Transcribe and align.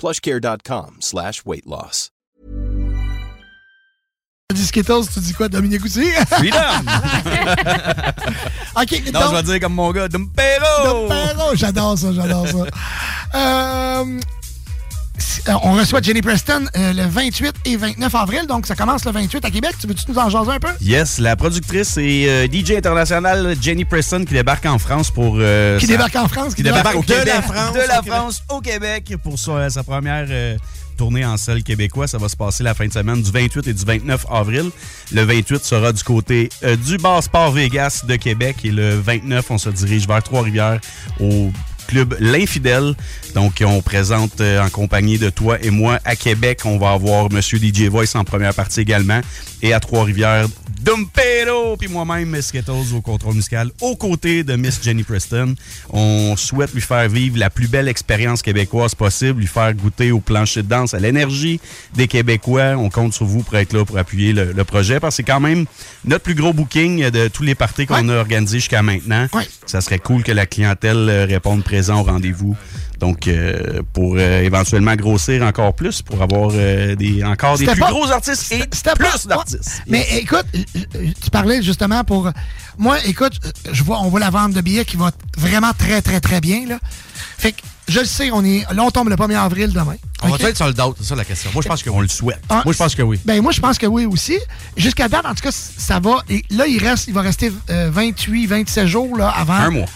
plushcare.com 0.00 0.96
slash 1.00 1.42
weight 1.44 1.66
loss. 1.66 2.10
dis 4.54 4.66
Skittles, 4.66 5.06
tu 5.12 5.20
dis 5.20 5.34
quoi, 5.34 5.48
Dominique 5.48 5.84
aussi? 5.84 6.10
Freedom! 6.28 6.58
ok, 8.76 9.02
non, 9.12 9.20
donc- 9.20 9.30
je 9.30 9.36
vais 9.36 9.42
dire 9.42 9.60
comme 9.60 9.74
mon 9.74 9.92
gars, 9.92 10.08
Dumpero! 10.08 11.06
Dumpero, 11.08 11.54
j'adore 11.54 11.98
ça, 11.98 12.12
j'adore 12.12 12.46
ça. 12.48 12.64
Euh, 13.34 14.20
on 15.62 15.72
reçoit 15.72 16.00
Jenny 16.02 16.22
Preston 16.22 16.66
euh, 16.76 16.92
le 16.92 17.06
28 17.06 17.54
et 17.64 17.76
29 17.76 18.14
avril, 18.14 18.46
donc 18.48 18.66
ça 18.66 18.74
commence 18.74 19.04
le 19.04 19.12
28 19.12 19.44
à 19.44 19.50
Québec. 19.50 19.72
Tu 19.80 19.86
veux-tu 19.86 20.04
nous 20.08 20.18
en 20.18 20.28
jaser 20.28 20.50
un 20.52 20.58
peu? 20.60 20.68
Yes, 20.80 21.18
la 21.18 21.36
productrice 21.36 21.96
et 21.96 22.26
euh, 22.28 22.46
DJ 22.50 22.72
internationale 22.72 23.56
Jenny 23.60 23.84
Preston 23.84 24.24
qui 24.24 24.34
débarque 24.34 24.66
en 24.66 24.78
France 24.78 25.10
pour... 25.10 25.36
euh, 25.38 25.78
Qui 25.78 25.86
sa- 25.86 25.92
débarque 25.92 26.16
en 26.16 26.28
France, 26.28 26.54
Qui 26.54 26.62
débarque 26.62 26.94
au 26.96 27.00
de 27.00 27.06
Québec. 27.06 27.26
la 27.26 27.42
France, 27.42 27.74
de 27.74 27.78
la. 27.88 28.02
France 28.02 28.42
au 28.48 28.60
Québec 28.60 29.14
pour 29.22 29.38
sa, 29.38 29.68
sa 29.70 29.82
première 29.82 30.26
euh, 30.30 30.56
tournée 30.96 31.24
en 31.24 31.36
salle 31.36 31.62
québécois. 31.62 32.06
Ça 32.06 32.18
va 32.18 32.28
se 32.28 32.36
passer 32.36 32.62
la 32.62 32.74
fin 32.74 32.86
de 32.86 32.92
semaine 32.92 33.22
du 33.22 33.30
28 33.30 33.66
et 33.68 33.72
du 33.74 33.84
29 33.84 34.26
avril. 34.30 34.70
Le 35.12 35.22
28 35.22 35.64
sera 35.64 35.92
du 35.92 36.02
côté 36.02 36.48
euh, 36.64 36.76
du 36.76 36.96
Bar 36.98 37.22
Sport 37.22 37.52
Vegas 37.52 38.02
de 38.06 38.16
Québec 38.16 38.56
et 38.64 38.70
le 38.70 38.98
29, 38.98 39.50
on 39.50 39.58
se 39.58 39.68
dirige 39.70 40.06
vers 40.06 40.22
Trois-Rivières 40.22 40.80
au 41.20 41.50
club 41.90 42.16
L'Infidèle. 42.20 42.94
Donc, 43.34 43.62
on 43.66 43.82
présente 43.82 44.40
euh, 44.40 44.64
en 44.64 44.70
compagnie 44.70 45.18
de 45.18 45.28
toi 45.28 45.58
et 45.60 45.70
moi 45.70 45.98
à 46.04 46.14
Québec. 46.14 46.60
On 46.64 46.78
va 46.78 46.92
avoir 46.92 47.30
Monsieur 47.32 47.58
DJ 47.58 47.88
Voice 47.88 48.14
en 48.14 48.24
première 48.24 48.54
partie 48.54 48.80
également. 48.80 49.20
Et 49.62 49.72
à 49.72 49.80
Trois-Rivières, 49.80 50.46
Dumpero, 50.80 51.76
puis 51.76 51.88
moi-même, 51.88 52.40
Skittles 52.40 52.94
au 52.94 53.02
contrôle 53.02 53.34
musical, 53.34 53.70
aux 53.82 53.96
côtés 53.96 54.44
de 54.44 54.56
Miss 54.56 54.80
Jenny 54.82 55.02
Preston. 55.02 55.54
On 55.90 56.34
souhaite 56.36 56.72
lui 56.72 56.80
faire 56.80 57.06
vivre 57.08 57.38
la 57.38 57.50
plus 57.50 57.68
belle 57.68 57.86
expérience 57.86 58.40
québécoise 58.40 58.94
possible, 58.94 59.40
lui 59.40 59.46
faire 59.46 59.74
goûter 59.74 60.10
au 60.10 60.20
plancher 60.20 60.62
de 60.62 60.68
danse, 60.68 60.94
à 60.94 60.98
l'énergie 60.98 61.60
des 61.94 62.08
Québécois. 62.08 62.76
On 62.78 62.88
compte 62.88 63.12
sur 63.12 63.26
vous 63.26 63.42
pour 63.42 63.56
être 63.56 63.74
là 63.74 63.84
pour 63.84 63.98
appuyer 63.98 64.32
le, 64.32 64.52
le 64.52 64.64
projet, 64.64 65.00
parce 65.00 65.12
que 65.12 65.16
c'est 65.16 65.30
quand 65.30 65.40
même 65.40 65.66
notre 66.06 66.24
plus 66.24 66.34
gros 66.34 66.54
booking 66.54 67.10
de 67.10 67.28
tous 67.28 67.42
les 67.42 67.54
parties 67.54 67.84
qu'on 67.84 68.08
a 68.08 68.14
organisés 68.16 68.58
jusqu'à 68.58 68.82
maintenant. 68.82 69.26
Ça 69.66 69.82
serait 69.82 69.98
cool 69.98 70.22
que 70.22 70.32
la 70.32 70.46
clientèle 70.46 71.08
euh, 71.10 71.26
réponde 71.26 71.62
présent 71.62 72.00
au 72.00 72.04
rendez-vous. 72.04 72.56
Donc, 73.00 73.26
euh, 73.28 73.80
pour 73.94 74.16
euh, 74.18 74.42
éventuellement 74.42 74.94
grossir 74.94 75.42
encore 75.42 75.74
plus, 75.74 76.02
pour 76.02 76.20
avoir 76.22 76.50
euh, 76.54 76.94
des, 76.94 77.24
encore 77.24 77.56
des 77.56 77.64
plus 77.66 77.80
pas- 77.80 77.88
gros 77.90 78.10
artistes 78.10 78.52
et 78.52 78.58
plus 78.94 79.26
d'artistes. 79.26 79.82
Mais 79.86 80.06
écoute, 80.18 80.44
tu 81.22 81.30
parlais 81.30 81.62
justement 81.62 82.04
pour. 82.04 82.30
Moi, 82.76 82.98
écoute, 83.06 83.32
je 83.72 83.82
vois, 83.82 84.00
on 84.00 84.08
voit 84.10 84.20
la 84.20 84.28
vente 84.30 84.52
de 84.52 84.60
billets 84.60 84.84
qui 84.84 84.96
va 84.98 85.10
vraiment 85.38 85.72
très, 85.76 86.02
très, 86.02 86.20
très 86.20 86.40
bien. 86.42 86.66
Là. 86.66 86.78
Fait 87.38 87.52
que 87.52 87.62
je 87.88 88.00
le 88.00 88.06
sais, 88.06 88.30
on 88.30 88.44
est. 88.44 88.64
Là, 88.72 88.82
on 88.84 88.90
tombe 88.90 89.08
le 89.08 89.16
1er 89.16 89.36
avril 89.38 89.72
demain. 89.72 89.96
On 90.22 90.30
OK? 90.32 90.40
va 90.42 90.48
être 90.50 90.56
sold 90.58 90.78
out, 90.80 90.96
c'est 90.98 91.06
ça 91.06 91.14
la 91.14 91.24
question. 91.24 91.50
Moi, 91.52 91.62
je 91.62 91.68
pense 91.68 91.82
que 91.82 91.90
On 91.90 92.00
le 92.00 92.08
souhaite. 92.08 92.40
Ah, 92.48 92.62
Moi, 92.64 92.72
je 92.72 92.78
pense 92.78 92.94
que 92.94 93.02
oui. 93.02 93.18
Ben 93.24 93.40
moi, 93.42 93.52
je 93.52 93.60
pense 93.60 93.78
que 93.78 93.86
oui 93.86 94.04
aussi. 94.06 94.38
Jusqu'à 94.76 95.08
date, 95.08 95.24
en 95.26 95.34
tout 95.34 95.42
cas, 95.42 95.50
ça 95.52 95.98
va. 96.00 96.22
Et 96.28 96.44
là, 96.50 96.66
il 96.66 96.78
reste, 96.78 97.08
il 97.08 97.14
va 97.14 97.22
rester 97.22 97.50
euh, 97.70 97.90
28, 97.92 98.46
27 98.46 98.86
jours 98.86 99.16
là, 99.16 99.28
avant. 99.30 99.54
Un 99.54 99.70
mois. 99.70 99.86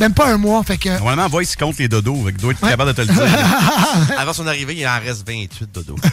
Même 0.00 0.14
pas 0.14 0.32
un 0.32 0.36
mois. 0.38 0.62
Fait 0.64 0.78
que. 0.78 0.88
Normalement, 0.88 1.28
Voice 1.28 1.42
il 1.52 1.56
compte 1.56 1.78
les 1.78 1.88
dodos. 1.88 2.16
fait 2.24 2.32
qu'il 2.32 2.40
doit 2.40 2.52
être 2.52 2.60
capable 2.60 2.92
de 2.94 3.02
te 3.02 3.08
le 3.08 3.14
dire. 3.14 3.22
Avant 4.18 4.32
son 4.32 4.46
arrivée, 4.46 4.74
il 4.76 4.86
en 4.86 4.98
reste 5.00 5.26
28 5.26 5.68
dodo. 5.72 5.96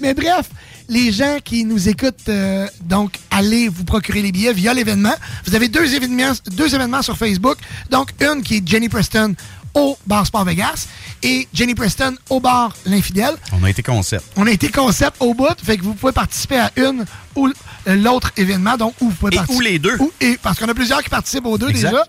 Mais 0.00 0.14
bref, 0.14 0.46
les 0.88 1.12
gens 1.12 1.38
qui 1.44 1.64
nous 1.64 1.88
écoutent, 1.88 2.28
euh, 2.28 2.66
donc, 2.82 3.14
allez 3.30 3.68
vous 3.68 3.84
procurer 3.84 4.22
les 4.22 4.32
billets 4.32 4.52
via 4.52 4.74
l'événement. 4.74 5.14
Vous 5.46 5.54
avez 5.54 5.68
deux 5.68 5.94
événements, 5.94 6.32
deux 6.52 6.74
événements 6.74 7.02
sur 7.02 7.16
Facebook. 7.16 7.58
Donc, 7.90 8.10
une 8.20 8.42
qui 8.42 8.56
est 8.56 8.68
Jenny 8.68 8.88
Preston 8.88 9.34
au 9.74 9.96
bar 10.06 10.26
Sport 10.26 10.44
Vegas 10.44 10.86
et 11.22 11.46
Jenny 11.52 11.74
Preston 11.74 12.14
au 12.28 12.40
bar 12.40 12.74
L'Infidèle. 12.86 13.34
On 13.52 13.62
a 13.64 13.70
été 13.70 13.82
concept. 13.82 14.24
On 14.36 14.46
a 14.46 14.50
été 14.50 14.68
concept 14.70 15.16
au 15.20 15.34
bout, 15.34 15.46
fait 15.62 15.76
que 15.76 15.82
vous 15.82 15.94
pouvez 15.94 16.12
participer 16.12 16.58
à 16.58 16.70
une 16.76 17.04
ou 17.36 17.48
l'autre 17.86 18.32
événement, 18.36 18.76
donc 18.76 18.94
où 19.00 19.08
vous 19.10 19.14
pouvez 19.16 19.34
Et 19.34 19.36
participer. 19.36 19.58
ou 19.58 19.60
les 19.60 19.78
deux. 19.78 19.96
Et, 20.20 20.38
parce 20.42 20.58
qu'on 20.58 20.68
a 20.68 20.74
plusieurs 20.74 21.02
qui 21.02 21.08
participent 21.08 21.46
aux 21.46 21.58
deux 21.58 21.68
Exact. 21.70 21.90
déjà. 21.90 22.04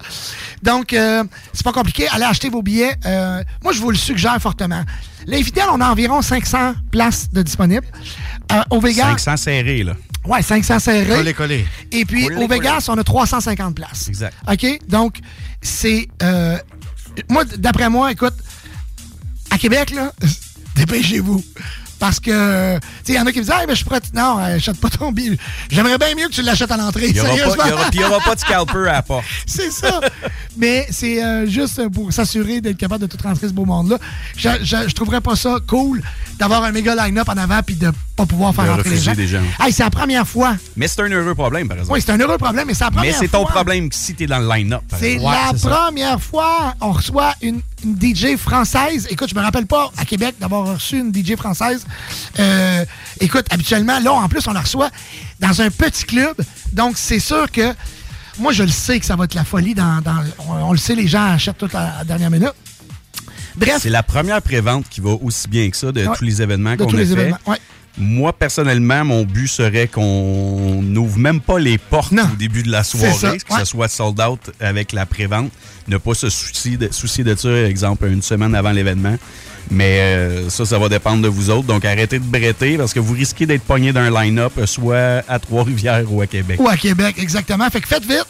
Donc, 0.63 0.93
euh, 0.93 1.23
c'est 1.53 1.63
pas 1.63 1.71
compliqué. 1.73 2.07
Allez 2.09 2.23
acheter 2.25 2.49
vos 2.49 2.61
billets. 2.61 2.95
Euh, 3.05 3.43
moi, 3.63 3.71
je 3.73 3.79
vous 3.79 3.91
le 3.91 3.97
suggère 3.97 4.37
fortement. 4.41 4.83
L'Infidèle, 5.25 5.65
on 5.71 5.79
a 5.81 5.89
environ 5.89 6.21
500 6.21 6.73
places 6.91 7.29
de 7.31 7.41
disponibles. 7.41 7.87
Euh, 8.51 8.61
au 8.69 8.79
Vegas, 8.79 9.17
500 9.17 9.37
serrés, 9.37 9.83
là. 9.83 9.93
ouais, 10.25 10.41
500 10.41 10.79
serrés. 10.79 11.15
Collé, 11.15 11.33
collé. 11.33 11.65
Et 11.91 12.05
puis, 12.05 12.25
Collé, 12.27 12.43
au 12.43 12.47
Vegas, 12.47 12.85
on 12.89 12.97
a 12.97 13.03
350 13.03 13.75
places. 13.75 14.07
Exact. 14.07 14.35
OK? 14.51 14.79
Donc, 14.89 15.17
c'est. 15.61 16.07
Moi, 17.29 17.43
d'après 17.45 17.89
moi, 17.89 18.11
écoute, 18.11 18.35
à 19.49 19.57
Québec, 19.57 19.91
là, 19.91 20.11
dépêchez-vous. 20.75 21.43
Parce 22.01 22.19
que, 22.19 22.77
tu 22.79 22.81
sais, 23.03 23.13
il 23.13 23.15
y 23.15 23.19
en 23.19 23.25
a 23.27 23.31
qui 23.31 23.37
me 23.37 23.43
disent, 23.43 23.53
ah, 23.55 23.61
mais 23.67 23.73
je 23.73 23.77
suis 23.77 23.85
prêt. 23.85 24.01
Non, 24.15 24.39
euh, 24.39 24.55
achète 24.55 24.79
pas 24.81 24.89
ton 24.89 25.11
billet. 25.11 25.37
J'aimerais 25.69 25.99
bien 25.99 26.15
mieux 26.17 26.27
que 26.29 26.33
tu 26.33 26.41
l'achètes 26.41 26.71
à 26.71 26.77
l'entrée. 26.77 27.07
Il 27.09 27.13
n'y 27.13 27.19
aura, 27.19 27.29
pas- 27.29 27.35
Sérieusement. 27.37 27.63
il 27.65 27.69
y 27.69 27.73
aura- 27.73 27.83
puis 27.91 27.99
il 27.99 28.01
y 28.01 28.03
aura 28.05 28.19
pas 28.21 28.33
de 28.35 28.39
scalper 28.39 28.79
à 28.89 28.93
la 28.93 29.01
porte. 29.03 29.23
C'est 29.45 29.69
ça. 29.71 30.01
mais 30.57 30.87
c'est 30.89 31.23
euh, 31.23 31.45
juste 31.45 31.87
pour 31.89 32.11
s'assurer 32.11 32.59
d'être 32.59 32.77
capable 32.77 33.07
de 33.07 33.15
tout 33.15 33.17
rentrer 33.23 33.47
ce 33.47 33.53
beau 33.53 33.65
monde-là. 33.65 33.97
Je, 34.35 34.49
je, 34.63 34.87
je 34.89 34.93
trouverais 34.95 35.21
pas 35.21 35.35
ça 35.35 35.57
cool 35.67 36.01
d'avoir 36.39 36.63
un 36.63 36.71
méga 36.71 36.95
line-up 36.95 37.29
en 37.29 37.37
avant 37.37 37.61
puis 37.63 37.75
de 37.75 37.91
pas 38.15 38.25
pouvoir 38.25 38.53
faire 38.55 38.65
De 38.65 38.69
rentrer 38.71 38.89
les 38.89 38.97
gens. 38.97 39.11
refuser 39.11 39.15
des 39.15 39.27
gens. 39.27 39.43
Hey, 39.63 39.71
c'est 39.71 39.83
la 39.83 39.89
première 39.91 40.27
fois. 40.27 40.55
Mais 40.75 40.87
c'est 40.87 41.01
un 41.03 41.09
heureux 41.11 41.35
problème, 41.35 41.67
par 41.67 41.77
exemple. 41.77 41.93
Oui, 41.93 42.03
c'est 42.03 42.11
un 42.11 42.19
heureux 42.19 42.37
problème, 42.39 42.65
mais 42.67 42.73
c'est 42.73 42.83
la 42.83 42.89
Mais 42.89 42.95
première 42.97 43.15
c'est 43.19 43.27
ton 43.27 43.41
fois. 43.43 43.51
problème 43.51 43.89
si 43.91 44.15
t'es 44.15 44.25
dans 44.25 44.39
le 44.39 44.47
line-up. 44.49 44.81
par 44.89 44.99
C'est 44.99 45.13
exemple. 45.13 45.35
la 45.53 45.57
ça. 45.57 45.69
première 45.69 46.21
fois 46.21 46.73
on 46.81 46.91
reçoit 46.93 47.33
une, 47.43 47.61
une 47.83 47.95
DJ 47.99 48.37
française. 48.37 49.07
Écoute, 49.09 49.29
je 49.29 49.35
me 49.35 49.41
rappelle 49.41 49.65
pas 49.65 49.91
à 49.97 50.05
Québec 50.05 50.35
d'avoir 50.39 50.73
reçu 50.73 50.99
une 50.99 51.13
DJ 51.13 51.35
française. 51.35 51.85
Euh, 52.39 52.85
écoute, 53.19 53.45
habituellement, 53.49 53.99
là, 53.99 54.13
en 54.13 54.27
plus, 54.29 54.45
on 54.47 54.53
la 54.53 54.61
reçoit 54.61 54.89
dans 55.39 55.61
un 55.61 55.69
petit 55.69 56.05
club. 56.05 56.35
Donc, 56.73 56.97
c'est 56.97 57.19
sûr 57.19 57.51
que 57.51 57.73
moi, 58.39 58.51
je 58.53 58.63
le 58.63 58.69
sais 58.69 58.99
que 58.99 59.05
ça 59.05 59.15
va 59.15 59.25
être 59.25 59.33
la 59.33 59.43
folie. 59.43 59.73
Dans, 59.75 60.01
dans- 60.01 60.23
on, 60.47 60.53
on 60.53 60.71
le 60.71 60.77
sait, 60.77 60.95
les 60.95 61.07
gens 61.07 61.23
achètent 61.31 61.57
tout 61.57 61.69
à 61.73 61.97
la 61.99 62.03
dernière 62.03 62.29
minute. 62.31 62.53
Bref, 63.55 63.79
C'est 63.81 63.89
la 63.89 64.03
première 64.03 64.41
prévente 64.41 64.87
qui 64.89 65.01
va 65.01 65.09
aussi 65.11 65.47
bien 65.49 65.69
que 65.69 65.75
ça 65.75 65.91
de 65.91 66.05
Ouais. 66.05 66.15
tous 66.17 66.23
les 66.23 66.41
événements 66.41 66.71
de 66.75 66.83
qu'on 66.83 66.89
tous 66.89 66.95
a 66.95 66.99
les 66.99 67.05
fait. 67.05 67.11
événements. 67.13 67.37
Ouais. 67.45 67.57
Moi, 67.97 68.31
personnellement, 68.33 69.03
mon 69.03 69.23
but 69.23 69.47
serait 69.47 69.87
qu'on 69.87 70.81
n'ouvre 70.81 71.17
même 71.19 71.41
pas 71.41 71.59
les 71.59 71.77
portes 71.77 72.13
Non. 72.13 72.23
au 72.23 72.35
début 72.37 72.63
de 72.63 72.71
la 72.71 72.83
soirée, 72.83 73.37
que 73.37 73.53
ouais. 73.53 73.59
ça 73.59 73.65
soit 73.65 73.89
sold 73.89 74.19
out 74.21 74.39
avec 74.59 74.93
la 74.93 75.05
prévente. 75.05 75.51
Ne 75.87 75.97
pas 75.97 76.13
se 76.13 76.29
soucier 76.29 76.77
de, 76.77 76.91
soucier 76.91 77.23
de 77.23 77.35
ça, 77.35 77.49
exemple, 77.67 78.07
une 78.07 78.21
semaine 78.21 78.55
avant 78.55 78.71
l'événement. 78.71 79.17
Mais 79.69 79.99
euh, 79.99 80.49
ça, 80.49 80.65
ça 80.65 80.79
va 80.79 80.89
dépendre 80.89 81.21
de 81.21 81.27
vous 81.27 81.49
autres. 81.49 81.67
Donc, 81.67 81.85
arrêtez 81.85 82.19
de 82.19 82.23
bretter 82.23 82.77
parce 82.77 82.93
que 82.93 82.99
vous 82.99 83.13
risquez 83.13 83.45
d'être 83.45 83.63
pogné 83.63 83.91
d'un 83.93 84.09
line-up, 84.09 84.53
soit 84.65 85.23
à 85.27 85.39
Trois-Rivières 85.39 86.11
ou 86.11 86.21
à 86.21 86.27
Québec. 86.27 86.59
Ou 86.59 86.67
à 86.69 86.77
Québec, 86.77 87.15
exactement. 87.19 87.69
Fait 87.69 87.81
que 87.81 87.87
faites 87.87 88.05
vite. 88.05 88.25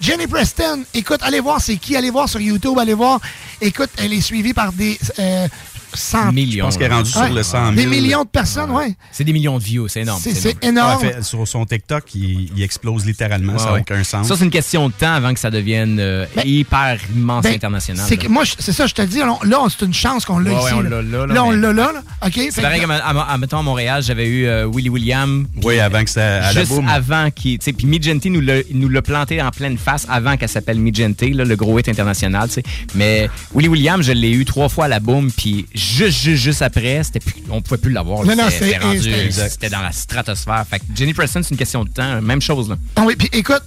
Jenny 0.00 0.26
Preston, 0.26 0.82
écoute, 0.94 1.20
allez 1.22 1.40
voir 1.40 1.60
c'est 1.60 1.76
qui, 1.76 1.94
allez 1.94 2.08
voir 2.08 2.26
sur 2.26 2.40
YouTube, 2.40 2.78
allez 2.78 2.94
voir. 2.94 3.20
Écoute, 3.60 3.90
elle 3.98 4.14
est 4.14 4.22
suivie 4.22 4.54
par 4.54 4.72
des 4.72 4.98
euh, 5.18 5.46
cent- 5.94 6.30
Je 6.34 6.60
pense 6.60 6.76
qu'elle 6.76 6.90
est 6.90 6.94
rendue 6.94 7.10
Ouais. 7.16 7.26
sur 7.26 7.34
le 7.34 7.42
100 7.42 7.72
000. 7.74 7.74
Des 7.74 7.86
millions 7.86 8.22
de 8.24 8.28
personnes, 8.28 8.70
ouais. 8.70 8.94
C'est 9.12 9.24
des 9.24 9.32
millions 9.32 9.58
de 9.58 9.62
views, 9.62 9.88
c'est 9.88 10.00
énorme. 10.02 10.20
C'est- 10.22 10.62
énorme. 10.64 10.98
Ah, 11.02 11.06
fait, 11.14 11.22
sur 11.22 11.46
son 11.46 11.64
TikTok, 11.64 12.04
il, 12.14 12.50
il 12.56 12.62
explose 12.62 13.04
littéralement. 13.06 13.58
ça 13.58 13.66
n'a 13.66 13.72
Ouais, 13.74 13.80
aucun 13.80 14.02
sens. 14.04 14.26
Ça, 14.28 14.36
c'est 14.36 14.44
une 14.44 14.50
question 14.50 14.88
de 14.88 14.92
temps 14.94 15.12
avant 15.12 15.32
que 15.34 15.40
ça 15.40 15.50
devienne 15.50 15.98
euh, 16.00 16.26
hyper 16.44 16.98
immense 17.14 17.44
Ben, 17.44 17.54
international. 17.54 18.04
C'est 18.08 18.28
moi, 18.28 18.44
c'est 18.58 18.72
ça, 18.72 18.86
je 18.86 18.94
te 18.94 19.02
dis, 19.02 19.18
là, 19.18 19.38
c'est 19.68 19.84
une 19.86 19.94
chance 19.94 20.24
qu'on 20.24 20.38
l'a 20.38 20.50
Ouais, 20.52 20.56
ici. 20.56 20.66
ouais, 20.66 20.72
on 20.74 20.80
là. 20.82 20.88
l'a 21.02 21.02
là, 21.02 21.26
là, 21.26 21.44
on 21.44 21.50
l'a 21.50 21.72
là, 21.72 21.92
là. 21.92 22.02
OK? 22.26 22.40
C'est 22.50 22.62
pareil 22.62 22.78
que- 22.80 22.86
comme, 22.86 22.90
à, 22.92 22.98
à- 22.98 23.38
mettons, 23.38 23.58
à 23.58 23.62
Montréal, 23.62 24.02
j'avais 24.02 24.26
eu 24.28 24.46
euh, 24.46 24.68
Willy 24.72 24.88
William. 24.88 25.46
Oui, 25.62 25.78
avant 25.80 26.04
que 26.04 26.10
ça 26.10 26.46
à 26.46 26.52
Juste 26.52 26.72
avant 26.88 27.30
qu'il. 27.30 27.58
Puis 27.58 27.86
Midgenty 27.86 28.30
nous 28.30 28.40
l'a 28.40 28.58
nous 28.72 28.88
l'a 28.88 29.02
planté 29.02 29.40
en 29.42 29.50
pleine 29.50 29.78
face 29.78 30.06
avant 30.08 30.36
qu'elle 30.36 30.48
s'appelle 30.48 30.78
Midgenty, 30.78 31.32
là, 31.32 31.44
le 31.44 31.56
gros 31.56 31.78
hit 31.78 31.88
international. 31.88 32.48
tu 32.48 32.54
sais. 32.54 32.62
Mais 32.94 33.28
Willy 33.54 33.68
William, 33.68 34.02
je 34.02 34.12
l'ai 34.12 34.30
eu 34.30 34.44
trois 34.44 34.68
fois 34.68 34.86
à 34.86 34.88
la 34.88 35.00
boum, 35.00 35.30
puis 35.30 35.66
juste, 35.80 36.22
juste, 36.22 36.42
juste 36.42 36.62
après, 36.62 37.02
c'était 37.04 37.20
plus, 37.20 37.34
on 37.50 37.60
pouvait 37.62 37.78
plus 37.80 37.92
l'avoir. 37.92 38.24
Non, 38.24 38.36
non, 38.36 38.44
C'était- 38.50 38.78
rendu- 38.78 39.30
c'était- 39.32 39.70
dans 39.70 39.80
la 39.82 39.92
stratosphère. 39.92 40.64
Fait 40.68 40.78
que 40.78 40.84
Jenny 40.94 41.12
Preston, 41.14 41.42
c'est 41.42 41.50
une 41.50 41.56
question 41.56 41.84
de 41.84 41.90
temps. 41.90 42.20
Même 42.22 42.40
chose. 42.42 42.68
Là. 42.68 42.76
Ah 42.96 43.02
oui, 43.06 43.14
puis 43.16 43.28
écoute, 43.32 43.62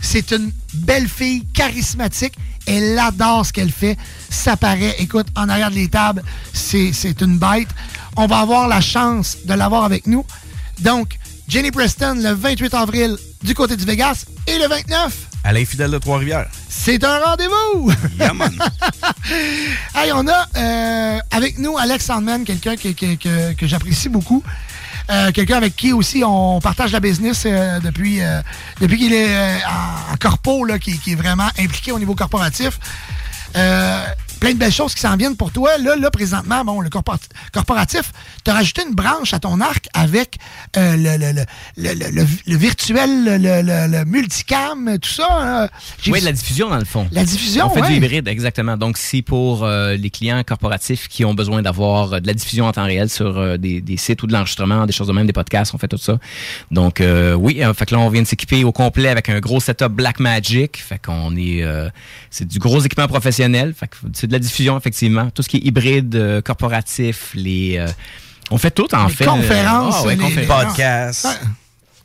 c'est 0.00 0.30
une 0.32 0.50
belle 0.74 1.08
fille, 1.08 1.44
charismatique. 1.54 2.34
Elle 2.66 2.98
adore 2.98 3.46
ce 3.46 3.52
qu'elle 3.52 3.70
fait. 3.72 3.96
Ça 4.28 4.56
paraît, 4.56 4.94
écoute, 4.98 5.26
en 5.36 5.48
arrière 5.48 5.70
de 5.70 5.76
les 5.76 5.88
tables, 5.88 6.22
c'est 6.52 6.92
c'est 6.92 7.20
une 7.22 7.38
bête. 7.38 7.68
On 8.16 8.26
va 8.26 8.38
avoir 8.40 8.68
la 8.68 8.80
chance 8.80 9.38
de 9.44 9.54
l'avoir 9.54 9.84
avec 9.84 10.06
nous. 10.06 10.24
Donc, 10.80 11.16
Jenny 11.50 11.72
Preston, 11.72 12.14
le 12.22 12.32
28 12.32 12.74
avril, 12.74 13.16
du 13.42 13.54
côté 13.54 13.76
du 13.76 13.84
Vegas, 13.84 14.24
et 14.46 14.56
le 14.58 14.68
29, 14.68 15.12
À 15.42 15.52
l'infidèle 15.52 15.90
de 15.90 15.98
Trois-Rivières. 15.98 16.46
c'est 16.68 17.02
un 17.02 17.18
rendez-vous! 17.18 17.90
Yeah, 18.20 18.32
man. 18.32 18.52
Hey, 19.94 20.12
on 20.14 20.26
a 20.28 20.46
euh, 20.56 21.18
avec 21.32 21.58
nous 21.58 21.76
Alex 21.76 22.04
Sandman, 22.06 22.44
quelqu'un 22.44 22.76
que, 22.76 22.88
que- 22.92 23.16
que- 23.16 23.52
que 23.54 23.66
j'apprécie 23.66 24.08
beaucoup. 24.08 24.42
Euh, 25.10 25.32
quelqu'un 25.32 25.56
avec 25.56 25.74
qui 25.74 25.92
aussi 25.92 26.22
on 26.24 26.60
partage 26.60 26.92
la 26.92 27.00
business 27.00 27.42
euh, 27.46 27.80
depuis, 27.80 28.20
depuis 28.80 28.96
qu'il 28.98 29.12
est 29.12 29.56
en, 30.12 30.16
corpo, 30.20 30.64
là, 30.64 30.78
qui, 30.78 30.98
qui 31.00 31.12
est 31.12 31.16
vraiment 31.16 31.48
impliqué 31.58 31.90
au 31.90 31.98
niveau 31.98 32.14
corporatif. 32.14 32.78
Plein 33.52 34.52
de 34.54 34.58
belles 34.58 34.72
choses 34.72 34.94
qui 34.94 35.00
s'en 35.02 35.16
viennent 35.18 35.36
pour 35.36 35.52
toi. 35.52 35.76
Là, 35.76 35.96
là 35.96 36.10
présentement, 36.10 36.64
bon, 36.64 36.80
le 36.80 36.88
corpora- 36.88 37.18
corporatif, 37.52 38.10
tu 38.44 38.50
as 38.50 38.54
rajouté 38.54 38.82
une 38.88 38.94
branche 38.94 39.32
à 39.34 39.38
ton 39.38 39.60
arc 39.60 39.86
avec 39.94 40.36
euh, 40.76 40.96
le, 40.96 41.16
le, 41.16 41.44
le, 41.76 42.24
le, 42.46 42.56
virtuel, 42.56 43.24
le, 43.24 43.36
le- 43.36 43.62
le- 43.62 43.98
le 43.98 44.04
multicam, 44.04 44.98
tout 45.00 45.08
ça. 45.10 45.28
hein? 45.30 45.68
Oui, 46.06 46.18
vu- 46.20 46.24
la 46.24 46.32
diffusion, 46.32 46.68
dans 46.70 46.78
le 46.78 46.84
fond. 46.84 47.06
La 47.12 47.24
diffusion, 47.24 47.66
On 47.66 47.70
fait 47.70 47.80
ouais. 47.82 47.88
du 47.88 47.94
hybride, 47.96 48.28
exactement. 48.28 48.76
Donc, 48.76 48.96
c'est 48.98 49.22
pour 49.22 49.64
euh, 49.64 49.94
les 49.96 50.10
clients 50.10 50.42
corporatifs 50.44 51.08
qui 51.08 51.24
ont 51.24 51.34
besoin 51.34 51.62
d'avoir 51.62 52.14
euh, 52.14 52.20
de 52.20 52.26
la 52.26 52.34
diffusion 52.34 52.66
en 52.66 52.72
temps 52.72 52.84
réel 52.84 53.08
sur 53.10 53.38
euh, 53.38 53.56
des, 53.56 53.80
des 53.80 53.96
sites 53.96 54.22
ou 54.22 54.26
de 54.26 54.32
l'enregistrement, 54.32 54.86
des 54.86 54.92
choses 54.92 55.08
de 55.08 55.12
même, 55.12 55.26
des 55.26 55.32
podcasts, 55.32 55.74
on 55.74 55.78
fait 55.78 55.88
tout 55.88 55.98
ça. 55.98 56.18
Donc, 56.70 57.02
oui, 57.38 57.62
euh, 57.62 57.74
fait 57.74 57.86
que 57.86 57.94
là, 57.94 58.00
on 58.00 58.08
vient 58.10 58.22
de 58.22 58.26
s'équiper 58.26 58.64
au 58.64 58.72
complet 58.72 59.08
avec 59.08 59.28
un 59.28 59.40
gros 59.40 59.60
setup 59.60 59.88
Blackmagic. 59.92 60.76
Fait 60.78 61.00
qu'on 61.04 61.36
est... 61.36 61.64
c'est 62.30 62.46
du 62.46 62.58
gros 62.58 62.80
équipement 62.80 63.08
professionnel. 63.08 63.74
Fait 63.78 63.88
que 63.88 63.96
c'est 64.12 64.26
de 64.26 64.32
la 64.32 64.38
diffusion, 64.38 64.76
effectivement. 64.78 65.30
Tout 65.30 65.42
ce 65.42 65.48
qui 65.48 65.58
est 65.58 65.64
hybride, 65.66 66.42
corporatif, 66.44 67.30
les... 67.34 67.76
euh, 67.78 67.86
on 68.50 68.58
fait 68.58 68.70
tout, 68.70 68.92
en 68.94 69.06
Les 69.06 69.14
fait. 69.14 69.24
conférences, 69.24 69.96
Ah 70.00 70.06
ouais, 70.06 70.16
les- 70.16 70.22
confé- 70.24 70.40
les- 70.40 70.46
Podcast. 70.46 71.28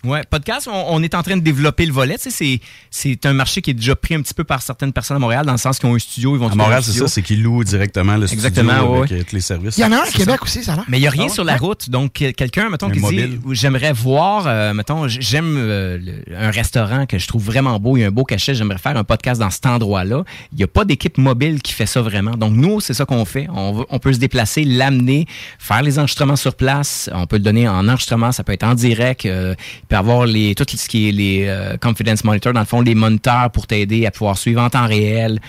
Ouais, 0.06 0.22
podcast, 0.30 0.68
on, 0.72 0.86
on 0.90 1.02
est 1.04 1.16
en 1.16 1.24
train 1.24 1.36
de 1.38 1.42
développer 1.42 1.86
le 1.86 1.92
volet. 1.94 2.16
Tu 2.18 2.30
sais, 2.30 2.30
c'est, 2.32 2.60
c'est 2.92 3.26
un 3.26 3.34
marché 3.34 3.62
qui 3.62 3.72
est 3.72 3.74
déjà 3.74 3.96
pris 3.96 4.16
un 4.16 4.22
petit 4.22 4.34
peu 4.34 4.44
par 4.44 4.62
certaines 4.62 4.94
personnes 4.94 5.18
à 5.18 5.20
Montréal, 5.20 5.46
dans 5.46 5.52
le 5.54 5.58
sens 5.58 5.80
qu'ils 5.80 5.90
ont 5.90 5.96
un 5.96 6.00
studio, 6.00 6.36
ils 6.36 6.40
vont 6.40 6.50
À 6.50 6.56
Montréal, 6.56 6.84
c'est 6.84 6.92
ça, 6.92 7.08
c'est 7.08 7.22
qu'ils 7.22 7.42
louent 7.42 7.64
directement 7.64 8.16
le 8.18 8.32
Exactement, 8.32 8.74
studio 8.74 8.92
ouais, 8.94 8.98
avec 9.00 9.12
euh, 9.12 9.24
tous 9.30 9.36
les 9.36 9.42
services. 9.42 9.78
Il 9.78 9.82
y 9.82 9.86
en 9.86 9.92
a 9.92 9.98
un 9.98 10.00
à 10.02 10.08
Québec 10.12 10.36
ça. 10.38 10.44
aussi, 10.44 10.64
ça 10.64 10.76
va? 10.76 10.84
Mais 10.88 10.98
il 10.98 11.02
n'y 11.02 11.08
a 11.08 11.12
rien 11.12 11.24
Ah 11.24 11.28
ouais? 11.28 11.34
sur 11.34 11.44
la 11.44 11.58
route. 11.58 11.90
Donc, 11.90 12.12
quel- 12.14 12.34
quelqu'un, 12.34 12.70
mettons, 12.70 12.88
Un 12.88 12.92
qui 12.92 13.00
mobile. 13.00 13.40
dit 13.40 13.56
J'aimerais 13.56 13.94
voir, 13.94 14.46
euh, 14.48 14.74
mettons, 14.74 15.08
j'aime 15.08 15.56
euh, 15.58 16.00
un 16.38 16.52
restaurant 16.52 17.06
que 17.06 17.18
je 17.18 17.28
trouve 17.28 17.44
vraiment 17.44 17.80
beau, 17.80 17.98
il 17.98 18.02
y 18.02 18.04
a 18.04 18.08
un 18.08 18.12
beau 18.12 18.24
cachet, 18.24 18.54
j'aimerais 18.54 18.78
faire 18.78 18.96
un 18.98 19.04
podcast 19.04 19.40
dans 19.40 19.50
cet 19.50 19.66
endroit-là. 19.66 20.24
Il 20.52 20.58
n'y 20.58 20.64
a 20.64 20.68
pas 20.68 20.86
d'équipe 20.86 21.18
mobile 21.18 21.62
qui 21.62 21.74
fait 21.74 21.86
ça 21.86 22.02
vraiment. 22.02 22.32
Donc, 22.36 22.54
nous, 22.54 22.80
c'est 22.80 22.94
ça 22.94 23.06
qu'on 23.06 23.26
fait. 23.26 23.48
On, 23.54 23.74
veut- 23.74 23.86
on 23.90 24.00
peut 24.00 24.14
se 24.14 24.20
déplacer, 24.20 24.64
l'amener, 24.66 25.26
faire 25.60 25.82
les 25.82 25.98
enregistrements 26.00 26.36
sur 26.36 26.56
place. 26.56 27.10
On 27.14 27.26
peut 27.28 27.38
le 27.38 27.44
donner 27.44 27.68
en 27.68 27.88
enregistrement, 27.88 28.32
ça 28.32 28.44
peut 28.44 28.54
être 28.54 28.64
en 28.64 28.76
direct. 28.76 29.26
euh, 29.26 29.56
il 29.84 29.88
peut 29.88 29.95
avoir 29.96 30.26
les, 30.26 30.54
tout 30.56 30.66
ce 30.68 30.88
qui 30.88 31.10
est 31.10 31.12
les 31.12 31.46
euh, 31.48 31.78
confidence 31.78 32.24
monitor, 32.24 32.54
dans 32.54 32.60
le 32.60 32.66
fond, 32.66 32.82
les 32.82 32.96
moniteurs 32.96 33.50
pour 33.52 33.68
t'aider 33.68 34.06
à 34.06 34.12
pouvoir 34.12 34.38
suivre 34.38 34.62
en 34.62 34.70
temps 34.70 34.86
réel. 34.88 35.40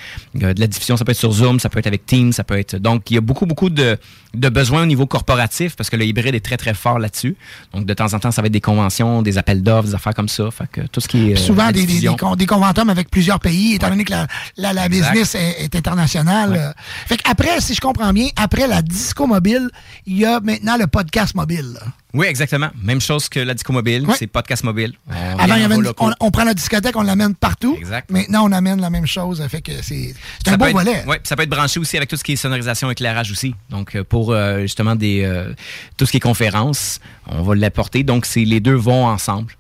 Euh, 0.43 0.54
de 0.54 0.60
la 0.60 0.66
diffusion, 0.66 0.96
ça 0.96 1.04
peut 1.04 1.12
être 1.12 1.19
sur 1.19 1.32
Zoom, 1.32 1.60
ça 1.60 1.69
peut 1.69 1.78
être 1.78 1.87
avec 1.87 2.06
Teams, 2.06 2.32
ça 2.32 2.44
peut 2.44 2.58
être. 2.58 2.76
Donc, 2.76 3.10
il 3.10 3.14
y 3.14 3.16
a 3.19 3.20
beaucoup, 3.20 3.46
beaucoup 3.46 3.70
de, 3.70 3.98
de 4.34 4.48
besoins 4.48 4.82
au 4.82 4.87
niveau 4.87 5.06
corporatif 5.06 5.76
parce 5.76 5.90
que 5.90 5.96
le 5.96 6.04
hybride 6.04 6.34
est 6.34 6.44
très, 6.44 6.56
très 6.56 6.75
fort 6.75 6.98
là-dessus. 6.98 7.37
Donc, 7.75 7.87
de 7.87 7.94
temps 7.94 8.12
en 8.14 8.19
temps, 8.19 8.31
ça 8.31 8.43
va 8.43 8.46
être 8.46 8.52
des 8.52 8.60
conventions, 8.60 9.22
des 9.22 9.38
appels 9.38 9.62
d'offres, 9.62 9.88
des 9.88 9.94
affaires 9.94 10.14
comme 10.14 10.28
ça. 10.28 10.50
Fait 10.50 10.69
que 10.70 10.81
tout 10.82 11.00
ce 11.00 11.08
qui 11.08 11.31
est. 11.31 11.34
Euh, 11.34 11.37
souvent 11.37 11.66
la 11.66 11.72
des, 11.72 11.87
des, 11.87 12.00
des, 12.00 12.06
con- 12.16 12.37
des 12.37 12.46
conventums 12.46 12.90
avec 12.90 13.10
plusieurs 13.10 13.40
pays, 13.40 13.75
étant 13.75 13.88
donné 13.90 14.04
que 14.04 14.12
la, 14.12 14.72
la, 14.72 14.88
business 14.88 15.35
est, 15.35 15.64
est 15.64 15.75
internationale. 15.76 16.54
euh. 16.56 16.73
Fait 17.06 17.16
qu'après, 17.16 17.61
si 17.61 17.75
je 17.75 17.80
comprends 17.80 18.12
bien, 18.12 18.28
après 18.37 18.66
la 18.66 18.82
disco 18.82 19.26
mobile, 19.26 19.68
il 20.06 20.18
y 20.18 20.25
a 20.25 20.40
maintenant 20.40 20.76
le 20.78 20.87
podcast 20.87 21.35
mobile. 21.35 21.78
Oui, 22.16 22.26
exactement. 22.26 22.70
Même 22.82 23.00
chose 23.00 23.28
que 23.28 23.38
la 23.40 23.54
disco 23.54 23.73
mobile, 23.73 24.06
c'est 24.18 24.26
podcast 24.26 24.64
mobile. 24.64 24.94
On 25.08 25.12
Avant, 25.12 25.37
il 25.38 25.42
y 25.42 25.46
vient 25.46 25.64
avait 25.66 25.75
en 25.75 25.78
une- 25.78 25.85
locaux. 25.85 26.06
on, 26.20 26.26
on 26.26 26.30
prend 26.30 26.44
la 26.44 26.54
discothèque, 26.54 26.96
on 26.96 27.02
l'amène 27.02 27.35
partout. 27.35 27.76
Exact. 27.78 28.11
Maintenant, 28.11 28.44
on 28.49 28.52
amène 28.52 28.80
la 28.80 28.90
même 28.90 29.06
chose. 29.06 29.44
Fait 29.49 29.61
que 29.61 29.73
c'est 29.82 30.14
un 30.46 30.54
être- 30.54 30.73
volet. 30.73 31.02
puis 31.06 31.18
ça 31.25 31.37
peut 31.37 31.42
être 31.42 31.50
branché 31.50 31.78
aussi 31.78 31.96
avec 31.96 32.08
tout 32.08 32.16
ce 32.16 32.25
qui 32.25 32.32
est 32.32 32.37
sonorisation, 32.37 32.90
éclairage 32.90 33.30
aussi. 33.30 33.54
Donc, 33.70 33.94
euh, 33.96 34.02
pour 34.04 34.32
euh, 34.32 34.62
justement 34.62 34.96
des 34.96 35.23
euh, 35.25 35.52
tout 35.96 36.06
ce 36.06 36.11
qui 36.11 36.16
est 36.16 36.20
conférence, 36.20 37.00
on 37.26 37.42
va 37.42 37.54
l'apporter. 37.54 38.02
Donc, 38.02 38.25
c'est 38.26 38.44
les 38.44 38.61
deux 38.61 38.75
vont 38.75 39.06
ensemble. 39.06 39.52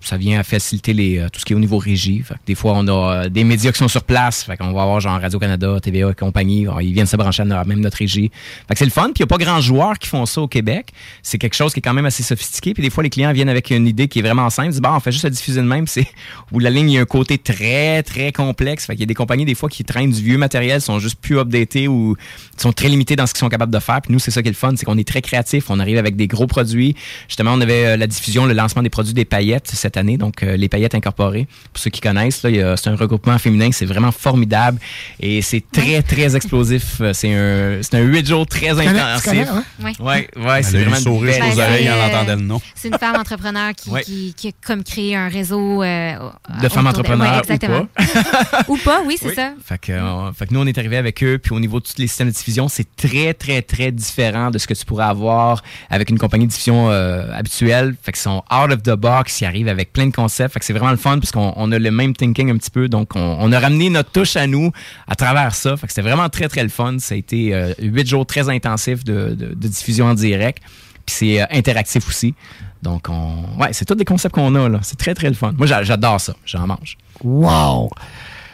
Ça, 0.00 0.16
vient 0.16 0.40
à 0.40 0.44
faciliter 0.44 0.94
les, 0.94 1.18
euh, 1.18 1.28
tout 1.30 1.40
ce 1.40 1.44
qui 1.44 1.52
est 1.52 1.56
au 1.56 1.58
niveau 1.60 1.76
régie. 1.76 2.22
Fait 2.22 2.34
que 2.34 2.38
des 2.46 2.54
fois, 2.54 2.72
on 2.76 2.86
a 2.88 2.92
euh, 3.24 3.28
des 3.28 3.44
médias 3.44 3.70
qui 3.70 3.78
sont 3.78 3.88
sur 3.88 4.02
place. 4.04 4.44
Fait 4.44 4.56
va 4.58 4.66
avoir 4.66 5.00
genre 5.00 5.20
Radio-Canada, 5.20 5.78
TVA 5.82 6.10
et 6.10 6.14
compagnie. 6.14 6.66
Ils 6.80 6.92
viennent 6.94 7.06
se 7.06 7.16
brancher 7.16 7.42
à 7.42 7.44
no- 7.44 7.64
même 7.66 7.80
notre 7.80 7.98
régie. 7.98 8.30
Fait 8.66 8.74
que 8.74 8.78
c'est 8.78 8.84
le 8.86 8.90
fun. 8.90 9.06
Puis 9.06 9.14
il 9.16 9.22
n'y 9.22 9.24
a 9.24 9.26
pas 9.26 9.36
grand 9.36 9.60
joueurs 9.60 9.98
qui 9.98 10.08
font 10.08 10.24
ça 10.24 10.40
au 10.40 10.48
Québec. 10.48 10.88
C'est 11.22 11.36
quelque 11.38 11.54
chose 11.54 11.72
qui 11.74 11.80
est 11.80 11.82
quand 11.82 11.92
même 11.92 12.06
assez 12.06 12.22
sophistiqué. 12.22 12.72
Puis 12.72 12.82
des 12.82 12.88
fois, 12.88 13.02
les 13.02 13.10
clients 13.10 13.32
viennent 13.32 13.48
avec 13.50 13.70
une 13.70 13.86
idée 13.86 14.08
qui 14.08 14.20
est 14.20 14.22
vraiment 14.22 14.48
simple. 14.48 14.68
Ils 14.68 14.72
disent, 14.72 14.80
bah, 14.80 14.92
on 14.96 15.00
fait 15.00 15.12
juste 15.12 15.24
la 15.24 15.30
diffuser 15.30 15.60
de 15.60 15.66
même. 15.66 15.86
C'est 15.94 16.06
où 16.52 16.60
la 16.60 16.70
ligne, 16.70 16.90
il 16.90 16.94
y 16.94 16.98
a 16.98 17.02
un 17.02 17.04
côté 17.04 17.36
très, 17.36 18.02
très 18.04 18.32
complexe. 18.32 18.86
Fait 18.86 18.94
qu'il 18.94 19.00
y 19.00 19.04
a 19.04 19.06
des 19.06 19.14
compagnies, 19.14 19.44
des 19.44 19.54
fois, 19.54 19.68
qui 19.68 19.84
traînent 19.84 20.10
du 20.12 20.22
vieux 20.22 20.38
matériel, 20.38 20.80
sont 20.80 20.98
juste 20.98 21.16
plus 21.20 21.38
updatés 21.38 21.88
ou 21.88 22.16
sont 22.56 22.72
très 22.72 22.88
limités 22.88 23.16
dans 23.16 23.26
ce 23.26 23.34
qu'ils 23.34 23.40
sont 23.40 23.48
capables 23.50 23.72
de 23.72 23.80
faire. 23.80 24.00
Puis 24.00 24.12
nous, 24.12 24.18
c'est 24.18 24.30
ça 24.30 24.40
qui 24.40 24.48
est 24.48 24.52
le 24.52 24.56
fun. 24.56 24.72
C'est 24.76 24.86
qu'on 24.86 24.96
est 24.98 25.06
très 25.06 25.20
créatifs. 25.20 25.68
On 25.68 25.78
arrive 25.80 25.98
avec 25.98 26.16
des 26.16 26.26
gros 26.28 26.46
produits. 26.46 26.94
Justement, 27.28 27.52
on 27.52 27.60
avait 27.60 27.86
euh, 27.86 27.96
la 27.96 28.06
diffusion, 28.06 28.46
le 28.46 28.54
lancement 28.54 28.82
des 28.82 28.90
produits 28.90 29.14
des 29.14 29.24
paillettes. 29.24 29.63
Paillettes 29.64 29.78
cette 29.80 29.96
année, 29.96 30.16
donc 30.16 30.42
euh, 30.42 30.56
les 30.56 30.68
paillettes 30.68 30.94
incorporées. 30.94 31.46
Pour 31.72 31.82
ceux 31.82 31.90
qui 31.90 32.00
connaissent, 32.00 32.40
c'est 32.42 32.88
un 32.88 32.96
regroupement 32.96 33.38
féminin, 33.38 33.70
c'est 33.72 33.86
vraiment 33.86 34.12
formidable 34.12 34.78
et 35.20 35.42
c'est 35.42 35.62
très, 35.72 36.02
très 36.02 36.36
explosif. 36.36 37.00
Euh, 37.00 37.12
C'est 37.14 37.32
un, 37.34 37.82
c'est 37.82 37.96
un 37.96 38.02
8 38.02 38.26
jours 38.26 38.46
très 38.46 38.68
connais- 38.68 38.84
tu 38.92 38.98
intensif. 38.98 39.24
connais, 39.24 39.40
ouais? 39.50 39.62
Oui. 39.82 39.92
Ouais, 40.00 40.28
ouais, 40.44 40.62
c'est 40.62 40.78
vraiment 40.78 40.96
une 40.96 41.02
sourire 41.02 41.44
aux 41.52 41.58
oreilles 41.60 41.84
c'est, 41.84 41.92
en 41.92 42.06
entendant 42.06 42.36
le 42.36 42.42
nom. 42.42 42.60
C'est 42.74 42.88
une 42.88 42.98
femme 42.98 43.16
entrepreneur 43.16 43.72
qui, 43.74 43.90
Ouais. 43.90 44.02
qui, 44.02 44.34
qui 44.34 44.48
a 44.48 44.50
comme 44.66 44.82
créé 44.82 45.14
un 45.16 45.28
réseau. 45.28 45.82
euh, 45.82 46.14
de 46.62 46.68
femmes 46.68 46.86
entrepreneurs 46.86 47.30
ouais, 47.32 47.36
ou 47.38 47.40
exactement. 47.40 47.86
pas. 47.94 48.62
Ou 48.68 48.76
pas, 48.76 49.00
oui, 49.06 49.16
c'est 49.20 49.28
Oui. 49.28 49.34
ça. 49.34 49.52
Fait 49.64 49.78
que, 49.78 49.92
fait 50.36 50.46
que 50.46 50.54
nous, 50.54 50.60
on 50.60 50.66
est 50.66 50.76
arrivé 50.78 50.96
avec 50.96 51.22
eux, 51.22 51.38
puis 51.42 51.52
au 51.54 51.60
niveau 51.60 51.80
de 51.80 51.84
tous 51.84 51.94
les 51.98 52.06
systèmes 52.06 52.28
de 52.28 52.32
diffusion, 52.32 52.68
c'est 52.68 52.86
très, 52.96 53.34
très, 53.34 53.62
très 53.62 53.90
différent 53.92 54.50
de 54.50 54.58
ce 54.58 54.66
que 54.66 54.74
tu 54.74 54.84
pourrais 54.84 55.04
avoir 55.04 55.62
avec 55.90 56.10
une 56.10 56.18
compagnie 56.18 56.46
de 56.46 56.50
diffusion 56.50 56.90
euh, 56.90 57.32
habituelle. 57.32 57.94
Fait 58.02 58.12
qu'ils 58.12 58.20
sont 58.22 58.42
out 58.52 58.70
of 58.72 58.82
the 58.82 58.90
box, 58.96 59.40
ils 59.40 59.46
avec 59.68 59.92
plein 59.92 60.06
de 60.06 60.14
concepts. 60.14 60.56
C'est 60.60 60.72
vraiment 60.72 60.90
le 60.90 60.96
fun, 60.96 61.18
puisqu'on 61.18 61.52
on 61.56 61.72
a 61.72 61.78
le 61.78 61.90
même 61.90 62.14
thinking 62.14 62.50
un 62.50 62.56
petit 62.56 62.70
peu. 62.70 62.88
Donc, 62.88 63.12
on, 63.14 63.52
a 63.52 63.58
ramené 63.58 63.90
notre 63.90 64.10
touche 64.10 64.36
à 64.36 64.46
nous 64.46 64.72
à 65.06 65.14
travers 65.14 65.54
ça. 65.54 65.76
C'était 65.88 66.02
vraiment 66.02 66.28
très, 66.28 66.48
très 66.48 66.62
le 66.62 66.68
fun. 66.68 66.98
Ça 66.98 67.14
a 67.14 67.18
été 67.18 67.54
euh, 67.54 67.72
huit 67.80 68.06
jours 68.06 68.26
très 68.26 68.48
intensifs 68.48 69.04
de, 69.04 69.34
diffusion 69.54 70.06
en 70.06 70.14
direct. 70.14 70.62
Puis 71.06 71.16
c'est 71.16 71.42
euh, 71.42 71.46
interactif 71.50 72.08
aussi. 72.08 72.34
Donc, 72.82 73.08
on, 73.08 73.44
ouais, 73.58 73.72
c'est 73.72 73.84
tous 73.84 73.94
des 73.94 74.04
concepts 74.04 74.34
qu'on 74.34 74.54
a, 74.54 74.68
là. 74.68 74.80
C'est 74.82 74.98
très, 74.98 75.14
très 75.14 75.28
le 75.28 75.34
fun. 75.34 75.52
Moi, 75.56 75.66
j'a- 75.66 75.82
j'adore 75.82 76.20
ça. 76.20 76.34
J'en 76.44 76.66
mange. 76.66 76.98
Wow! 77.22 77.90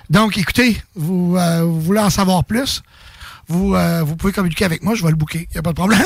Donc, 0.09 0.37
écoutez, 0.38 0.76
vous, 0.95 1.37
euh, 1.37 1.62
vous 1.62 1.80
voulez 1.80 2.00
en 2.00 2.11
savoir 2.11 2.45
plus? 2.45 2.83
Vous, 3.50 3.75
euh, 3.75 4.02
vous 4.04 4.14
pouvez 4.16 4.33
communiquer 4.33 4.64
avec 4.64 4.83
moi, 4.85 4.95
je 4.95 5.02
vais 5.02 5.11
le 5.11 5.16
booker, 5.16 5.49
il 5.50 5.52
n'y 5.52 5.59
a 5.59 5.62
pas 5.62 5.71
de 5.71 5.75
problème. 5.76 6.00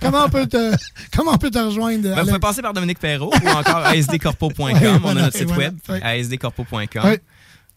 comment, 0.00 0.24
on 0.24 0.28
peut 0.30 0.46
te, 0.46 0.74
comment 1.14 1.32
on 1.32 1.36
peut 1.38 1.50
te 1.50 1.58
rejoindre? 1.58 2.08
Ben, 2.14 2.20
vous 2.22 2.26
pouvez 2.28 2.38
passer 2.38 2.62
par 2.62 2.72
Dominique 2.72 2.98
Perrault 2.98 3.32
ou 3.44 3.48
encore 3.48 3.84
asdcorpo.com. 3.84 4.56
Ouais, 4.66 4.88
on 4.88 4.98
voilà, 4.98 5.20
a 5.20 5.24
notre 5.24 5.36
site 5.36 5.48
voilà, 5.48 5.64
web, 5.64 5.76
ouais. 5.90 6.02
asdcorpo.com. 6.02 7.04
Ouais. 7.04 7.20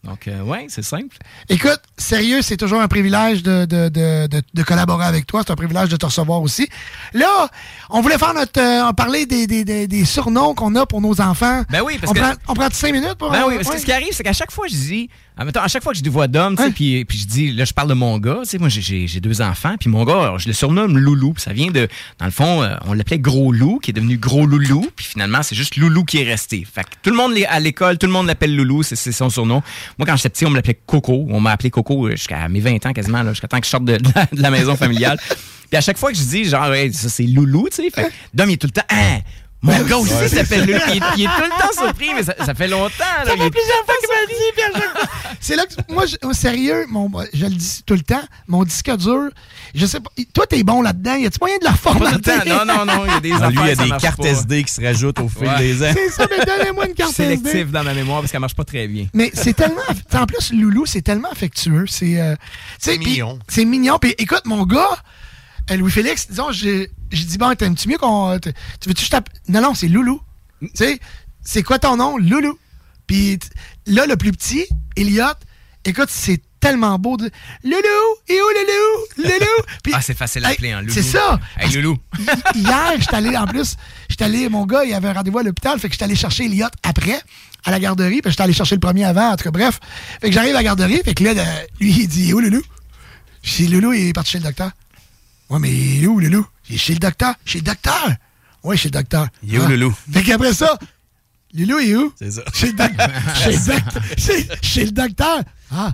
Donc, 0.02 0.28
euh, 0.28 0.40
ouais, 0.42 0.64
c'est 0.70 0.82
simple. 0.82 1.18
Écoute, 1.50 1.78
sérieux, 1.98 2.40
c'est 2.40 2.56
toujours 2.56 2.80
un 2.80 2.88
privilège 2.88 3.42
de, 3.42 3.66
de, 3.66 3.90
de, 3.90 4.26
de, 4.28 4.40
de 4.54 4.62
collaborer 4.62 5.04
avec 5.04 5.26
toi. 5.26 5.42
C'est 5.44 5.52
un 5.52 5.56
privilège 5.56 5.90
de 5.90 5.96
te 5.98 6.06
recevoir 6.06 6.40
aussi. 6.40 6.70
Là, 7.12 7.48
on 7.90 8.00
voulait 8.00 8.16
faire 8.16 8.32
notre. 8.32 8.58
euh, 8.58 8.90
parler 8.94 9.26
des, 9.26 9.46
des, 9.46 9.62
des, 9.62 9.86
des 9.86 10.04
surnoms 10.06 10.54
qu'on 10.54 10.74
a 10.76 10.86
pour 10.86 11.02
nos 11.02 11.20
enfants. 11.20 11.64
Ben 11.68 11.82
oui, 11.84 11.98
parce 12.00 12.12
on 12.12 12.14
que- 12.14 12.20
Prend, 12.20 12.32
on 12.48 12.54
prend 12.54 12.68
cinq 12.72 12.94
minutes 12.94 13.16
pour. 13.16 13.30
Ben 13.30 13.44
oui, 13.46 13.56
parce 13.56 13.68
ouais? 13.68 13.74
que 13.74 13.80
ce 13.80 13.84
qui 13.84 13.92
arrive, 13.92 14.08
c'est 14.12 14.22
qu'à 14.22 14.32
chaque 14.32 14.52
fois, 14.52 14.68
je 14.68 14.74
dis, 14.74 15.10
admettons, 15.40 15.60
à 15.60 15.66
chaque 15.68 15.82
fois 15.82 15.90
que 15.92 15.98
je 15.98 16.02
dis 16.02 16.08
voix 16.10 16.28
d'homme, 16.28 16.56
tu 16.56 16.62
sais, 16.62 16.70
puis, 16.70 17.04
puis 17.04 17.18
je 17.18 17.26
dis, 17.26 17.52
là, 17.52 17.64
je 17.64 17.72
parle 17.72 17.88
de 17.88 17.94
mon 17.94 18.18
gars, 18.18 18.38
tu 18.44 18.50
sais, 18.50 18.58
moi, 18.58 18.68
j'ai- 18.68 19.08
deux 19.20 19.40
enfants, 19.42 19.74
puis 19.80 19.88
mon 19.90 20.04
gars, 20.04 20.12
alors, 20.22 20.38
je 20.38 20.46
le 20.46 20.52
surnomme 20.54 20.96
Loulou, 20.98 21.32
puis 21.32 21.42
ça 21.42 21.52
vient 21.52 21.70
de, 21.70 21.88
dans 22.18 22.26
le 22.26 22.30
fond, 22.30 22.62
euh, 22.62 22.76
on 22.86 22.92
l'appelait 22.92 23.18
Gros 23.18 23.50
Loup, 23.52 23.78
qui 23.82 23.90
est 23.90 23.94
devenu 23.94 24.16
Gros 24.18 24.46
Loulou, 24.46 24.86
puis 24.94 25.06
finalement, 25.06 25.42
c'est 25.42 25.56
juste 25.56 25.76
Loulou 25.76 26.04
qui 26.04 26.18
est 26.18 26.24
resté. 26.24 26.64
Fait 26.70 26.82
que 26.84 26.90
tout 27.02 27.10
le 27.10 27.16
monde 27.16 27.32
à 27.48 27.58
l'école, 27.58 27.98
tout 27.98 28.06
le 28.06 28.12
monde 28.12 28.26
l'appelle 28.26 28.54
Loulou, 28.54 28.82
c'est 28.82 28.96
son 29.12 29.30
surnom. 29.30 29.62
Moi, 29.98 30.06
quand 30.06 30.16
j'étais 30.16 30.28
petit, 30.30 30.46
on 30.46 30.50
me 30.50 30.56
l'appelait 30.56 30.78
Coco, 30.86 31.26
on 31.30 31.40
m'a 31.40 31.52
appelé 31.52 31.70
Coco 31.70 32.06
euh, 32.06 32.12
jusqu'à 32.12 32.48
mes 32.48 32.60
20 32.60 32.86
ans 32.86 32.92
quasiment, 32.92 33.22
là, 33.22 33.30
jusqu'à 33.32 33.48
temps 33.48 33.58
que 33.60 33.66
je 33.66 33.70
sorte 33.70 33.84
de, 33.84 33.96
de 33.98 34.10
la, 34.14 34.26
de 34.32 34.42
la 34.42 34.50
maison 34.50 34.76
familiale. 34.76 35.18
Puis 35.70 35.76
à 35.76 35.80
chaque 35.80 35.98
fois 35.98 36.10
que 36.12 36.18
je 36.18 36.22
dis, 36.24 36.44
genre, 36.44 36.68
Ouais, 36.68 36.90
ça 36.92 37.08
c'est 37.08 37.22
Loulou, 37.24 37.68
tu 37.70 37.76
sais, 37.82 37.90
fait 37.90 38.04
que 38.04 38.12
Dom, 38.34 38.50
il 38.50 38.54
est 38.54 38.56
tout 38.56 38.66
le 38.66 38.72
temps, 38.72 38.86
Hein, 38.90 39.20
mon 39.62 39.82
gars 39.82 39.96
aussi 39.98 40.12
Ouais. 40.14 40.28
s'appelle 40.28 40.66
Loulou. 40.66 40.80
Il, 40.88 40.96
est- 40.96 41.00
il 41.18 41.22
est 41.24 41.26
tout 41.26 41.42
le 41.42 41.48
temps 41.50 41.72
surpris, 41.84 42.08
mais 42.14 42.22
ça, 42.22 42.34
ça 42.44 42.54
fait 42.54 42.68
longtemps. 42.68 42.92
là. 42.98 43.24
Ça 43.26 43.30
fait 43.36 43.50
plusieurs 43.50 43.84
fois 43.84 43.94
qu'il 44.00 44.08
le 44.10 44.26
dit, 44.28 44.52
puis 44.54 44.62
à 44.62 44.72
chaque 44.80 44.92
fois- 44.98 45.08
C'est 45.40 45.56
là 45.56 45.64
que, 45.66 45.92
moi, 45.92 46.04
je- 46.06 46.16
au 46.26 46.32
sérieux, 46.32 46.86
mon, 46.88 47.10
je 47.34 47.44
le 47.44 47.50
dis 47.50 47.82
tout 47.84 47.94
le 47.94 48.00
temps, 48.02 48.22
mon 48.48 48.64
disque 48.64 48.90
dur, 48.96 49.28
je 49.74 49.86
sais 49.86 50.00
pas, 50.00 50.10
toi, 50.34 50.46
t'es 50.46 50.62
bon 50.62 50.82
là-dedans, 50.82 51.14
y 51.14 51.26
a-tu 51.26 51.38
moyen 51.40 51.56
de 51.58 51.66
reformater? 51.68 52.16
le 52.16 52.20
temps. 52.44 52.64
Non, 52.64 52.64
non, 52.64 52.84
non, 52.86 53.04
il 53.06 53.12
y 53.12 53.16
a 53.16 53.20
des 53.20 53.32
Ah, 53.32 53.36
affaires 53.36 53.50
lui, 53.50 53.58
il 53.62 53.66
y 53.68 53.70
a 53.70 53.96
des 53.96 54.00
cartes 54.02 54.20
pas. 54.22 54.28
SD 54.28 54.64
qui 54.64 54.72
se 54.72 54.82
rajoutent 54.82 55.20
au 55.20 55.28
fil 55.28 55.48
Ouais. 55.48 55.58
des 55.58 55.82
ans. 55.82 55.92
C'est 55.94 56.10
ça, 56.10 56.26
mais 56.30 56.44
donnez-moi 56.44 56.84
une 56.86 56.94
Je 56.98 57.04
suis 57.04 57.14
carte 57.14 57.20
SD. 57.20 57.36
sélectif 57.50 57.70
dans 57.72 57.84
ma 57.84 57.94
mémoire 57.94 58.20
parce 58.20 58.32
qu'elle 58.32 58.40
marche 58.40 58.54
pas 58.56 58.64
très 58.64 58.86
bien. 58.88 59.06
Mais 59.14 59.30
c'est 59.34 59.54
tellement. 59.54 59.80
En 60.14 60.26
plus, 60.26 60.52
Loulou, 60.52 60.86
c'est 60.86 61.02
tellement 61.02 61.30
affectueux. 61.30 61.84
C'est 61.88 62.18
euh, 62.20 62.34
puis- 62.82 62.98
mignon. 62.98 63.38
C'est 63.48 63.64
mignon. 63.64 63.98
Puis 63.98 64.14
écoute, 64.18 64.42
mon 64.44 64.64
gars, 64.64 64.88
Louis-Félix, 65.76 66.28
disons, 66.28 66.52
j'ai 66.52 66.90
j'ai 67.10 67.24
dit, 67.24 67.38
bon, 67.38 67.54
t'aimes-tu 67.54 67.88
mieux 67.88 67.98
qu'on. 67.98 68.38
Tu 68.38 68.50
veux-tu 68.86 68.94
que 68.94 69.00
je 69.04 69.10
tape? 69.10 69.28
Non, 69.48 69.60
non, 69.60 69.74
c'est 69.74 69.88
Loulou. 69.88 70.20
Tu 70.60 70.68
sais, 70.74 71.00
c'est 71.42 71.62
quoi 71.62 71.78
ton 71.78 71.96
nom? 71.96 72.18
Loulou. 72.18 72.58
Puis 73.06 73.38
là, 73.86 74.06
le 74.06 74.16
plus 74.16 74.30
petit, 74.32 74.66
Elliot, 74.96 75.24
écoute, 75.84 76.08
c'est 76.10 76.40
tellement 76.60 76.98
beau 76.98 77.16
de. 77.16 77.30
Loulou! 77.64 77.78
Et 78.28 78.34
où, 78.40 78.44
Loulou? 78.44 79.28
Loulou! 79.28 79.92
Ah, 79.92 80.00
c'est 80.02 80.16
facile 80.16 80.44
à 80.44 80.48
appeler, 80.50 80.70
hein, 80.72 80.82
Loulou. 80.82 80.92
C'est 80.92 81.02
ça. 81.02 81.40
Hey, 81.58 81.72
Loulou. 81.72 81.96
Hi- 82.18 82.58
Hier, 82.60 82.92
j'étais 83.00 83.14
allé, 83.16 83.36
en 83.36 83.46
plus, 83.46 83.74
j'étais 84.08 84.24
allé, 84.24 84.48
mon 84.48 84.66
gars, 84.66 84.84
il 84.84 84.92
avait 84.94 85.08
un 85.08 85.14
rendez-vous 85.14 85.38
à 85.38 85.42
l'hôpital, 85.42 85.78
fait 85.80 85.88
que 85.88 85.94
j'étais 85.94 86.04
allé 86.04 86.14
chercher 86.14 86.44
Elliot 86.44 86.68
après, 86.84 87.20
à 87.64 87.70
la 87.72 87.80
garderie, 87.80 88.20
puis 88.22 88.30
j'étais 88.30 88.42
allé 88.42 88.52
chercher 88.52 88.76
le 88.76 88.80
premier 88.80 89.04
avant, 89.04 89.30
en 89.32 89.36
tout 89.36 89.44
cas, 89.44 89.50
bref. 89.50 89.80
Fait 90.20 90.28
que 90.28 90.34
j'arrive 90.34 90.50
à 90.50 90.58
la 90.58 90.62
garderie, 90.62 91.00
fait 91.04 91.14
que 91.14 91.24
là, 91.24 91.32
lui, 91.80 91.90
il 91.90 92.06
dit, 92.08 92.32
où 92.34 92.38
Loulou? 92.40 92.62
Je 93.42 93.56
dis, 93.56 93.66
Loulou, 93.68 93.92
il 93.94 94.08
est 94.08 94.12
parti 94.12 94.32
chez 94.32 94.38
le 94.38 94.44
docteur. 94.44 94.70
Ouais, 95.50 95.58
mais 95.58 95.70
il 95.70 96.04
est 96.04 96.06
où, 96.06 96.18
Loulou? 96.20 96.46
Il 96.68 96.76
est 96.76 96.78
chez 96.78 96.92
le 96.94 96.98
docteur? 97.00 97.34
Chez 97.44 97.58
le 97.58 97.64
docteur? 97.64 98.08
Ouais, 98.62 98.76
chez 98.76 98.88
le 98.88 98.92
docteur. 98.92 99.26
Il 99.42 99.54
est 99.54 99.58
où, 99.58 99.62
Ah. 99.66 99.68
Loulou? 99.68 99.94
Fait 100.12 100.22
qu'après 100.22 100.52
ça, 100.54 100.78
Loulou, 101.54 101.78
il 101.80 101.90
est 101.90 101.96
où? 101.96 102.12
C'est 102.18 102.30
ça. 102.30 102.42
Chez 102.54 102.66
le, 102.68 102.72
doc- 102.74 102.90
chez 103.42 103.50
le 103.52 103.66
doc- 103.66 104.18
chez- 104.18 104.48
chez 104.62 104.84
le 104.84 104.90
docteur? 104.92 105.40
Ah. 105.72 105.92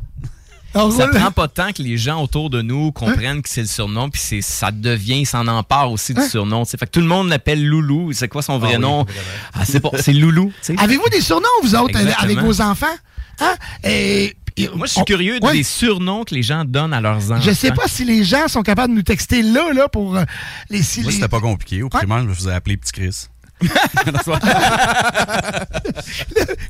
On 0.78 0.90
Ça 0.90 1.08
prend 1.08 1.30
pas 1.30 1.46
de 1.46 1.52
temps 1.52 1.72
que 1.72 1.80
les 1.82 1.96
gens 1.96 2.22
autour 2.22 2.50
de 2.50 2.60
nous 2.60 2.92
comprennent 2.92 3.40
que 3.40 3.48
c'est 3.48 3.62
le 3.62 3.66
surnom, 3.66 4.10
puis 4.10 4.20
c'est 4.22 4.42
ça 4.42 4.70
devient, 4.70 5.20
il 5.20 5.26
s'en 5.26 5.46
empare 5.46 5.90
aussi 5.90 6.12
du 6.12 6.20
surnom. 6.28 6.66
tu 6.66 6.72
sais. 6.72 6.76
Fait 6.76 6.84
que 6.84 6.90
tout 6.90 7.00
le 7.00 7.06
monde 7.06 7.30
l'appelle 7.30 7.64
Loulou. 7.64 8.12
C'est 8.12 8.28
quoi 8.28 8.42
son 8.42 8.58
vrai 8.58 8.74
oui, 8.76 8.82
nom? 8.82 9.06
Ah, 9.54 9.64
c'est 9.64 9.80
pas, 9.80 9.88
c'est 9.98 10.12
Loulou. 10.12 10.52
Avez-vous 10.76 11.08
des 11.08 11.22
surnoms, 11.22 11.48
vous 11.62 11.74
autres, 11.74 11.96
euh, 11.96 12.00
Exactement. 12.00 12.24
avec 12.24 12.38
vos 12.40 12.60
enfants? 12.60 12.94
Hein? 13.40 13.54
Et, 13.84 14.36
et- 14.56 14.68
Moi, 14.68 14.86
je 14.86 14.92
suis 14.92 15.00
on- 15.00 15.04
curieux 15.04 15.38
Ouais. 15.42 15.52
des 15.52 15.62
surnoms 15.62 16.24
que 16.24 16.34
les 16.34 16.42
gens 16.42 16.64
donnent 16.64 16.94
à 16.94 17.00
leurs 17.00 17.30
enfants. 17.30 17.40
Je 17.42 17.50
sais 17.52 17.70
pas 17.72 17.86
si 17.88 18.04
les 18.04 18.24
gens 18.24 18.48
sont 18.48 18.62
capables 18.62 18.92
de 18.92 18.96
nous 18.98 19.02
texter 19.02 19.42
là, 19.42 19.72
là, 19.74 19.88
pour 19.88 20.16
euh, 20.16 20.24
les 20.70 20.82
si 20.82 21.00
Moi, 21.02 21.10
les- 21.10 21.16
c'était 21.16 21.28
pas 21.28 21.40
compliqué. 21.40 21.82
Au 21.82 21.88
primaire, 21.88 22.20
je 22.22 22.28
me 22.28 22.34
faisais 22.34 22.52
appeler 22.52 22.76
Petit 22.76 22.92
Chris. 22.92 23.26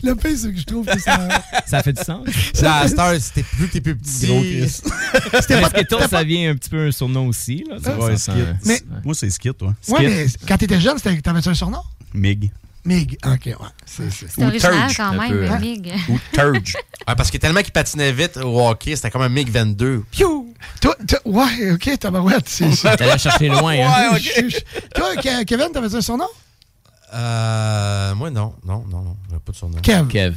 Le 0.02 0.14
pire, 0.14 0.30
c'est 0.36 0.52
que 0.52 0.58
je 0.58 0.64
trouve 0.64 0.86
que 0.86 0.98
ça. 1.00 1.28
Ça 1.66 1.82
fait 1.82 1.92
du 1.92 2.02
sens. 2.02 2.26
Ça, 2.54 2.76
à 2.76 2.88
cette 2.88 2.98
heure, 2.98 3.20
c'était 3.20 3.42
plus 3.42 3.66
que 3.66 3.72
t'es 3.72 3.80
plus 3.80 3.96
petit. 3.96 4.26
Gros 4.28 4.40
Chris. 4.40 4.80
C'était 5.40 5.60
pas. 5.60 6.08
Ça 6.08 6.22
vient 6.22 6.50
un 6.52 6.54
petit 6.54 6.70
peu 6.70 6.86
un 6.86 6.92
surnom 6.92 7.26
aussi. 7.26 7.64
Là, 7.68 7.76
Ouais, 7.96 8.16
ça, 8.16 8.32
Skit. 8.32 8.40
ça- 8.44 8.52
Mais- 8.64 8.80
Moi, 9.04 9.14
c'est 9.14 9.30
Skit, 9.30 9.52
toi. 9.54 9.74
Ouais, 9.88 9.96
Skit. 9.96 10.06
mais 10.06 10.26
quand 10.46 10.58
t'étais 10.58 10.80
jeune, 10.80 10.96
t'avais 11.00 11.48
un 11.48 11.54
surnom? 11.54 11.80
Mig. 12.14 12.50
Mig. 12.86 13.18
Ok, 13.26 13.46
ouais. 13.46 13.54
C'est, 13.84 14.10
c'est- 14.10 14.26
C'est 14.28 14.44
original 14.44 14.90
quand 14.96 15.04
un 15.04 15.12
même, 15.18 15.30
peu, 15.30 15.50
hein. 15.50 15.58
Mig. 15.58 15.92
Ou 16.08 16.18
Turge. 16.32 16.74
Ouais, 17.06 17.14
parce 17.16 17.30
que 17.30 17.38
tellement 17.38 17.60
qu'il 17.62 17.72
patinait 17.72 18.12
vite 18.12 18.36
au 18.38 18.66
hockey, 18.68 18.94
c'était 18.96 19.10
comme 19.10 19.22
un 19.22 19.28
MiG-22. 19.28 20.02
Piou! 20.10 20.54
Toi, 20.80 20.96
toi- 21.06 21.20
ouais, 21.24 21.72
ok, 21.72 21.98
tabarouette. 21.98 22.48
C'est, 22.48 22.70
c'est- 22.72 22.96
T'allais 22.96 23.18
chercher 23.18 23.48
loin. 23.48 23.74
hein. 23.78 24.16
Toi, 24.94 25.14
Ke- 25.16 25.44
Kevin, 25.44 25.68
t'avais 25.72 25.94
un 25.94 26.00
surnom? 26.00 26.28
Euh, 27.14 28.14
moi, 28.14 28.30
non. 28.30 28.54
Non, 28.64 28.84
non, 28.90 29.02
non. 29.02 29.16
J'avais 29.28 29.40
pas 29.40 29.52
de 29.52 29.56
surnom. 29.56 29.78
Kev. 29.80 30.08
Kev. 30.08 30.34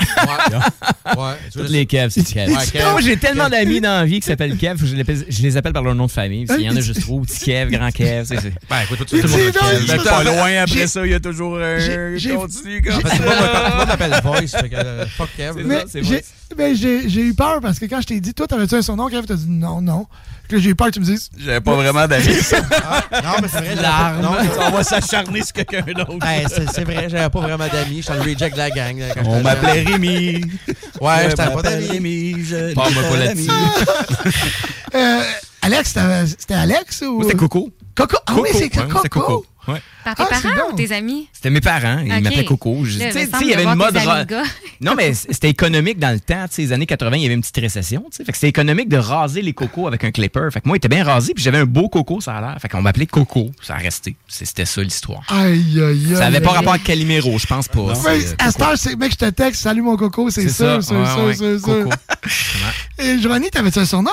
Ouais. 0.00 1.16
ouais. 1.22 1.34
Toutes 1.52 1.62
le- 1.62 1.68
les 1.68 1.86
Kev, 1.86 2.10
c'est 2.10 2.22
du 2.22 2.32
Kev. 2.32 2.50
Ouais, 2.52 2.66
Kev. 2.72 2.90
Moi, 2.90 3.00
j'ai 3.00 3.16
tellement 3.16 3.48
d'amis 3.48 3.80
dans 3.80 4.00
la 4.00 4.04
vie 4.04 4.20
qui 4.20 4.26
s'appellent 4.26 4.56
Kev, 4.56 4.76
faut 4.76 4.84
que 4.84 4.90
je 4.90 4.94
les, 4.94 5.00
appelle- 5.02 5.24
je 5.28 5.42
les 5.42 5.56
appelle 5.56 5.72
par 5.72 5.82
leur 5.82 5.94
nom 5.94 6.06
de 6.06 6.10
famille. 6.10 6.46
Qu'il 6.46 6.60
y 6.62 6.68
en 6.70 6.76
a 6.76 6.80
juste 6.80 7.00
trop. 7.00 7.20
Petit 7.20 7.44
Kev, 7.44 7.70
grand 7.70 7.90
Kev. 7.90 8.24
c'est- 8.26 8.40
c'est- 8.40 8.52
Ben, 8.68 8.76
écoute, 8.84 9.06
tout 9.06 9.16
le 9.16 9.22
monde 9.22 9.30
Ben, 9.30 9.80
je- 9.86 10.04
pas 10.04 10.24
loin 10.24 10.62
après 10.62 10.86
ça, 10.86 11.04
il 11.06 11.12
y 11.12 11.14
a 11.14 11.20
toujours 11.20 11.58
un 11.58 11.78
j'ai- 11.78 12.18
j'ai- 12.18 12.34
continu 12.34 12.82
comme 12.82 13.02
Parce 13.02 13.18
que 13.18 13.24
ça. 13.24 13.70
moi, 13.76 13.86
m'appelle 13.86 14.20
Voice. 14.22 14.60
Fait 14.60 14.68
que, 14.68 14.76
euh, 14.76 15.06
fuck 15.06 15.28
Kev. 15.36 15.62
Mais 15.64 15.80
ça, 15.80 15.84
c'est 15.88 16.02
j'ai, 16.02 16.08
vrai. 16.14 16.24
ben, 16.56 16.76
j'ai, 16.76 17.08
j'ai 17.08 17.20
eu 17.22 17.34
peur 17.34 17.60
parce 17.60 17.78
que 17.78 17.86
quand 17.86 18.00
je 18.00 18.06
t'ai 18.06 18.20
dit, 18.20 18.34
toi, 18.34 18.46
t'avais-tu 18.46 18.74
un 18.74 18.82
surnom, 18.82 19.08
Kev? 19.08 19.24
T'as 19.26 19.34
dit 19.34 19.46
non, 19.48 19.80
non. 19.80 20.06
J'ai 20.50 20.70
eu 20.70 20.74
peur 20.74 20.86
que 20.88 20.92
tu 20.92 21.00
me 21.00 21.04
dises. 21.04 21.28
J'avais 21.38 21.60
pas 21.60 21.74
vraiment 21.74 22.06
d'amis. 22.06 22.26
Ah, 22.88 23.02
non, 23.22 23.30
mais 23.42 23.48
c'est 23.48 23.58
vrai. 23.60 23.74
L'arme. 23.76 24.20
Non, 24.22 24.30
On 24.66 24.70
va 24.70 24.84
s'acharner 24.84 25.42
sur 25.42 25.52
quelqu'un 25.54 25.82
d'autre. 25.92 26.24
Hey, 26.24 26.46
c'est 26.48 26.70
c'est 26.72 26.84
vrai, 26.84 27.08
j'avais 27.08 27.28
pas 27.30 27.40
vraiment 27.40 27.66
d'amis. 27.68 28.02
J'étais 28.02 28.14
le 28.14 28.20
reject 28.20 28.52
de 28.52 28.58
la 28.58 28.70
gang. 28.70 28.98
là, 28.98 29.06
quand 29.14 29.22
On 29.26 29.42
m'appelait. 29.42 29.82
Rémi. 29.82 30.44
Ouais, 31.00 31.28
j'étais 31.28 31.44
je 31.44 31.50
pas 31.50 31.62
d'amis. 31.62 31.86
Rémi. 31.88 32.44
je 32.44 32.74
Parle-moi 32.74 33.02
pas 33.02 33.16
d'amis. 33.18 33.46
là-dessus. 33.46 34.38
Euh, 34.94 35.20
Alex, 35.62 35.94
c'était 36.38 36.54
Alex 36.54 37.02
ou? 37.02 37.22
C'était 37.22 37.34
Coco. 37.36 37.70
Coco. 37.94 38.16
Ah 38.26 38.34
oui, 38.40 38.48
c'est 38.52 38.76
Ouais, 38.76 39.08
Coco. 39.10 39.44
Ouais. 39.68 39.82
Par 40.04 40.14
tes 40.14 40.22
Ah, 40.22 40.26
c'est 40.40 40.42
parents 40.52 40.68
bon. 40.68 40.74
ou 40.74 40.76
tes 40.76 40.92
amis? 40.92 41.28
C'était 41.32 41.50
mes 41.50 41.60
parents. 41.60 41.98
Ils 42.04 42.12
Ok. 42.12 42.20
m'appelaient 42.22 42.44
Coco. 42.44 42.82
Tu 42.84 42.92
sais, 42.92 43.28
il 43.40 43.46
y 43.48 43.54
avait 43.54 43.64
une 43.64 43.74
mode. 43.74 43.94
tes. 43.94 44.34
Non, 44.80 44.94
mais 44.96 45.12
c'était 45.14 45.48
économique 45.50 45.98
dans 45.98 46.12
le 46.12 46.20
temps. 46.20 46.44
Tu 46.48 46.54
sais, 46.54 46.62
les 46.62 46.72
années 46.72 46.86
80, 46.86 47.16
il 47.16 47.22
y 47.22 47.26
avait 47.26 47.34
une 47.34 47.40
petite 47.40 47.56
récession. 47.58 48.02
tu 48.10 48.16
sais. 48.18 48.24
Fait 48.24 48.32
que 48.32 48.38
c'était 48.38 48.48
économique 48.48 48.88
de 48.88 48.96
raser 48.98 49.42
les 49.42 49.52
cocos 49.52 49.86
avec 49.88 50.04
un 50.04 50.12
clipper. 50.12 50.48
Fait 50.52 50.60
que 50.60 50.68
moi, 50.68 50.76
il 50.76 50.78
était 50.78 50.88
bien 50.88 51.02
rasé. 51.04 51.34
Puis 51.34 51.42
j'avais 51.42 51.58
un 51.58 51.64
beau 51.66 51.88
coco, 51.88 52.20
ça 52.20 52.36
a 52.36 52.40
l'air. 52.40 52.56
Fait 52.60 52.68
qu'on 52.68 52.82
m'appelait 52.82 53.06
Coco. 53.06 53.50
Ça 53.62 53.74
a 53.74 53.78
resté. 53.78 54.14
C'était 54.28 54.64
ça 54.64 54.82
l'histoire. 54.82 55.22
Aïe, 55.28 55.64
aïe, 55.74 55.80
aïe. 55.82 56.16
Ça 56.16 56.26
avait 56.26 56.40
pas 56.40 56.50
aïe. 56.50 56.56
rapport 56.56 56.72
avec 56.74 56.84
Calimero, 56.84 57.38
je 57.38 57.46
pense 57.46 57.68
pas. 57.68 57.92
À 58.38 58.50
cette 58.52 58.62
heure, 58.62 58.72
c'est 58.76 58.96
mec, 58.96 59.12
je 59.12 59.16
te 59.16 59.30
texte, 59.30 59.62
salut 59.62 59.82
mon 59.82 59.96
coco, 59.96 60.30
c'est 60.30 60.48
ça, 60.48 60.80
c'est 60.80 60.94
ouais, 60.94 61.34
c'est 61.34 61.58
sûr. 61.58 61.62
Coco. 61.62 61.90
Et 62.98 63.18
Joanie, 63.20 63.50
t'avais 63.50 63.76
un 63.76 63.84
surnom? 63.84 64.10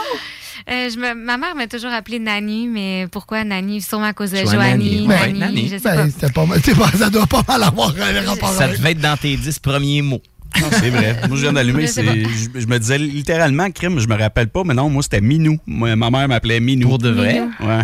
Euh, 0.69 0.89
je 0.89 0.97
me- 0.97 1.13
ma 1.13 1.37
mère 1.37 1.55
m'a 1.55 1.67
toujours 1.67 1.91
appelée 1.91 2.19
Nani, 2.19 2.67
mais 2.67 3.07
pourquoi 3.11 3.43
Nani? 3.43 3.81
Sûrement 3.81 4.05
à 4.05 4.13
cause 4.13 4.31
de 4.31 4.37
Joanie, 4.37 4.51
Joanie. 4.51 5.07
ouais, 5.07 5.19
Nani, 5.33 5.39
Nani. 5.39 5.63
je 5.67 5.77
sais 5.77 5.79
Ben, 5.83 6.09
pas. 6.11 6.91
ça 6.97 7.09
doit 7.09 7.27
pas 7.27 7.43
mal 7.47 7.63
avoir 7.63 7.89
un 7.89 8.25
rapport 8.29 8.49
Ça 8.53 8.67
devait 8.69 8.91
être 8.91 9.01
dans 9.01 9.17
tes 9.17 9.35
10 9.35 9.59
premiers 9.59 10.01
mots. 10.01 10.21
Non, 10.61 10.67
c'est 10.71 10.89
vrai. 10.91 11.17
Moi, 11.27 11.35
je 11.35 11.41
viens 11.41 11.53
d'allumer. 11.53 11.87
Je. 11.87 11.93
Je, 12.01 12.59
je 12.61 12.67
me 12.67 12.77
disais 12.77 12.97
littéralement, 12.99 13.71
crime, 13.71 13.99
je 13.99 14.07
me 14.07 14.15
rappelle 14.15 14.47
pas, 14.49 14.63
mais 14.63 14.73
non, 14.75 14.87
moi, 14.89 15.01
c'était 15.01 15.19
Minou. 15.21 15.57
Moi, 15.65 15.95
ma 15.95 16.11
mère 16.11 16.27
m'appelait 16.27 16.59
Minou. 16.59 16.87
Pour 16.89 16.97
de 16.99 17.09
vrai? 17.09 17.33
Minou. 17.33 17.51
Ouais. 17.61 17.83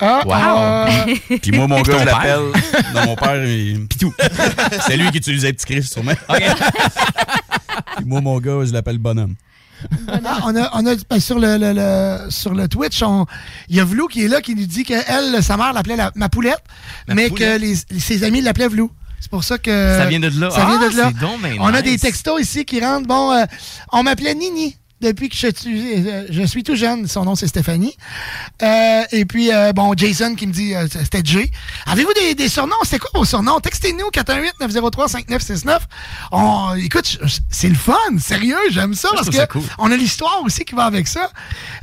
Ah, 0.00 0.22
Wow. 0.24 0.32
ah. 0.34 0.88
Puis 1.42 1.50
moi, 1.52 1.66
mon 1.66 1.80
gars, 1.82 1.98
je 1.98 2.04
l'appelle. 2.04 2.38
Non, 2.94 3.04
mon 3.06 3.16
père, 3.16 3.44
il... 3.44 3.86
Pitou. 3.86 4.12
C'est 4.86 4.96
lui 4.96 5.10
qui 5.10 5.18
utilisait 5.18 5.52
Petit 5.52 5.66
Chris, 5.66 5.82
sûrement. 5.84 6.12
Puis 7.96 8.04
moi, 8.06 8.20
mon 8.20 8.38
gars, 8.40 8.64
je 8.64 8.72
l'appelle 8.72 8.98
Bonhomme. 8.98 9.34
Ah, 10.24 10.40
on 10.44 10.56
a, 10.56 10.70
on 10.74 10.86
a 10.86 10.94
ben, 11.08 11.20
sur, 11.20 11.38
le, 11.38 11.56
le- 11.58 11.72
le- 11.74 12.30
sur 12.30 12.54
le 12.54 12.68
Twitch, 12.68 13.02
on- 13.02 13.26
il 13.68 13.76
y 13.76 13.80
a 13.80 13.84
Vlou 13.84 14.06
qui 14.08 14.24
est 14.24 14.28
là 14.28 14.40
qui 14.40 14.54
nous 14.54 14.66
dit 14.66 14.84
qu'elle, 14.84 15.42
sa 15.42 15.56
mère 15.56 15.72
l'appelait 15.72 15.96
la- 15.96 16.12
ma 16.14 16.28
poulette, 16.28 16.62
Ma 17.08 17.14
mais 17.14 17.28
poulette? 17.28 17.60
que 17.60 17.64
les- 17.94 18.00
ses 18.00 18.24
amis 18.24 18.40
l'appelaient 18.40 18.68
Vlou. 18.68 18.90
C'est 19.20 19.30
pour 19.30 19.44
ça 19.44 19.56
que. 19.58 19.70
Ça 19.98 20.04
vient 20.06 20.20
de 20.20 20.28
là. 20.38 20.50
Ça 20.50 20.66
vient 20.66 20.78
Ah, 20.82 20.88
de 20.90 20.96
là. 20.96 21.10
c'est 21.12 21.18
donc 21.18 21.40
ben 21.40 21.56
on 21.60 21.72
a 21.72 21.80
des 21.80 21.96
textos 21.98 22.40
ici 22.42 22.64
qui 22.66 22.78
rentrent. 22.84 23.06
Bon, 23.08 23.32
euh, 23.32 23.44
on 23.92 24.02
m'appelait 24.02 24.34
Nini 24.34 24.76
depuis 25.04 25.28
que 25.28 25.36
je, 25.36 25.48
suis- 25.54 26.08
euh, 26.08 26.26
je 26.30 26.42
suis 26.42 26.62
tout 26.62 26.74
jeune. 26.76 27.06
Son 27.06 27.24
nom, 27.24 27.34
c'est 27.36 27.46
Stéphanie. 27.46 27.94
Euh, 28.62 29.02
et 29.12 29.24
puis, 29.24 29.52
euh, 29.52 29.72
bon, 29.72 29.92
Jason 29.96 30.34
qui 30.34 30.46
me 30.46 30.52
dit, 30.52 30.74
euh, 30.74 30.86
c'était 30.90 31.20
Jay. 31.24 31.50
Avez-vous 31.86 32.12
des, 32.14 32.34
des 32.34 32.48
surnoms? 32.48 32.74
C'était 32.82 32.98
quoi 32.98 33.10
vos 33.14 33.24
surnoms? 33.24 33.60
Textez-nous 33.60 34.08
418-903-5969. 34.10 35.78
On, 36.32 36.74
écoute, 36.76 37.18
c'est 37.50 37.68
le 37.68 37.74
fun. 37.74 37.94
Sérieux, 38.18 38.56
j'aime 38.70 38.94
ça 38.94 39.08
Je 39.12 39.16
parce 39.24 39.30
que 39.36 39.52
cool. 39.52 39.62
on 39.78 39.90
a 39.92 39.96
l'histoire 39.96 40.40
aussi 40.44 40.64
qui 40.64 40.74
va 40.74 40.84
avec 40.84 41.06
ça. 41.06 41.30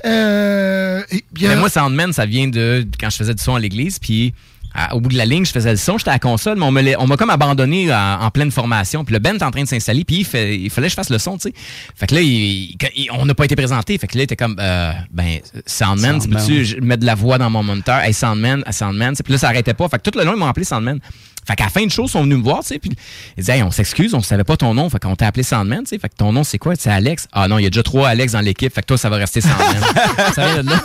Et 0.03 1.23
Mais 1.41 1.55
moi, 1.55 1.69
Soundman, 1.69 2.13
ça 2.13 2.25
vient 2.25 2.47
de 2.47 2.85
quand 2.99 3.09
je 3.09 3.17
faisais 3.17 3.33
du 3.33 3.43
son 3.43 3.55
à 3.55 3.59
l'église, 3.59 3.99
puis 3.99 4.33
à- 4.73 4.95
au 4.95 5.01
bout 5.01 5.09
de 5.09 5.17
la 5.17 5.25
ligne, 5.25 5.45
je 5.45 5.51
faisais 5.51 5.71
le 5.71 5.77
son, 5.77 5.97
j'étais 5.97 6.09
à 6.09 6.13
la 6.13 6.19
console, 6.19 6.57
mais 6.71 6.95
on 6.97 7.07
m'a 7.07 7.17
comme 7.17 7.29
abandonné 7.29 7.93
en, 7.93 8.21
en 8.21 8.31
pleine 8.31 8.51
formation. 8.51 9.03
Puis 9.03 9.13
le 9.13 9.19
Ben 9.19 9.35
est 9.35 9.43
en 9.43 9.51
train 9.51 9.63
de 9.63 9.67
s'installer, 9.67 10.03
puis 10.05 10.17
il, 10.17 10.25
fait- 10.25 10.57
il 10.57 10.69
fallait 10.69 10.87
que 10.87 10.91
je 10.91 10.95
fasse 10.95 11.09
le 11.09 11.19
son, 11.19 11.37
tu 11.37 11.49
sais. 11.49 11.53
Fait 11.95 12.07
que 12.07 12.15
là, 12.15 12.21
il- 12.21 12.75
il- 12.95 13.09
on 13.11 13.25
n'a 13.25 13.33
pas 13.33 13.45
été 13.45 13.55
présenté. 13.55 13.97
Fait 13.97 14.07
que 14.07 14.15
là, 14.17 14.21
il 14.21 14.23
était 14.25 14.35
comme, 14.35 14.55
euh, 14.59 14.91
ben, 15.11 15.39
Soundman, 15.65 16.21
Soundman. 16.21 16.39
peux-tu 16.41 16.65
je- 16.65 16.77
mettre 16.79 17.01
de 17.01 17.05
la 17.05 17.15
voix 17.15 17.37
dans 17.37 17.49
mon 17.49 17.63
moniteur? 17.63 17.99
Hey, 17.99 18.13
Soundman, 18.13 18.63
Soundman. 18.71 19.15
tu. 19.15 19.23
Puis 19.23 19.33
là, 19.33 19.39
ça 19.39 19.49
arrêtait 19.49 19.73
pas. 19.73 19.87
Fait 19.89 19.97
que 20.01 20.09
tout 20.09 20.17
le 20.17 20.23
long, 20.25 20.33
ils 20.33 20.39
m'ont 20.39 20.47
appelé 20.47 20.65
Soundman. 20.65 20.99
Fait 21.48 21.55
qu'à 21.55 21.65
la 21.65 21.69
fin 21.69 21.86
de 21.86 21.91
show, 21.91 22.05
ils 22.05 22.10
sont 22.10 22.24
venus 22.24 22.38
me 22.38 22.43
voir, 22.43 22.60
tu 22.60 22.67
sais, 22.67 22.79
puis 22.79 22.91
ils 23.36 23.41
disaient, 23.41 23.57
hey, 23.57 23.63
on 23.63 23.71
s'excuse, 23.71 24.13
on 24.13 24.21
savait 24.21 24.43
pas 24.43 24.57
ton 24.57 24.74
nom, 24.74 24.89
fait 24.89 25.00
qu'on 25.00 25.15
t'a 25.15 25.27
appelé 25.27 25.43
Soundman, 25.43 25.83
tu 25.83 25.89
sais, 25.89 26.00
fait 26.00 26.10
que 26.10 26.15
ton 26.15 26.31
nom, 26.31 26.43
c'est 26.43 26.60
quoi? 26.60 26.75
C'est 26.77 26.91
Alex? 26.91 27.27
Ah 27.31 27.48
non, 27.48 27.57
il 27.57 27.63
y 27.63 27.65
a 27.65 27.69
déjà 27.69 27.83
trois 27.83 28.10
Alex 28.10 28.33
dans 28.33 28.41
l'équipe, 28.41 28.74
fait 28.74 28.81
que 28.81 28.88
toi, 28.88 28.98
ça 28.98 29.10
va 29.10 29.17
rester 29.17 29.41
Soundman. 29.41 29.83
ça 30.36 30.53
vient 30.53 30.63
de 30.63 30.69
là. 30.69 30.83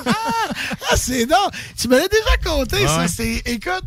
ah, 0.91 0.97
c'est 0.97 1.27
non. 1.27 1.37
Tu 1.79 1.89
me 1.89 1.99
l'as 1.99 2.09
déjà 2.09 2.37
compté, 2.45 2.87
ça. 2.87 3.07
C'est, 3.09 3.43
écoute, 3.47 3.85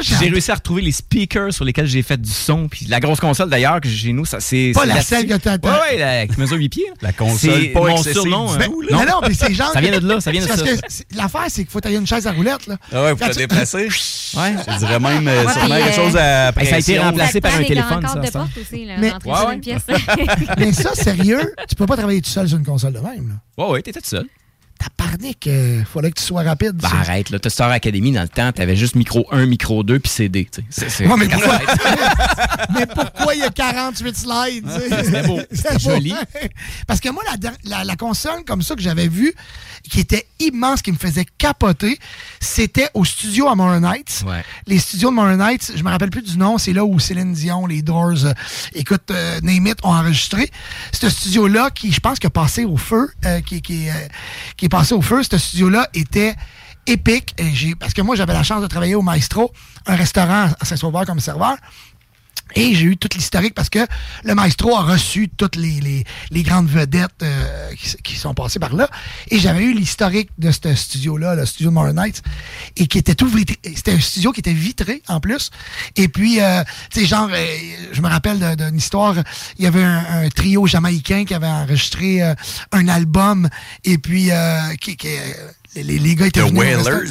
J'ai 0.00 0.14
j'ai 0.20 0.28
réussi 0.28 0.50
à 0.50 0.54
retrouver 0.54 0.82
les 0.82 0.92
speakers 0.92 1.52
sur 1.52 1.64
lesquels 1.64 1.86
j'ai 1.86 2.02
fait 2.02 2.20
du 2.20 2.30
son. 2.30 2.68
Puis 2.68 2.86
la 2.86 3.00
grosse 3.00 3.20
console 3.20 3.48
d'ailleurs 3.50 3.80
que 3.80 3.88
j'ai 3.88 3.96
chez 4.08 4.12
nous, 4.12 4.24
ça, 4.24 4.40
c'est. 4.40 4.72
Pas 4.74 4.82
c'est 4.82 4.86
la 4.86 5.02
celle 5.02 5.26
que 5.26 5.34
t'as- 5.34 5.56
Ouais, 5.56 5.70
ouais, 5.92 5.98
la, 5.98 6.26
qui 6.26 6.38
mesure 6.40 6.56
8 6.56 6.68
pieds. 6.68 6.84
La 7.00 7.12
console, 7.12 7.50
C'est 7.60 7.68
pas 7.68 7.80
mon 7.80 7.88
excessive 7.88 8.12
surnom. 8.12 8.56
du 8.56 8.62
hein. 8.62 8.66
tout, 8.66 8.80
là. 8.82 8.88
Non, 8.96 9.04
non, 9.04 9.20
mais 9.28 9.34
c'est 9.34 9.52
genre. 9.54 9.72
Ça 9.72 9.80
vient 9.80 9.98
de 9.98 10.06
là, 10.06 10.20
ça 10.20 10.30
vient 10.30 10.42
de 10.42 10.46
ça. 10.46 10.56
parce 10.56 10.70
que 10.70 10.76
c'est- 10.88 11.06
l'affaire, 11.14 11.44
c'est 11.48 11.62
qu'il 11.62 11.70
faut 11.70 11.80
tailler 11.80 11.96
une 11.98 12.06
chaise 12.06 12.26
à 12.26 12.32
roulette, 12.32 12.66
là. 12.66 12.76
Ah 12.92 13.04
ouais, 13.04 13.14
pour 13.14 13.28
te 13.28 13.36
déplacer. 13.38 13.88
Ouais. 14.36 14.54
Je 14.68 14.78
dirais 14.78 15.00
même 15.00 15.26
euh, 15.26 15.44
Ouais, 15.46 15.52
sûrement 15.54 15.74
puis, 15.74 15.84
quelque 15.84 15.88
euh, 15.98 16.04
chose 16.04 16.16
à 16.16 16.52
ça 16.52 16.74
a 16.74 16.78
été 16.78 16.98
remplacé 16.98 17.40
par 17.40 17.54
un 17.54 17.64
téléphone, 17.64 18.06
ça, 18.06 18.18
de 18.18 18.30
porte 18.30 18.50
aussi, 18.60 18.84
là, 18.84 18.96
Mais- 18.98 19.10
rentrer 19.10 19.30
Ouais, 19.30 19.36
dans 19.38 19.48
ouais. 19.48 19.54
une 19.54 19.60
pièce. 19.62 19.82
Mais 20.58 20.72
ça, 20.74 20.94
sérieux, 20.94 21.54
tu 21.66 21.74
peux 21.74 21.86
pas 21.86 21.96
travailler 21.96 22.20
tout 22.20 22.28
seul 22.28 22.46
sur 22.46 22.58
une 22.58 22.64
console 22.64 22.92
de 22.92 22.98
même, 22.98 23.28
là. 23.56 23.64
Ouais, 23.64 23.70
ouais, 23.70 23.82
t'étais 23.82 24.00
tout 24.02 24.08
seul. 24.08 24.26
T'as 24.78 24.86
parlé 24.96 25.34
qu'il 25.34 25.84
fallait 25.92 26.10
que 26.12 26.20
tu 26.20 26.24
sois 26.24 26.42
rapide. 26.44 26.80
Ça. 26.80 26.88
arrête, 26.98 27.30
là. 27.30 27.38
T'as 27.40 27.50
Star 27.50 27.70
Academy 27.70 28.12
dans 28.12 28.22
le 28.22 28.28
temps, 28.28 28.52
t'avais 28.52 28.76
juste 28.76 28.94
micro 28.94 29.26
1, 29.32 29.46
micro 29.46 29.82
2, 29.82 29.98
puis 29.98 30.10
CD. 30.10 30.48
C'est- 30.70 30.88
c'est- 30.88 31.06
Ouais, 31.06 31.16
mais 31.18 31.26
pourquoi, 31.28 31.58
mais 32.74 32.86
pourquoi 32.86 33.34
il 33.34 33.40
y 33.40 33.44
a 33.44 33.50
48 33.50 34.16
slides? 34.16 34.68
C'était 35.04 35.22
beau. 35.26 35.40
C'était 35.52 35.78
joli. 35.78 36.14
Parce 36.86 37.00
que 37.00 37.08
moi, 37.08 37.22
la, 37.26 37.50
la- 37.64 37.84
la 37.84 37.96
console 37.96 38.44
comme 38.46 38.62
ça 38.62 38.74
que 38.76 38.80
j'avais 38.80 39.08
vue, 39.08 39.34
qui 39.90 40.00
était 40.00 40.26
immense, 40.38 40.82
qui 40.82 40.92
me 40.92 40.96
faisait 40.98 41.26
capoter, 41.38 41.98
c'était 42.40 42.88
au 42.94 43.04
studio 43.04 43.48
à 43.48 43.54
Moron 43.54 43.82
Heights. 43.82 44.22
Ouais. 44.26 44.44
Les 44.66 44.78
studios 44.78 45.10
de 45.10 45.14
Moron 45.14 45.40
Heights, 45.40 45.72
je 45.74 45.82
me 45.82 45.90
rappelle 45.90 46.10
plus 46.10 46.22
du 46.22 46.36
nom, 46.38 46.58
c'est 46.58 46.72
là 46.72 46.84
où 46.84 46.98
Céline 47.00 47.32
Dion, 47.32 47.66
les 47.66 47.82
Doors, 47.82 48.24
euh, 48.26 48.32
écoute, 48.74 49.10
euh, 49.10 49.40
Name 49.42 49.66
It, 49.66 49.78
ont 49.84 49.88
enregistré. 49.92 50.50
Ce 50.92 51.08
studio-là, 51.08 51.70
qui 51.70 51.90
je 51.92 52.00
pense 52.00 52.18
qui 52.18 52.26
a 52.26 52.30
passé 52.30 52.64
au 52.64 52.76
feu, 52.76 53.08
euh, 53.24 53.40
qui, 53.40 53.60
qui, 53.62 53.88
euh, 53.88 53.92
qui 54.56 54.67
est 54.68 54.70
passé 54.70 54.94
au 54.94 55.02
feu, 55.02 55.22
ce 55.22 55.38
studio-là 55.38 55.88
était 55.94 56.34
épique. 56.86 57.34
Parce 57.80 57.94
que 57.94 58.02
moi, 58.02 58.16
j'avais 58.16 58.34
la 58.34 58.42
chance 58.42 58.62
de 58.62 58.66
travailler 58.66 58.94
au 58.94 59.02
Maestro, 59.02 59.52
un 59.86 59.96
restaurant 59.96 60.48
à 60.60 60.64
Saint-Sauveur 60.64 61.06
comme 61.06 61.20
serveur. 61.20 61.56
Et 62.54 62.74
j'ai 62.74 62.84
eu 62.86 62.96
toute 62.96 63.14
l'historique 63.14 63.54
parce 63.54 63.68
que 63.68 63.86
le 64.24 64.34
maestro 64.34 64.76
a 64.76 64.82
reçu 64.82 65.28
toutes 65.28 65.56
les, 65.56 65.80
les, 65.80 66.04
les 66.30 66.42
grandes 66.42 66.68
vedettes 66.68 67.22
euh, 67.22 67.70
qui, 67.74 67.96
qui 68.02 68.16
sont 68.16 68.34
passées 68.34 68.58
par 68.58 68.74
là. 68.74 68.88
Et 69.30 69.38
j'avais 69.38 69.64
eu 69.64 69.74
l'historique 69.74 70.30
de 70.38 70.50
ce 70.50 70.74
studio-là, 70.74 71.34
le 71.34 71.46
studio 71.46 71.70
de 71.70 71.74
Modern 71.74 71.96
Nights, 72.02 72.22
et 72.76 72.86
qui 72.86 72.98
était 72.98 73.14
tout. 73.14 73.30
C'était 73.64 73.92
un 73.92 74.00
studio 74.00 74.32
qui 74.32 74.40
était 74.40 74.52
vitré 74.52 75.02
en 75.08 75.20
plus. 75.20 75.50
Et 75.96 76.08
puis, 76.08 76.40
euh, 76.40 76.62
tu 76.90 77.00
sais, 77.00 77.06
genre, 77.06 77.28
euh, 77.30 77.46
je 77.92 78.00
me 78.00 78.08
rappelle 78.08 78.56
d'une 78.56 78.76
histoire, 78.76 79.14
il 79.58 79.64
y 79.64 79.66
avait 79.66 79.82
un, 79.82 80.24
un 80.24 80.28
trio 80.28 80.66
jamaïcain 80.66 81.24
qui 81.24 81.34
avait 81.34 81.46
enregistré 81.46 82.22
euh, 82.22 82.34
un 82.72 82.88
album, 82.88 83.48
et 83.84 83.98
puis, 83.98 84.30
euh, 84.30 84.74
qui, 84.80 84.96
qui, 84.96 85.08
les, 85.82 85.98
les- 85.98 86.14
gars 86.14 86.26
étaient 86.26 86.40
The 86.40 86.52
Whalers. 86.52 87.06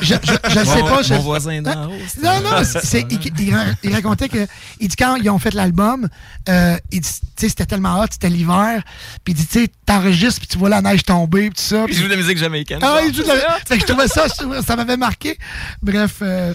Je, 0.00 0.14
je, 0.14 0.14
je 0.48 0.64
sais 0.64 0.82
pas. 0.82 1.02
je- 1.02 1.14
mon 1.14 1.20
voisin 1.20 1.62
d'en 1.62 1.86
haut, 1.88 1.92
Non, 2.22 2.40
non, 2.40 2.64
c'est- 2.64 2.84
c'est- 2.84 3.06
il, 3.10 3.18
il 3.40 3.54
ra- 3.54 3.64
il 3.82 3.92
racontait 3.94 4.28
que, 4.28 4.46
il 4.80 4.88
dit 4.88 4.96
quand 4.96 5.16
ils 5.16 5.28
ont 5.30 5.38
fait 5.38 5.54
l'album, 5.54 6.08
euh, 6.48 6.76
il 6.90 7.00
dit, 7.00 7.08
tu 7.10 7.26
sais, 7.36 7.48
c'était 7.48 7.66
tellement 7.66 8.00
hot, 8.00 8.06
c'était 8.10 8.28
l'hiver, 8.28 8.82
puis 9.24 9.32
il 9.32 9.34
dit, 9.34 9.46
tu 9.46 9.60
sais, 9.62 9.68
t'enregistres, 9.86 10.40
puis 10.40 10.48
tu 10.48 10.58
vois 10.58 10.68
la 10.68 10.80
neige 10.82 11.02
tomber, 11.04 11.50
puis 11.50 11.56
tout 11.56 11.62
ça. 11.62 11.84
Puis 11.86 11.94
je 11.94 12.00
joue 12.00 12.06
de 12.06 12.12
la 12.12 12.16
musique 12.16 12.38
jamaïcaine. 12.38 12.78
Ah, 12.82 13.00
il 13.06 13.14
joue 13.14 13.22
de 13.22 13.28
la- 13.28 13.58
Fait 13.66 13.76
que 13.76 13.82
je 13.82 13.86
trouvais 13.86 14.08
ça, 14.08 14.26
ça 14.64 14.76
m'avait 14.76 14.96
marqué. 14.96 15.38
Bref. 15.82 16.16
euh, 16.22 16.54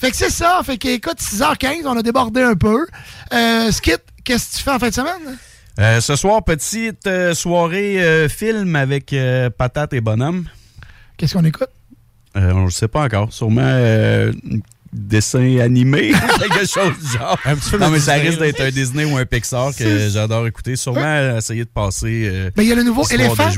fait 0.00 0.10
que 0.10 0.16
c'est 0.16 0.30
ça. 0.30 0.60
Fait 0.64 0.78
que, 0.78 0.88
écoute, 0.88 1.18
6h15, 1.20 1.82
on 1.86 1.96
a 1.98 2.02
débordé 2.02 2.42
un 2.42 2.54
peu. 2.54 2.86
Euh, 3.32 3.72
Skit, 3.72 3.96
qu'est-ce 4.24 4.52
que 4.52 4.56
tu 4.58 4.62
fais 4.62 4.70
en 4.70 4.78
fin 4.78 4.88
de 4.90 4.94
semaine? 4.94 5.38
Euh, 5.80 6.00
ce 6.00 6.16
soir, 6.16 6.42
petite 6.44 7.06
euh, 7.06 7.34
soirée 7.34 8.02
euh, 8.02 8.28
film 8.28 8.74
avec 8.76 9.12
euh, 9.12 9.48
Patate 9.50 9.92
et 9.92 10.00
Bonhomme. 10.00 10.44
Qu'est-ce 11.18 11.34
qu'on 11.34 11.44
écoute? 11.44 11.68
Euh, 12.36 12.52
on 12.52 12.66
ne 12.66 12.70
sait 12.70 12.88
pas 12.88 13.02
encore. 13.02 13.32
Sûrement 13.32 13.60
euh, 13.62 14.32
un 14.32 14.58
dessin 14.92 15.58
animé, 15.58 16.12
quelque 16.38 16.66
chose 16.66 16.96
du 16.98 17.18
genre. 17.18 17.38
Un 17.44 17.56
petit 17.56 17.70
peu 17.72 17.78
non, 17.78 17.90
mais 17.90 17.98
ça 17.98 18.14
risque 18.14 18.38
d'être 18.38 18.60
un 18.60 18.70
Disney 18.70 19.04
ou 19.04 19.16
un 19.16 19.26
Pixar 19.26 19.74
que 19.76 20.08
j'adore 20.08 20.46
écouter. 20.46 20.76
Sûrement 20.76 21.36
essayer 21.36 21.64
de 21.64 21.70
passer 21.70 22.30
euh, 22.32 22.50
Ben, 22.56 22.62
il 22.62 22.68
y 22.68 22.72
a 22.72 22.76
le 22.76 22.84
nouveau 22.84 23.04
éléphant. 23.08 23.50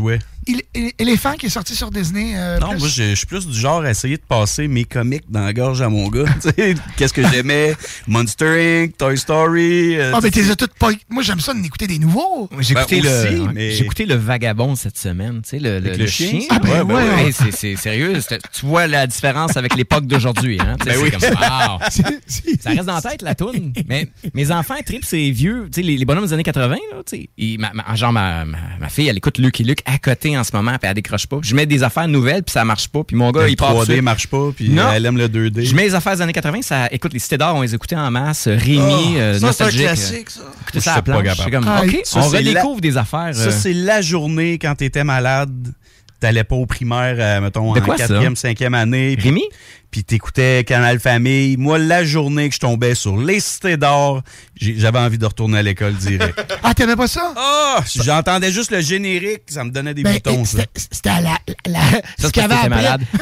Il- 0.47 0.63
il- 0.75 0.93
éléphant 0.99 1.35
qui 1.35 1.47
est 1.47 1.51
sorti 1.51 1.75
sur 1.77 1.91
Disney. 1.91 2.33
euh, 2.35 2.59
Non, 2.59 2.71
Plus? 2.71 2.79
moi, 2.79 2.89
je 2.89 3.15
suis 3.15 3.27
plus 3.27 3.47
du 3.47 3.59
genre 3.59 3.83
à 3.83 3.91
essayer 3.91 4.17
de 4.17 4.23
passer 4.27 4.69
mes 4.69 4.85
comics 4.85 5.25
dans 5.29 5.45
la 5.45 5.53
gorge 5.53 5.83
à 5.83 5.89
mon 5.89 6.09
gars. 6.09 6.25
Tu 6.43 6.49
sais, 6.57 6.75
Qu'est-ce 6.97 7.13
que 7.13 7.27
j'aimais? 7.29 7.75
Monster 8.09 8.83
Inc., 8.85 8.97
Toy 8.97 9.19
Story. 9.19 9.97
euh, 9.99 10.13
Ah, 10.15 10.21
mais 10.23 10.31
t'es 10.31 10.43
toutes 10.57 10.75
pas. 10.75 10.91
Moi, 11.11 11.23
j'aime 11.23 11.41
ça 11.41 11.53
d'écouter 11.55 11.87
des 11.87 11.99
nouveaux. 11.99 12.49
J'ai 12.61 12.75
Ben, 12.75 12.81
écouté, 12.81 13.01
aussi, 13.01 13.35
le, 13.37 13.53
mais- 13.53 13.71
j'ai 13.73 13.85
écouté 13.85 14.07
le 14.07 14.15
Vagabond 14.15 14.75
cette 14.77 14.97
semaine, 14.99 15.43
tu 15.43 15.51
sais, 15.51 15.59
le, 15.59 15.79
le 15.79 16.07
chien? 16.07 16.41
Ah, 16.51 16.59
ben 16.59 16.83
ouais, 16.85 16.95
ouais. 16.95 17.25
Hey, 17.27 17.33
c'est- 17.33 17.53
c'est 17.53 17.77
sérieux. 17.77 18.21
c'est- 18.21 18.41
Tu 18.53 18.67
vois 18.67 18.87
la 18.87 19.07
différence 19.07 19.57
avec 19.57 19.75
l'époque 19.77 20.07
d'aujourd'hui. 20.07 20.59
Hein? 20.61 20.77
Ben 20.85 20.95
c'est 20.95 21.03
oui. 21.03 21.11
comme, 21.11 21.21
wow. 21.23 21.79
C'est- 21.91 22.03
c'est- 22.27 22.63
Ça 22.63 22.71
reste 22.71 22.85
dans 22.85 22.95
la 22.95 23.03
tête, 23.03 23.23
la 23.23 23.35
toune. 23.35 23.73
Mais 23.89 24.09
mes 24.35 24.51
enfants 24.51 24.75
tripent 24.85 25.05
ces 25.05 25.31
vieux, 25.31 25.69
tu 25.73 25.81
sais, 25.81 25.87
les, 25.87 25.97
les 25.97 26.05
bonhommes 26.05 26.25
des 26.27 26.33
années 26.33 26.43
80, 26.43 26.75
là, 26.75 27.03
tu 27.07 27.17
sais. 27.17 27.29
Ils- 27.37 27.59
ma- 27.59 27.73
ma- 27.75 27.95
genre, 27.95 28.13
ma, 28.13 28.45
ma, 28.45 28.59
ma 28.81 28.89
fille, 28.89 29.09
elle 29.09 29.19
écoute 29.19 29.39
Luke 29.39 29.61
et 29.61 29.65
Luke 29.65 29.83
à 29.85 29.99
côté 29.99 30.30
en 30.39 30.45
ce 30.45 30.55
moment, 30.55 30.73
puis 30.79 30.89
elle 30.89 30.95
décroche 30.95 31.27
pas. 31.27 31.39
Je 31.43 31.55
mets 31.55 31.67
des 31.67 31.83
affaires 31.83 32.09
nouvelles, 32.09 32.43
puis 32.43 32.53
ça 32.53 32.65
marche 32.65 32.89
pas. 32.89 33.03
Puis 33.05 33.17
mon 33.17 33.31
gars, 33.31 33.43
Le 33.43 33.51
il 33.51 33.57
part 33.57 33.75
3D 33.75 33.89
dessus. 33.89 34.03
marche 34.03 34.27
pas, 34.29 34.51
puis 34.55 34.69
Non. 34.71 34.91
elle 34.93 35.07
aime 35.07 35.17
le 35.17 35.29
2D. 35.29 35.65
Je 35.65 35.75
mets 35.75 35.83
les 35.85 35.95
affaires 35.95 36.15
des 36.17 36.23
années 36.23 36.33
80, 36.33 36.63
ça, 36.63 36.89
écoute, 36.91 37.13
les 37.13 37.19
cités 37.19 37.39
d'or, 37.39 37.55
on 37.57 37.63
les 37.63 37.75
écoutait 37.75 37.97
en 37.97 38.11
masse. 38.11 38.49
Rémi, 38.49 39.15
Oh, 39.17 39.19
euh, 39.19 39.39
Ça, 39.39 39.53
c'est 39.53 39.65
un 39.65 39.69
classique, 39.71 40.31
ça. 40.31 40.41
Écoutez 40.63 40.81
ça 40.81 40.91
à 40.91 40.95
suis 41.03 41.11
la 41.11 41.15
pas 41.23 41.23
planche. 41.35 41.51
comme, 41.51 41.65
Ah, 41.69 41.83
OK, 41.85 42.01
ça, 42.05 42.21
on 42.21 42.29
redécouvre 42.29 42.81
des 42.81 42.97
affaires. 42.97 43.31
Ça, 43.35 43.49
euh, 43.49 43.51
c'est 43.51 43.73
la 43.73 44.01
journée 44.03 44.59
quand 44.59 44.75
t'étais 44.75 45.05
malade. 45.05 45.73
T'allais 46.21 46.45
pas 46.45 46.57
au 46.57 46.67
primaire, 46.67 47.17
euh, 47.19 47.41
mettons, 47.41 47.73
De 47.73 47.81
en 47.81 47.83
quoi, 47.83 47.97
ça? 47.97 48.07
quatrième, 48.07 48.37
cinquième 48.37 48.75
année. 48.75 49.17
puis- 49.17 49.31
Rémi? 49.31 49.43
Puis 49.91 50.05
t'écoutais 50.05 50.63
Canal 50.65 51.01
Famille. 51.01 51.57
Moi, 51.57 51.79
la 51.79 52.05
journée 52.05 52.49
que 52.49 52.55
je 52.55 52.61
tombais 52.61 52.95
sur 52.95 53.17
les 53.17 53.41
cités 53.41 53.77
d'or, 53.77 54.23
j'avais 54.61 55.01
envie 55.01 55.19
de 55.19 55.27
retourner 55.27 55.59
à 55.59 55.63
l'école 55.63 55.95
direct. 55.95 56.39
Ah, 56.63 56.75
t'aimais 56.75 56.95
pas 56.95 57.09
ça? 57.09 57.33
Ah! 57.37 57.81
J'entendais 58.05 58.53
juste 58.53 58.71
le 58.71 58.81
générique, 58.83 59.43
ça 59.49 59.65
me 59.65 59.71
donnait 59.71 59.95
des 59.95 60.03
Ben, 60.05 60.13
boutons, 60.13 60.45
ça. 60.45 60.59
c'était 60.77 61.09
la. 61.09 61.39
la- 61.67 61.81
Ça, 62.19 62.29
ce 62.29 62.29
qu'il 62.29 62.43
y 62.43 62.45
avait 62.45 62.55
après. 62.55 62.69
malade. 62.69 63.03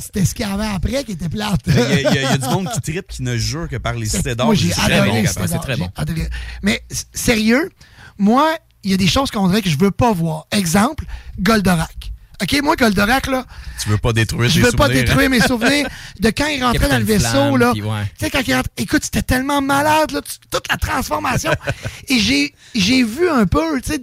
C'était 0.00 0.24
ce 0.24 0.34
qu'il 0.34 0.46
y 0.46 0.50
avait 0.50 0.64
après 0.74 1.04
qui 1.04 1.12
était 1.12 1.28
plate. 1.28 1.60
Il 1.66 1.74
y, 1.74 1.78
a- 1.78 2.30
y 2.32 2.34
y 2.34 2.38
du 2.38 2.48
monde 2.48 2.68
qui 2.74 2.80
tripe 2.80 3.08
qui 3.08 3.22
ne 3.22 3.36
jure 3.36 3.68
que 3.68 3.76
par 3.76 3.94
les 3.94 4.06
cités 4.06 4.34
d'or. 4.34 4.46
Moi, 4.46 4.54
j'ai 4.54 4.68
C'est 4.68 4.74
très 4.80 4.92
adoré 4.94 5.22
bon, 5.22 5.28
c'est 5.46 5.58
très 5.58 5.76
bon. 5.76 5.88
adoré. 5.96 6.28
Mais 6.62 6.82
sérieux, 7.14 7.70
moi, 8.18 8.54
il 8.84 8.90
y 8.90 8.94
a 8.94 8.96
des 8.96 9.06
choses 9.06 9.30
qu'on 9.30 9.48
dirait 9.48 9.62
que 9.62 9.70
je 9.70 9.78
veux 9.78 9.90
pas 9.90 10.12
voir. 10.12 10.46
Exemple, 10.52 11.04
Goldorak. 11.38 12.12
OK, 12.42 12.58
moi, 12.62 12.74
Goldorak, 12.74 13.26
là, 13.26 13.44
Tu 13.82 13.90
veux 13.90 13.98
pas 13.98 14.14
détruire 14.14 14.48
je 14.50 14.60
veux 14.60 14.72
pas 14.72 14.86
souvenirs, 14.86 15.04
détruire 15.04 15.26
hein? 15.26 15.28
mes 15.28 15.40
souvenirs 15.40 15.86
de 16.20 16.30
quand 16.30 16.46
il 16.46 16.64
rentrait 16.64 16.88
dans 16.88 16.96
le 16.98 17.04
vaisseau, 17.04 17.28
Flamme, 17.28 17.58
là. 17.58 17.72
ouais. 17.72 18.04
Tu 18.18 18.24
sais, 18.24 18.30
quand 18.30 18.40
il 18.46 18.54
rentre, 18.54 18.70
écoute, 18.78 19.04
c'était 19.04 19.20
tellement 19.22 19.60
malade, 19.60 20.10
là, 20.12 20.20
toute 20.50 20.68
la 20.70 20.76
transformation. 20.78 21.50
Et 22.08 22.18
j'ai, 22.18 22.54
j'ai 22.74 23.02
vu 23.04 23.28
un 23.28 23.44
peu, 23.46 23.78
tu 23.82 23.92
sais, 23.92 24.00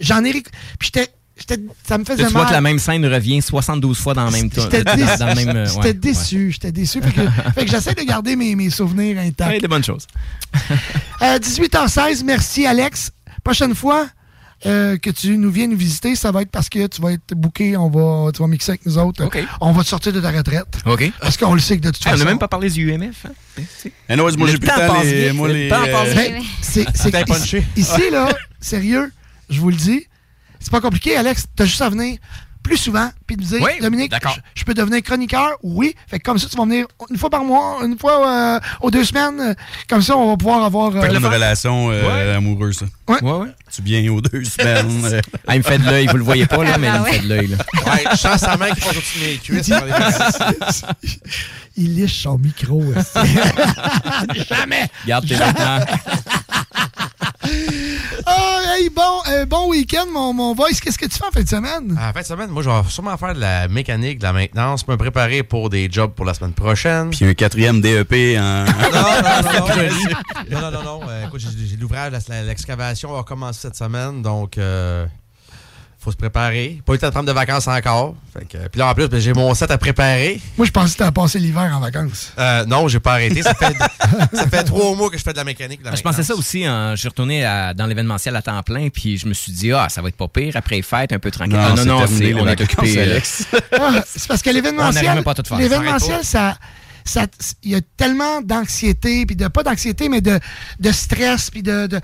j'en 0.00 0.24
ai... 0.24 0.32
Puis 0.32 0.42
j'étais, 0.82 1.08
j'étais, 1.36 1.60
ça 1.86 1.96
me 1.96 2.04
faisait 2.04 2.22
Là, 2.22 2.26
tu 2.28 2.32
vois 2.32 2.42
mal. 2.42 2.48
que 2.50 2.54
la 2.54 2.60
même 2.60 2.80
scène 2.80 3.06
revient 3.06 3.40
72 3.40 3.96
fois 4.00 4.14
dans 4.14 4.24
le 4.24 4.32
même 4.32 4.50
temps. 4.50 4.62
J'étais 4.62 4.82
déçu. 4.82 5.22
euh, 5.22 5.66
J'étais 5.66 5.78
ouais, 5.78 5.94
déçu. 5.94 6.50
J'étais 6.50 6.72
déçu. 6.72 7.00
Fait 7.00 7.12
que, 7.12 7.60
que 7.64 7.70
j'essaie 7.70 7.94
de 7.94 8.02
garder 8.02 8.34
mes, 8.34 8.56
mes 8.56 8.70
souvenirs 8.70 9.20
intacts. 9.20 9.48
Ouais, 9.48 9.60
des 9.60 9.68
bonnes 9.68 9.84
choses. 9.84 10.08
Euh, 11.22 11.38
18h16, 11.38 12.24
merci 12.24 12.66
Alex. 12.66 13.12
Prochaine 13.46 13.76
fois 13.76 14.08
euh, 14.66 14.98
que 14.98 15.08
tu 15.08 15.38
nous 15.38 15.52
viens 15.52 15.68
nous 15.68 15.76
visiter, 15.76 16.16
ça 16.16 16.32
va 16.32 16.42
être 16.42 16.50
parce 16.50 16.68
que 16.68 16.84
tu 16.88 17.00
vas 17.00 17.12
être 17.12 17.32
booké, 17.36 17.76
on 17.76 17.88
va, 17.88 18.32
tu 18.32 18.42
vas 18.42 18.48
mixer 18.48 18.72
avec 18.72 18.84
nous 18.86 18.98
autres. 18.98 19.22
On 19.60 19.70
va 19.70 19.84
te 19.84 19.88
sortir 19.88 20.12
de 20.12 20.20
ta 20.20 20.32
retraite. 20.32 20.66
OK. 20.84 21.12
Parce 21.20 21.36
qu'on 21.36 21.54
le 21.54 21.60
sait 21.60 21.76
que 21.76 21.82
de 21.82 21.90
toute 21.92 22.04
Hey, 22.04 22.08
on 22.08 22.16
façon. 22.16 22.24
n'a 22.24 22.30
même 22.32 22.40
pas 22.40 22.48
parlé 22.48 22.68
du 22.68 22.90
UMF. 22.90 23.26
Hein? 23.26 23.62
Anyways, 24.08 24.36
moi, 24.36 24.48
Le 24.48 24.52
j'ai 24.54 24.58
plus 24.58 24.66
le 24.68 25.32
moi, 25.32 25.46
le 25.46 25.54
les, 25.54 25.70
euh. 25.70 26.14
Ben, 26.14 26.42
c'est, 26.60 26.86
ici, 27.76 28.10
là, 28.10 28.30
sérieux, 28.60 29.12
je 29.48 29.60
vous 29.60 29.70
le 29.70 29.76
dis, 29.76 30.04
c'est 30.58 30.72
pas 30.72 30.80
compliqué, 30.80 31.16
Alex. 31.16 31.44
T'as 31.54 31.66
juste 31.66 31.82
à 31.82 31.88
venir 31.88 32.18
plus 32.66 32.76
souvent, 32.76 33.08
puis 33.26 33.36
de 33.36 33.42
dire, 33.42 33.60
Oui, 33.62 33.70
Dominique, 33.80 34.12
je, 34.12 34.28
je 34.54 34.64
peux 34.64 34.74
devenir 34.74 35.00
chroniqueur? 35.02 35.50
Oui. 35.62 35.94
Fait 36.08 36.18
que 36.18 36.24
comme 36.24 36.38
ça, 36.38 36.48
tu 36.50 36.56
vas 36.56 36.64
venir 36.64 36.86
une 37.10 37.16
fois 37.16 37.30
par 37.30 37.44
mois, 37.44 37.78
une 37.84 37.96
fois 37.98 38.56
euh, 38.56 38.60
aux 38.80 38.90
deux 38.90 39.04
semaines. 39.04 39.40
euh, 39.40 39.54
Comme 39.88 40.02
ça, 40.02 40.16
on 40.16 40.28
va 40.28 40.36
pouvoir 40.36 40.64
avoir... 40.64 40.94
Euh, 40.96 41.08
une 41.08 41.24
relation 41.24 41.90
euh, 41.92 42.36
amoureuse. 42.36 42.80
Ouais. 43.08 43.22
Ouais, 43.22 43.32
ouais. 43.32 43.48
Tu 43.74 43.82
viens 43.82 44.10
aux 44.12 44.20
deux 44.20 44.42
semaines. 44.44 45.04
euh, 45.04 45.20
Ah, 45.46 45.54
il 45.54 45.58
me 45.58 45.62
fait 45.64 45.78
de 45.78 45.84
l'œil, 45.84 46.06
vous 46.08 46.16
le 46.16 46.24
voyez 46.24 46.46
pas, 46.46 46.64
là, 46.64 46.76
mais 46.78 46.88
il 46.88 47.00
me 47.00 47.04
fait 47.04 47.18
de 47.20 47.28
l'œil. 47.28 47.46
là. 47.48 47.56
Ouais, 47.86 48.04
je 48.10 48.16
sens 48.16 48.40
sa 48.40 48.56
main 48.56 48.70
qui 48.70 48.80
passe 48.80 48.96
au-dessus 48.96 49.18
de 49.20 49.24
mes 49.24 49.36
cuisses. 49.36 49.68
dans 49.68 49.84
les- 49.84 51.12
Il 51.78 51.94
liche 51.94 52.22
son 52.22 52.38
micro. 52.38 52.82
Jamais. 54.48 54.88
Garde 55.06 55.26
tes 55.28 55.34
vêtements. 55.34 55.80
Ah, 58.76 58.78
hey, 58.78 58.90
bon, 58.90 59.20
euh, 59.30 59.46
bon 59.46 59.70
week-end, 59.70 60.04
mon, 60.12 60.34
mon 60.34 60.54
voice. 60.54 60.80
Qu'est-ce 60.82 60.98
que 60.98 61.06
tu 61.06 61.16
fais 61.16 61.24
en 61.24 61.30
fin 61.30 61.42
de 61.42 61.48
semaine? 61.48 61.98
En 61.98 62.12
fin 62.12 62.20
de 62.20 62.26
semaine, 62.26 62.50
moi, 62.50 62.62
je 62.62 62.68
vais 62.68 62.90
sûrement 62.90 63.16
faire 63.16 63.34
de 63.34 63.40
la 63.40 63.68
mécanique, 63.68 64.18
de 64.18 64.24
la 64.24 64.34
maintenance, 64.34 64.86
me 64.86 64.96
préparer 64.96 65.42
pour 65.42 65.70
des 65.70 65.88
jobs 65.90 66.12
pour 66.12 66.26
la 66.26 66.34
semaine 66.34 66.52
prochaine. 66.52 67.08
Puis 67.10 67.24
un 67.24 67.32
quatrième 67.32 67.80
DEP 67.80 68.12
en. 68.38 68.64
Non, 68.64 68.72
non, 68.92 69.00
non, 69.22 69.60
non, 70.50 70.60
non, 70.60 70.60
non, 70.60 70.70
non, 70.70 70.82
non. 70.82 71.00
Euh, 71.08 71.26
écoute, 71.26 71.40
j'ai 71.40 71.76
l'ouvrage, 71.76 72.12
l'excavation 72.44 73.12
va 73.12 73.22
commencer 73.22 73.60
cette 73.62 73.76
semaine, 73.76 74.20
donc 74.20 74.58
euh, 74.58 75.06
faut 76.06 76.12
se 76.12 76.16
préparer. 76.16 76.80
Pas 76.86 76.92
eu 76.92 76.94
le 76.96 77.00
temps 77.00 77.08
de 77.08 77.12
prendre 77.12 77.26
de 77.26 77.32
vacances 77.32 77.66
encore. 77.66 78.14
Fait 78.32 78.44
que, 78.44 78.68
puis 78.68 78.78
là, 78.78 78.86
en 78.88 78.94
plus, 78.94 79.08
ben, 79.08 79.18
j'ai 79.20 79.32
mon 79.32 79.52
set 79.54 79.70
à 79.72 79.76
préparer. 79.76 80.40
Moi, 80.56 80.64
je 80.64 80.70
pensais 80.70 80.96
que 80.96 81.04
tu 81.04 81.10
passé 81.12 81.40
l'hiver 81.40 81.68
en 81.74 81.80
vacances. 81.80 82.32
Euh, 82.38 82.64
non, 82.64 82.86
j'ai 82.86 83.00
pas 83.00 83.14
arrêté. 83.14 83.42
Ça 83.42 83.54
fait, 83.54 83.74
ça 84.32 84.46
fait 84.46 84.62
trois 84.62 84.94
mois 84.94 85.10
que 85.10 85.18
je 85.18 85.22
fais 85.24 85.32
de 85.32 85.36
la 85.38 85.42
mécanique. 85.44 85.80
de 85.80 85.86
la 85.86 85.90
Ah, 85.92 85.96
Je 85.96 86.02
pensais 86.02 86.22
ça 86.22 86.34
aussi. 86.36 86.64
hein. 86.64 86.92
je 86.94 87.00
suis 87.00 87.08
retourné 87.08 87.44
à- 87.44 87.74
dans 87.74 87.86
l'événementiel 87.86 88.36
à 88.36 88.42
temps 88.42 88.62
plein, 88.62 88.88
puis 88.88 89.18
je 89.18 89.26
me 89.26 89.34
suis 89.34 89.50
dit, 89.50 89.72
ah, 89.72 89.88
ça 89.88 90.00
va 90.00 90.08
être 90.08 90.16
pas 90.16 90.28
pire. 90.28 90.56
Après 90.56 90.76
les 90.76 90.82
fêtes, 90.82 91.12
un 91.12 91.18
peu 91.18 91.32
tranquille. 91.32 91.56
Non, 91.56 91.62
Ah, 91.66 91.70
non, 91.70 91.76
c'est 91.76 91.84
non, 91.86 91.98
terminé, 91.98 92.34
on 92.34 92.46
est 92.46 92.60
occupé. 92.60 93.00
Alex. 93.00 93.46
Ah, 93.72 94.02
c'est 94.06 94.28
parce 94.28 94.42
que 94.42 94.50
l'événementiel, 94.50 95.12
même 95.14 95.24
pas 95.24 95.32
à 95.32 95.34
tout 95.34 95.42
faire. 95.44 95.58
l'événementiel, 95.58 96.20
ça, 96.22 96.56
ça, 97.04 97.26
il 97.64 97.72
y 97.72 97.74
a 97.74 97.80
tellement 97.96 98.40
d'anxiété, 98.42 99.26
puis 99.26 99.34
de 99.34 99.48
pas 99.48 99.62
d'anxiété, 99.64 100.08
mais 100.08 100.20
de, 100.20 100.38
de 100.78 100.92
stress, 100.92 101.50
puis 101.50 101.62
de, 101.62 101.86
de- 101.88 102.00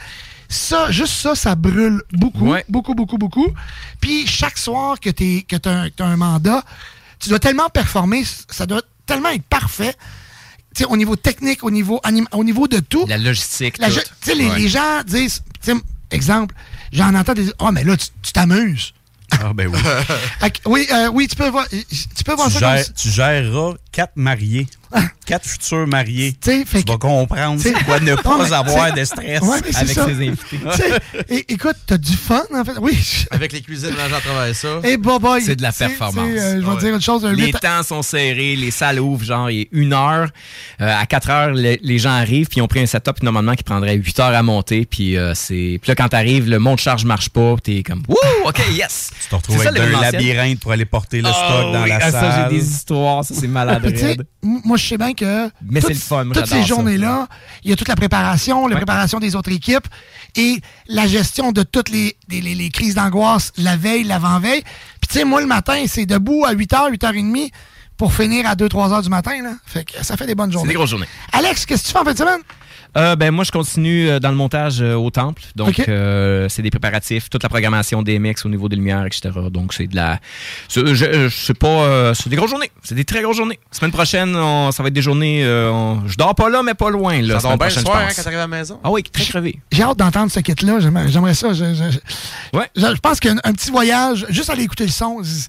ça, 0.53 0.91
juste 0.91 1.15
ça, 1.15 1.35
ça 1.35 1.55
brûle 1.55 2.03
beaucoup, 2.13 2.51
Ouais. 2.53 2.65
beaucoup, 2.69 2.95
beaucoup, 2.95 3.19
beaucoup. 3.19 3.49
Puis 4.01 4.27
chaque 4.27 4.59
soir 4.59 5.01
que 5.01 5.11
tu 5.11 5.43
que 5.43 5.57
t'as 5.57 5.87
un, 6.05 6.17
mandat, 6.17 6.63
tu 7.19 7.29
dois 7.29 7.39
tellement 7.39 7.69
performer, 7.69 8.23
ça 8.51 8.67
doit 8.67 8.83
tellement 9.07 9.31
être 9.31 9.45
parfait. 9.45 9.95
Tu 10.75 10.83
sais, 10.83 10.89
au 10.89 10.97
niveau 10.97 11.17
technique, 11.17 11.65
au 11.65 11.71
niveau, 11.71 12.01
anim- 12.05 12.27
au 12.33 12.45
niveau 12.45 12.67
de 12.69 12.79
tout. 12.81 13.05
La 13.07 13.19
logistique, 13.19 13.79
La 13.79 13.91
tout. 13.91 14.01
les, 14.35 14.49
les 14.51 14.69
gens 14.69 15.03
disent, 15.07 15.43
exemple, 16.11 16.55
j'en 16.93 17.15
entends 17.15 17.35
des, 17.35 17.53
oh, 17.59 17.71
mais 17.73 17.85
là, 17.85 17.97
tu 17.97 18.33
t'amuses. 18.33 18.93
Ah, 19.33 19.53
ben 19.55 19.69
oui. 20.67 20.87
Euh, 20.93 21.09
oui, 21.13 21.27
tu 21.29 21.37
peux 21.37 21.49
voir, 21.49 21.67
tu 21.69 22.25
peux 22.25 22.35
voir 22.35 22.49
tu, 22.49 22.59
ça 22.59 22.77
gères- 22.77 22.95
tu 22.95 23.09
géreras 23.11 23.73
quatre 23.91 24.13
mariés. 24.17 24.67
Quatre 25.25 25.47
futurs 25.47 25.87
mariés. 25.87 26.33
Tu 26.41 26.51
sais, 26.51 26.65
fait 26.65 26.83
Tu 26.83 26.91
vas 26.93 26.99
comprendre 26.99 27.61
c'est 27.63 27.73
quoi 27.85 28.01
ne 28.01 28.15
pas 28.23 28.55
avoir 28.57 28.93
de 28.93 29.05
stress 29.05 29.41
Ouais, 29.41 29.59
avec 29.75 29.93
ça. 29.95 30.05
ses 30.07 30.17
invités. 30.29 30.61
Écoute, 31.49 31.77
t'as 31.87 31.97
du 31.99 32.13
fun, 32.17 32.43
en 32.55 32.65
fait. 32.65 32.73
Oui. 32.81 32.99
Avec 33.31 33.53
les 33.53 33.61
cuisines, 33.61 33.95
là, 33.97 34.09
j'en 34.11 34.21
travaille 34.21 34.55
ça. 34.55 34.81
Et 34.85 34.97
bye. 34.97 35.43
C'est 35.45 35.57
de 35.57 35.63
la 35.63 35.73
performance. 35.73 36.27
euh, 36.29 36.61
je 36.61 36.67
vais 36.67 36.73
Ouais. 36.73 36.77
dire 36.79 36.95
une 36.95 37.01
chose. 37.01 37.25
Un 37.25 37.33
Les 37.35 37.53
temps 37.53 37.83
sont 37.83 38.03
serrés, 38.03 38.57
les 38.57 38.71
salles 38.71 38.99
ouvrent, 39.01 39.25
genre, 39.25 39.51
il 39.51 39.61
est 39.63 39.69
une 39.73 39.93
heure. 39.93 40.29
Euh, 40.81 41.01
à 41.01 41.07
4 41.07 41.31
heures, 41.31 41.51
le- 41.55 41.77
les 41.81 41.99
gens 41.99 42.11
arrivent, 42.11 42.49
puis 42.49 42.59
ils 42.59 42.63
ont 42.63 42.67
pris 42.69 42.81
un 42.81 42.87
setup 42.87 43.23
normalement 43.23 43.55
qui 43.55 43.63
prendrait 43.63 43.95
8 43.95 44.19
heures 44.21 44.35
à 44.35 44.43
monter. 44.43 44.87
Puis 44.87 45.17
euh, 45.17 45.35
c'est. 45.35 45.79
Puis 45.81 45.89
là, 45.89 45.95
quand 45.95 46.09
t'arrives, 46.09 46.49
le 46.49 46.59
monte-charge 46.59 47.05
marche 47.05 47.29
pas, 47.29 47.55
puis 47.63 47.77
t'es 47.77 47.83
comme, 47.83 48.03
wouh, 48.09 48.17
OK, 48.49 48.61
yes! 48.75 49.11
Tu 49.23 49.29
te 49.29 49.35
retrouves 49.37 49.67
avec 49.67 49.81
un 49.81 50.01
labyrinthe 50.01 50.59
pour 50.61 50.73
aller 50.73 50.85
porter 50.85 51.21
le 51.23 51.29
Oh, 51.29 51.33
stock 51.33 51.73
dans 51.73 51.83
oui, 51.85 51.89
la 51.91 51.97
ah, 52.03 52.11
salle. 52.11 52.13
Ça, 52.33 52.49
j'ai 52.51 52.57
des 52.59 52.69
histoires, 52.71 53.25
ça, 53.25 53.35
c'est 53.39 53.47
malade. 53.47 53.83
Puis, 53.83 53.93
tu 53.93 53.99
sais, 54.01 54.07
raide. 54.09 54.27
m- 54.43 54.61
moi, 54.65 54.77
je 54.77 54.87
sais 54.87 54.99
bien 54.99 55.12
que 55.15 55.51
Mais 55.69 55.81
toutes- 55.81 55.91
le 55.91 55.95
fun, 55.97 56.27
toutes 56.33 56.47
ces 56.47 56.63
journées-là, 56.65 57.29
il 57.65 57.71
y 57.71 57.73
a 57.73 57.77
toute 57.77 57.89
la 57.89 57.97
préparation, 57.97 58.67
la 58.67 58.75
Ouais. 58.75 58.81
préparation 58.81 59.19
des 59.21 59.37
autres 59.37 59.51
équipes 59.53 59.87
et 60.37 60.61
la 60.89 61.07
gestion 61.07 61.53
de 61.53 61.63
toutes 61.63 61.89
les, 61.91 62.17
les, 62.29 62.41
les- 62.41 62.55
les 62.55 62.71
crises 62.71 62.95
d'angoisse 62.95 63.53
la 63.57 63.77
veille, 63.77 64.05
l'avant-veille. 64.05 64.63
Puis, 65.01 65.09
tu 65.09 65.19
sais, 65.19 65.25
moi, 65.25 65.41
le 65.41 65.47
matin, 65.47 65.85
c'est 65.87 66.07
debout 66.07 66.45
à 66.47 66.53
8h, 66.55 66.91
8h30 66.91 67.51
pour 67.97 68.13
finir 68.15 68.49
à 68.49 68.55
2-3 68.57 68.89
h 68.91 69.03
du 69.03 69.09
matin. 69.11 69.43
Là. 69.43 69.53
Fait 69.67 69.85
que 69.85 70.05
ça 70.05 70.17
fait 70.17 70.27
des 70.27 70.35
bonnes 70.35 70.49
C'est 70.51 70.55
journées. 70.55 70.69
des 70.69 70.75
grosses 70.75 70.91
journées. 70.91 71.09
Alex, 71.33 71.67
qu'est-ce 71.67 71.83
que 71.83 71.87
tu 71.89 71.93
fais 71.93 71.99
en 71.99 72.05
fin 72.05 72.13
de 72.13 72.19
semaine? 72.19 72.41
Euh, 72.99 73.17
ben 73.17 73.31
moi 73.31 73.43
je 73.43 73.51
continue 73.51 74.11
euh, 74.11 74.19
dans 74.21 74.29
le 74.29 74.35
montage 74.37 74.83
euh, 74.83 74.95
au 74.95 75.11
temple 75.11 75.41
donc 75.57 75.81
euh, 75.89 76.47
c'est 76.51 76.61
des 76.61 76.69
préparatifs 76.69 77.31
toute 77.31 77.43
la 77.43 77.49
programmation 77.49 78.03
des 78.03 78.19
mix 78.19 78.45
au 78.45 78.51
niveau 78.51 78.69
des 78.69 78.77
lumières 78.77 79.07
etc 79.07 79.31
donc 79.51 79.73
c'est 79.73 79.87
de 79.87 79.97
la 79.97 80.21
c'est 80.69 80.95
je- 80.95 81.05
euh, 81.07 81.31
c'est 81.31 81.57
pas 81.57 81.69
euh, 81.69 82.13
c'est 82.13 82.29
des 82.29 82.37
grosses 82.37 82.51
journées 82.51 82.71
c'est 82.83 82.95
des 82.95 83.07
très 83.07 83.23
grosses 83.23 83.39
journées 83.39 83.59
semaine 83.71 83.93
prochaine 83.93 84.37
on- 84.37 84.73
ça 84.73 84.83
va 84.83 84.89
être 84.89 84.95
des 84.95 85.01
journées 85.01 85.43
euh, 85.43 85.71
on- 85.73 86.07
je 86.07 86.19
dors 86.19 86.35
pas 86.35 86.51
là 86.51 86.63
mais 86.63 86.75
pas 86.75 86.91
loin 86.91 87.19
là 87.23 87.35
Ça 87.37 87.41
semaine 87.41 87.53
tombe 87.59 87.67
bien 87.67 87.77
le 87.77 87.83
soir 87.83 87.99
je 88.01 88.05
hein, 88.05 88.13
quand 88.15 88.23
t'arrives 88.25 88.39
à 88.39 88.43
la 88.43 88.47
maison. 88.49 88.79
ah 88.85 88.91
oui 88.91 89.03
très 89.05 89.25
crevé 89.25 89.59
J'ai 89.73 89.83
hâte 89.85 89.97
d'entendre 89.99 90.31
ce 90.31 90.41
kit-là. 90.41 90.81
J'aimerais 90.81 91.09
j'aimerais 91.09 91.33
ça. 91.35 91.55
Je, 91.55 91.65
je- 91.75 92.59
Ouais. 92.59 92.69
je- 92.77 92.95
je 92.95 93.01
pense 93.01 93.21
qu'un 93.21 93.37
un 93.43 93.53
petit 93.55 93.71
voyage, 93.71 94.27
juste 94.29 94.51
aller 94.51 94.65
écouter 94.65 94.85
le 94.85 94.91
son. 94.91 95.23
c'est- 95.25 95.49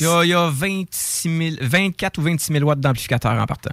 il 0.00 0.06
y 0.06 0.08
a, 0.08 0.24
il 0.24 0.28
y 0.30 0.34
a 0.34 0.50
26 0.52 1.28
000 1.38 1.56
24 1.60 2.18
ou 2.18 2.22
26 2.22 2.52
000 2.52 2.64
watts 2.64 2.80
d'amplificateur 2.80 3.32
en 3.32 3.46
partant 3.46 3.70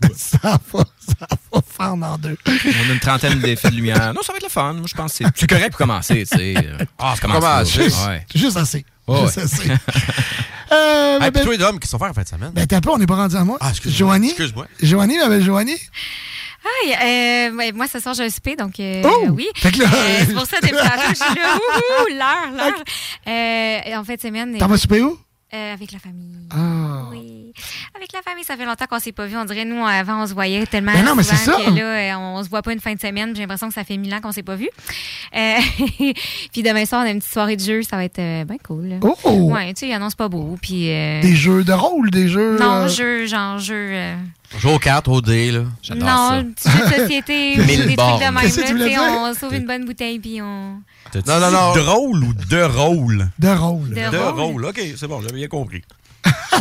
ça 0.16 0.38
va, 0.72 0.84
ça 0.98 1.26
va 1.52 1.60
fendre 1.68 2.06
en 2.06 2.18
deux. 2.18 2.36
on 2.46 2.90
a 2.90 2.92
une 2.92 3.00
trentaine 3.00 3.38
d'effets 3.40 3.70
de 3.70 3.76
lumière 3.76 4.12
non 4.14 4.22
ça 4.22 4.32
va 4.32 4.36
être 4.38 4.44
le 4.44 4.48
fun 4.48 4.72
moi 4.74 4.84
je 4.88 4.94
pense 4.94 5.12
que 5.18 5.24
c'est- 5.24 5.30
c'est 5.34 5.46
correct 5.48 5.70
pour 5.70 5.78
commencer 5.78 6.24
tu 6.30 6.38
sais 6.38 6.54
ah 6.98 7.14
pour 7.20 7.30
commencer. 7.32 7.80
ouais. 7.80 8.26
Juste 8.34 8.56
assez. 8.56 8.84
Juste 9.08 9.36
ouais. 9.36 9.42
assez. 9.42 9.70
euh, 10.72 11.18
Hey, 11.20 11.30
ben, 11.30 11.42
toi, 11.44 11.56
les 11.56 11.62
hommes, 11.64 11.80
qui 11.80 11.88
sont 11.88 11.98
faire 11.98 12.10
en 12.10 12.14
fin 12.14 12.22
de 12.22 12.28
semaine? 12.28 12.50
ben, 12.54 12.66
t'as 12.66 12.80
pas, 12.80 12.92
on 12.92 12.98
n'est 12.98 13.06
pas 13.06 13.16
rendu 13.16 13.34
à 13.36 13.42
moi. 13.44 13.56
Ah, 13.60 13.70
excuse-moi. 13.70 13.96
Joanie? 13.98 14.28
Excuse-moi. 14.28 14.66
Joanie, 14.82 15.16
ma 15.18 15.28
belle 15.28 15.42
Joanie? 15.42 15.78
Aïe, 16.84 16.92
euh, 16.92 17.56
ouais, 17.56 17.72
moi, 17.72 17.86
ce 17.90 17.98
soir, 18.00 18.14
j'ai 18.14 18.24
un 18.24 18.30
souper, 18.30 18.54
donc 18.54 18.78
euh, 18.78 19.02
Oh! 19.04 19.28
oui. 19.30 19.48
Fait 19.56 19.70
que 19.72 19.78
là- 19.80 19.88
Euh, 19.92 20.24
c'est 20.26 20.34
pour 20.34 20.44
ça, 20.46 20.56
depuis 20.60 20.76
tantôt, 20.76 21.08
je 21.08 21.14
suis 21.14 21.34
là, 21.34 21.54
ouhou, 21.56 22.08
l'heure, 22.14 22.52
l'heure. 22.56 22.84
Euh, 23.26 23.96
en 23.98 24.04
fait, 24.04 24.20
semaine. 24.20 24.58
T'en 24.58 24.66
vas 24.66 24.76
souper 24.76 25.00
où? 25.00 25.18
Euh, 25.54 25.72
avec 25.72 25.92
la 25.92 25.98
famille. 25.98 26.36
Ah. 26.50 27.04
Oui. 27.10 27.54
Avec 27.96 28.12
la 28.12 28.20
famille, 28.20 28.44
ça 28.44 28.54
fait 28.54 28.66
longtemps 28.66 28.84
qu'on 28.84 28.98
s'est 28.98 29.12
pas 29.12 29.24
vu. 29.24 29.34
On 29.38 29.46
dirait, 29.46 29.64
nous, 29.64 29.82
avant, 29.86 30.22
on 30.22 30.26
se 30.26 30.34
voyait 30.34 30.66
tellement 30.66 30.92
Ben 30.92 31.02
non, 31.02 31.14
mais 31.14 31.22
souvent 31.22 31.38
c'est 31.38 31.50
ça. 31.50 31.70
que 31.70 31.74
là, 31.74 31.82
euh, 32.14 32.16
on 32.18 32.44
se 32.44 32.50
voit 32.50 32.60
pas 32.60 32.72
une 32.74 32.80
fin 32.80 32.92
de 32.94 33.00
semaine. 33.00 33.34
J'ai 33.34 33.40
l'impression 33.42 33.68
que 33.68 33.72
ça 33.74 33.82
fait 33.82 33.96
mille 33.96 34.12
ans 34.12 34.20
qu'on 34.20 34.30
s'est 34.32 34.42
pas 34.42 34.56
vu. 34.56 34.68
Euh, 35.34 35.54
puis 36.52 36.62
demain 36.62 36.84
soir, 36.84 37.02
on 37.02 37.06
a 37.06 37.10
une 37.10 37.20
petite 37.20 37.32
soirée 37.32 37.56
de 37.56 37.62
jeu. 37.62 37.82
Ça 37.82 37.96
va 37.96 38.04
être 38.04 38.18
euh, 38.18 38.44
bien 38.44 38.58
cool. 38.62 38.88
là. 38.88 38.96
Oh! 39.02 39.50
Ouais, 39.52 39.72
tu 39.72 39.80
sais, 39.80 39.88
il 39.88 39.92
annonce 39.94 40.14
pas 40.14 40.28
beau. 40.28 40.58
Puis. 40.60 40.90
euh, 40.90 41.22
Des 41.22 41.34
jeux 41.34 41.64
de 41.64 41.72
rôle, 41.72 42.10
des 42.10 42.28
jeux. 42.28 42.58
Non, 42.58 42.82
euh, 42.84 42.88
jeu, 42.88 43.26
genre 43.26 43.58
jeu. 43.58 43.88
euh, 43.92 44.16
Joue 44.58 44.70
aux 44.70 44.78
cartes, 44.78 45.08
au 45.08 45.20
dé, 45.22 45.50
là. 45.50 45.60
J'adore 45.82 46.08
non, 46.08 46.28
ça. 46.28 46.34
un 46.34 46.44
petit 46.44 46.70
jeu 46.70 46.84
de 46.84 46.94
société 47.02 47.56
des 47.56 47.76
trucs 47.76 47.96
de 47.96 48.74
même. 48.78 48.78
Là, 48.90 49.12
on 49.30 49.34
sauve 49.34 49.54
une 49.54 49.66
bonne 49.66 49.84
bouteille 49.86 50.18
puis 50.18 50.40
on. 50.42 50.82
T'as-tu 51.12 51.28
Non, 51.28 51.40
non, 51.40 51.50
non. 51.50 51.74
Drôle 51.74 52.24
ou 52.24 52.32
de 52.34 52.62
rôle? 52.62 53.28
De 53.38 53.48
rôle. 53.48 53.88
De 53.90 53.94
De 54.10 54.16
rôle. 54.18 54.40
rôle. 54.40 54.64
OK, 54.66 54.80
c'est 54.96 55.06
bon, 55.08 55.20
j'avais 55.20 55.34
bien 55.36 55.48
compris. 55.48 55.82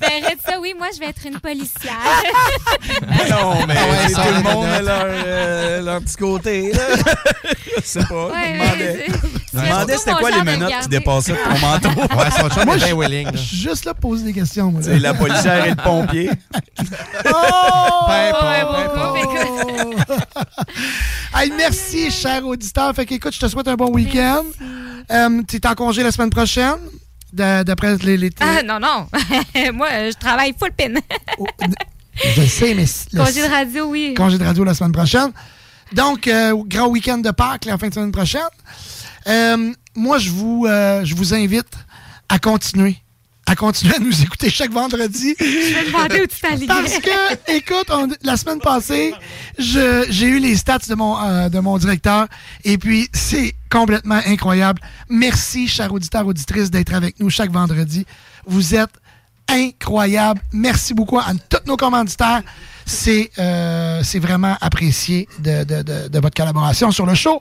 Ben, 0.00 0.24
arrête 0.24 0.38
ça, 0.46 0.58
oui, 0.60 0.74
moi, 0.76 0.88
je 0.94 1.00
vais 1.00 1.06
être 1.06 1.24
une 1.26 1.38
policière. 1.40 1.92
non, 3.30 3.66
mais 3.66 3.74
Ah 3.76 3.88
ouais, 3.90 4.12
tout 4.12 4.34
le 4.34 4.42
monde 4.42 4.66
a 4.66 4.82
leur, 4.82 5.04
euh, 5.06 5.80
leur 5.82 6.00
petit 6.02 6.16
côté. 6.16 6.72
Là. 6.72 6.80
Je 7.76 7.82
sais 7.84 8.04
pas. 8.04 8.26
Ouais, 8.28 8.58
je 9.52 9.58
me 9.58 9.62
demandais, 9.64 9.96
c'était 9.96 10.12
quoi 10.12 10.30
les 10.30 10.42
menottes 10.42 10.72
qui 10.82 10.88
dépassaient 10.88 11.32
de 11.32 11.38
ton 11.38 11.58
manteau? 11.58 11.88
Ouais, 12.16 12.30
son 12.30 12.48
chum 12.50 12.64
Moi, 12.66 12.76
bien 12.76 12.88
je- 12.88 12.94
willing. 12.94 13.24
là. 13.26 13.32
Je 13.34 13.38
suis 13.38 13.56
juste 13.56 13.84
là 13.84 13.94
pour 13.94 14.10
poser 14.10 14.24
des 14.24 14.32
questions, 14.32 14.70
moi. 14.70 14.82
C'est 14.82 14.98
la 14.98 15.14
policière 15.14 15.64
et 15.66 15.70
le 15.70 15.76
pompier. 15.76 16.30
Oh! 17.26 18.06
Ben, 18.08 18.32
ben, 18.40 19.14
écoute, 19.16 20.18
Hey, 21.34 21.52
merci, 21.56 22.10
cher 22.10 22.46
auditeur. 22.46 22.94
Fait 22.94 23.06
qu'écoute, 23.06 23.34
je 23.34 23.40
te 23.40 23.48
souhaite 23.48 23.68
un 23.68 23.74
bon 23.74 23.90
week-end. 23.90 24.44
Euh, 25.10 25.42
tu 25.48 25.56
es 25.56 25.66
en 25.66 25.74
congé 25.74 26.02
la 26.02 26.12
semaine 26.12 26.30
prochaine? 26.30 26.76
D'après 27.32 27.96
les. 27.98 28.16
les- 28.16 28.30
Ah, 28.40 28.62
non, 28.62 28.78
non. 28.78 29.06
Moi, 29.72 29.88
je 30.10 30.18
travaille 30.18 30.54
full 30.58 30.70
pin. 30.72 30.94
Je 32.36 32.42
sais, 32.46 32.74
mais. 32.74 32.84
le- 33.12 33.24
Congé 33.24 33.42
de 33.42 33.50
radio, 33.50 33.84
oui. 33.86 34.14
Congé 34.14 34.38
de 34.38 34.44
radio 34.44 34.64
la 34.64 34.74
semaine 34.74 34.92
prochaine. 34.92 35.30
Donc, 35.92 36.26
euh, 36.26 36.54
grand 36.66 36.88
week-end 36.88 37.18
de 37.18 37.30
Pâques 37.30 37.64
la 37.64 37.78
fin 37.78 37.88
de 37.88 37.94
semaine 37.94 38.12
prochaine. 38.12 38.40
Euh, 39.26 39.72
moi, 39.94 40.18
je 40.18 40.30
vous, 40.30 40.66
euh, 40.66 41.04
je 41.04 41.14
vous 41.14 41.34
invite 41.34 41.68
à 42.28 42.38
continuer. 42.38 42.96
À 43.46 43.56
continuer 43.56 43.94
à 43.96 43.98
nous 43.98 44.22
écouter 44.22 44.48
chaque 44.50 44.70
vendredi. 44.70 45.34
Je 45.38 45.44
vais 45.74 45.84
demander 45.86 46.20
où 46.22 46.26
tu. 46.26 46.66
Parce 46.66 46.98
que, 46.98 47.52
écoute, 47.52 47.86
on- 47.90 48.08
la 48.22 48.36
semaine 48.36 48.60
passée, 48.60 49.12
j'ai 49.58 50.26
eu 50.26 50.38
les 50.38 50.56
stats 50.56 50.78
de 50.88 50.94
mon, 50.94 51.48
de 51.48 51.58
mon 51.58 51.76
directeur 51.76 52.28
et 52.64 52.78
puis 52.78 53.08
c'est 53.12 53.54
complètement 53.72 54.20
incroyable. 54.26 54.80
Merci, 55.08 55.66
chers 55.66 55.92
auditeurs, 55.92 56.26
auditrices, 56.26 56.70
d'être 56.70 56.92
avec 56.94 57.18
nous 57.20 57.30
chaque 57.30 57.50
vendredi. 57.50 58.04
Vous 58.46 58.74
êtes 58.74 58.90
incroyables. 59.48 60.40
Merci 60.52 60.94
beaucoup 60.94 61.18
à 61.18 61.32
tous 61.48 61.58
nos 61.66 61.76
commanditaires. 61.76 62.42
C'est 62.86 63.30
euh, 63.38 64.02
c'est 64.04 64.18
vraiment 64.18 64.56
apprécié 64.60 65.28
de, 65.38 65.64
de- 65.64 65.82
de- 65.82 66.08
de 66.08 66.18
votre 66.20 66.36
collaboration 66.36 66.90
sur 66.90 67.06
le 67.06 67.14
show. 67.14 67.40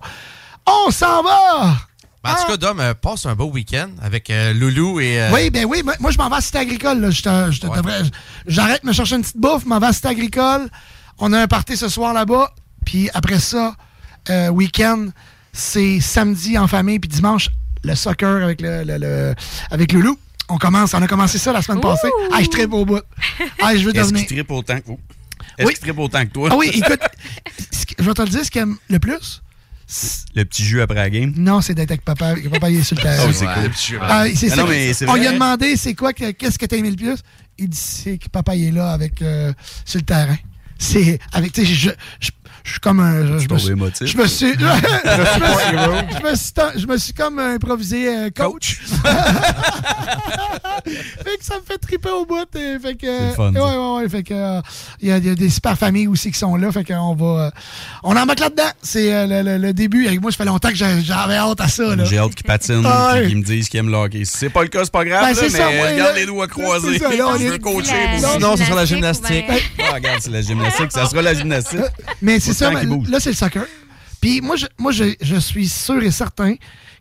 On 0.65 0.91
s'en 0.91 1.21
va! 1.23 1.75
Ben, 2.23 2.33
en 2.33 2.35
tout 2.35 2.47
cas, 2.51 2.57
Dom, 2.57 2.79
euh, 2.79 2.93
passe 2.93 3.25
un 3.25 3.33
beau 3.33 3.45
week-end 3.49 3.89
avec 3.99 4.29
euh, 4.29 4.53
Loulou 4.53 4.99
et. 4.99 5.19
euh, 5.19 5.31
Oui, 5.33 5.49
ben 5.49 5.65
oui, 5.65 5.81
moi, 5.99 6.11
je 6.11 6.17
m'en 6.19 6.29
vais 6.29 6.35
à 6.35 6.41
Cité 6.41 6.59
Agricole. 6.59 7.09
J'arrête 8.45 8.83
de 8.83 8.87
me 8.87 8.93
chercher 8.93 9.15
une 9.15 9.21
petite 9.23 9.37
bouffe, 9.37 9.63
je 9.63 9.67
m'en 9.69 9.79
vais 9.79 9.87
à 9.87 9.93
Cité 9.93 10.09
Agricole. 10.09 10.69
On 11.17 11.33
a 11.33 11.39
un 11.41 11.47
party 11.47 11.75
ce 11.77 11.89
soir 11.89 12.13
là-bas. 12.13 12.51
Puis 12.85 13.09
après 13.15 13.39
ça, 13.39 13.75
week-end, 14.51 15.07
c'est 15.53 15.99
samedi 15.99 16.57
en 16.57 16.67
famille. 16.67 16.99
Puis 16.99 17.09
dimanche, 17.09 17.49
le 17.83 17.95
soccer 17.95 18.43
avec, 18.43 18.61
le, 18.61 18.83
le- 18.83 18.97
le- 18.97 19.35
avec 19.71 19.91
Loulou. 19.93 20.17
On 20.49 20.57
commence, 20.57 20.93
on 20.93 21.01
a 21.01 21.07
commencé 21.07 21.37
ça 21.37 21.53
la 21.53 21.61
semaine 21.61 21.79
passée. 21.79 22.09
Ah, 22.33 22.39
je 22.41 22.47
tripe 22.47 22.73
au 22.73 22.83
bout. 22.85 22.99
Ah, 23.61 23.75
je 23.75 23.83
veux 23.85 23.95
Est-ce 23.95 24.09
devenir. 24.09 24.25
qu'il 24.27 24.35
tripe 24.37 24.51
autant 24.51 24.79
que 24.79 24.87
vous? 24.87 24.99
Est-ce 25.57 25.67
Oui. 25.67 25.73
qu'il 25.73 25.81
tripe 25.83 25.99
autant 25.99 26.25
que 26.25 26.31
toi? 26.31 26.49
Ah 26.51 26.57
oui, 26.57 26.71
écoute, 26.73 26.99
je 27.97 28.03
vais 28.03 28.13
te 28.13 28.21
le 28.21 28.27
dire, 28.29 28.43
ce 28.45 28.51
qu'il 28.51 28.61
aime 28.61 28.75
le 28.89 28.99
plus, 28.99 29.41
Le 30.35 30.43
petit 30.43 30.63
jus 30.65 30.81
après 30.81 30.95
la 30.95 31.09
game? 31.09 31.33
non, 31.37 31.61
c'est 31.61 31.73
d'être 31.73 31.91
avec 31.91 32.03
papa. 32.03 32.35
Papa, 32.51 32.69
il 32.69 32.79
est 32.79 32.83
sur 32.83 32.97
le 32.97 33.01
terrain. 33.01 33.25
Oh, 33.27 33.31
c'est 33.31 33.45
cool. 33.45 33.63
Le 33.63 33.69
petit 33.69 33.87
jus. 33.87 33.97
Ah, 34.01 34.25
c'est 34.35 34.51
Ah 34.51 34.55
ça. 34.55 34.61
non, 34.63 34.67
mais 34.67 34.93
c'est 34.93 35.07
On 35.09 35.15
lui 35.15 35.27
a 35.27 35.31
demandé 35.33 35.77
c'est 35.77 35.93
quoi, 35.93 36.11
que- 36.13 36.31
qu'est-ce 36.31 36.59
que 36.59 36.65
t'as 36.65 36.75
aimé 36.77 36.89
le 36.89 36.97
plus? 36.97 37.17
Il 37.57 37.69
dit 37.69 37.77
c'est 37.77 38.17
que 38.17 38.27
papa 38.27 38.55
il 38.55 38.67
est 38.67 38.71
là 38.71 38.91
avec 38.91 39.21
euh, 39.21 39.53
sur 39.85 39.99
le 39.99 40.05
terrain. 40.05 40.37
C'est 40.79 41.19
avec, 41.31 41.53
tu 41.53 41.65
sais, 41.65 41.73
je, 41.73 41.89
je, 42.19 42.31
je 42.63 42.71
suis 42.71 42.79
comme 42.79 42.99
un. 42.99 43.25
Je, 43.25 43.39
je 43.39 43.49
me 43.53 43.57
suis, 43.57 43.71
émotif? 43.71 44.07
je 44.07 44.17
me 44.17 44.27
suis. 44.27 44.53
je, 44.59 44.63
me 44.63 44.65
suis, 44.65 45.77
je 46.17 46.23
me 46.29 46.35
suis 46.35 46.51
ten- 46.53 46.71
je 46.75 46.85
me 46.87 46.97
suis 46.97 47.13
comme 47.13 47.39
improvisé 47.39 48.07
euh, 48.09 48.29
coach. 48.35 48.79
fait 50.85 51.37
que 51.37 51.45
ça 51.45 51.55
me 51.57 51.61
fait 51.65 51.77
triper 51.77 52.09
au 52.09 52.25
bout. 52.25 52.45
et 52.55 52.79
fait 52.79 52.95
que, 52.95 53.31
fun, 53.35 53.51
ouais, 53.53 53.59
ouais, 53.59 53.95
ouais, 54.03 54.09
fait 54.09 54.23
que, 54.23 54.33
euh, 54.33 54.61
il 55.01 55.09
y, 55.09 55.11
a- 55.11 55.17
il 55.17 55.25
y 55.25 55.29
a 55.29 55.35
des 55.35 55.49
super 55.49 55.77
familles 55.77 56.07
aussi 56.07 56.31
qui 56.31 56.39
sont 56.39 56.55
là. 56.55 56.71
Fait 56.71 56.83
qu'on 56.83 57.15
va. 57.15 57.45
euh, 57.45 57.51
on 58.03 58.15
embarque 58.15 58.39
là-dedans. 58.39 58.63
C'est 58.81 59.13
euh, 59.13 59.27
le, 59.27 59.41
le- 59.43 59.57
le 59.57 59.73
début. 59.73 60.07
Avec 60.07 60.21
moi, 60.21 60.31
ça 60.31 60.37
fait 60.37 60.45
longtemps 60.45 60.69
que 60.69 60.75
j'a- 60.75 60.99
j'avais 61.01 61.35
hâte 61.35 61.61
à 61.61 61.67
ça. 61.67 61.83
J'ai 62.05 62.17
hâte 62.17 62.35
qu'ils 62.35 62.45
patinent 62.45 62.83
et 62.83 63.19
ouais. 63.21 63.27
qu'ils 63.27 63.37
me 63.37 63.43
disent 63.43 63.69
qu'ils 63.69 63.79
aiment 63.79 63.89
le 63.89 63.97
hockey. 63.97 64.25
Si 64.25 64.37
c'est 64.37 64.49
pas 64.49 64.63
le 64.63 64.69
cas, 64.69 64.81
c'est 64.83 64.91
pas 64.91 65.05
grave, 65.05 65.21
Ben, 65.23 65.33
là, 65.33 65.41
mais 65.41 65.49
ça, 65.49 65.57
moi, 65.71 65.85
regarde 65.91 66.13
là, 66.13 66.19
les 66.19 66.25
doigts 66.25 66.47
croisés. 66.47 66.99
ça, 66.99 67.09
là, 67.15 67.27
on 67.27 67.37
Je 67.37 67.43
est- 67.43 67.49
veux 67.49 67.57
coacher. 67.59 67.91
La- 68.13 68.19
moi. 68.19 68.29
Sinon, 68.33 68.57
ce 68.57 68.63
sera 68.65 68.75
la 68.75 68.85
gymnastique 68.85 69.45
ben- 69.47 69.57
Ah, 69.79 69.93
regarde, 69.95 70.19
c'est 70.21 70.31
la 70.31 70.41
gymnastique. 70.41 70.91
Ça 70.91 71.05
sera 71.05 71.21
la 71.21 71.33
gymnastique. 71.33 71.79
Mais 72.21 72.39
c'est 72.39 72.50
ça, 72.53 72.69
Autant 72.69 72.79
qu'il 72.79 72.89
mais 72.89 73.07
là, 73.09 73.19
c'est 73.19 73.29
le 73.31 73.35
soccer. 73.35 73.65
Puis 74.21 74.41
moi, 74.41 74.55
je, 74.55 74.65
moi 74.77 74.91
je, 74.91 75.15
je 75.21 75.35
suis 75.37 75.67
sûr 75.67 76.01
et 76.03 76.11
certain 76.11 76.55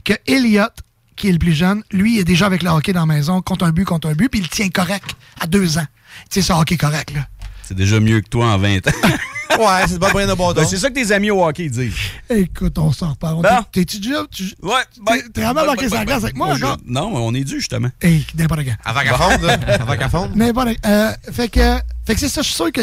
que 0.04 0.14
Elliott, 0.26 0.72
qui 1.16 1.28
est 1.28 1.32
le 1.32 1.38
plus 1.38 1.52
jeune, 1.52 1.82
lui, 1.92 2.14
il 2.14 2.18
est 2.20 2.24
déjà 2.24 2.46
avec 2.46 2.62
le 2.62 2.70
hockey 2.70 2.92
dans 2.92 3.06
la 3.06 3.14
maison, 3.14 3.42
contre 3.42 3.64
un 3.66 3.72
but, 3.72 3.84
contre 3.84 4.08
un 4.08 4.14
but, 4.14 4.28
puis 4.30 4.40
il 4.40 4.48
tient 4.48 4.70
correct 4.70 5.10
à 5.40 5.46
deux 5.46 5.76
ans. 5.78 5.86
Tu 6.30 6.40
sais, 6.40 6.42
ce 6.42 6.52
hockey 6.52 6.76
correct, 6.76 7.12
là. 7.14 7.26
C'est 7.62 7.76
déjà 7.76 8.00
mieux 8.00 8.20
que 8.20 8.28
toi 8.28 8.46
en 8.46 8.58
20 8.58 8.86
ans. 8.88 8.90
Ouais, 9.58 9.82
c'est 9.88 9.98
pas 9.98 10.12
moyen 10.12 10.28
de 10.28 10.34
bon 10.34 10.52
Ben, 10.52 10.64
c'est 10.64 10.76
ça 10.76 10.88
que 10.90 10.94
tes 10.94 11.10
amis 11.10 11.32
au 11.32 11.44
hockey 11.44 11.68
disent. 11.68 11.92
Écoute, 12.30 12.78
on 12.78 12.92
s'en 12.92 13.10
reparle. 13.10 13.42
Bon. 13.42 13.48
T'es-tu 13.72 13.98
déjà... 13.98 14.22
tu- 14.30 14.54
Ouais, 14.62 14.74
T'es- 15.04 15.28
T'es 15.34 15.42
vraiment 15.42 15.66
marqué 15.66 15.88
sur 15.88 15.98
la 15.98 16.04
glace 16.04 16.22
avec 16.22 16.36
moi, 16.36 16.54
je- 16.54 16.64
encore? 16.64 16.78
Non, 16.86 17.10
mais 17.10 17.16
on 17.18 17.34
est 17.34 17.42
dû, 17.42 17.56
justement. 17.56 17.88
Hey, 18.00 18.24
n'importe 18.36 18.60
quand. 18.64 18.76
Avant 18.84 19.00
qu'elle 19.00 19.16
fonde, 19.16 19.42
là. 19.42 19.58
Avant 19.80 19.96
qu'elle 19.96 20.08
fonde. 20.08 20.36
N'importe 20.36 20.68
euh, 20.86 21.12
fait 21.32 21.48
que, 21.48 21.78
fait 22.06 22.14
que 22.14 22.20
c'est 22.20 22.28
ça, 22.28 22.42
je 22.42 22.46
suis 22.46 22.54
sûr 22.54 22.70
que 22.70 22.80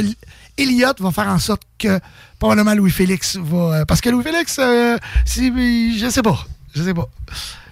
Elliott 0.57 0.99
va 0.99 1.11
faire 1.11 1.29
en 1.29 1.39
sorte 1.39 1.61
que 1.79 2.01
probablement 2.39 2.73
Louis-Félix 2.75 3.37
va... 3.37 3.57
euh, 3.57 3.85
parce 3.85 4.01
que 4.01 4.09
Louis-Félix, 4.09 4.57
euh, 4.59 4.97
si- 5.25 5.97
je 5.99 6.09
sais 6.09 6.21
pas. 6.21 6.45
Je 6.75 6.83
sais 6.83 6.93
pas. 6.93 7.07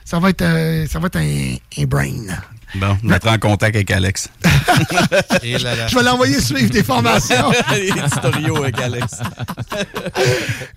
Ça 0.03 0.19
va 0.19 0.29
être, 0.29 0.41
euh, 0.41 0.85
ça 0.87 0.99
va 0.99 1.07
être 1.07 1.17
un, 1.17 1.55
un 1.77 1.85
brain. 1.85 2.13
Bon, 2.75 2.97
je 3.03 3.07
vais 3.07 3.15
être 3.15 3.27
en 3.29 3.37
contact 3.37 3.75
avec 3.75 3.89
Alex. 3.91 4.27
Et 5.43 5.57
là, 5.57 5.75
là. 5.75 5.87
Je 5.87 5.95
vais 5.95 6.03
l'envoyer 6.03 6.41
suivre 6.41 6.69
des 6.69 6.83
formations. 6.83 7.51
Les 7.71 7.89
tutoriaux 7.89 8.63
avec 8.63 8.79
Alex. 8.79 9.13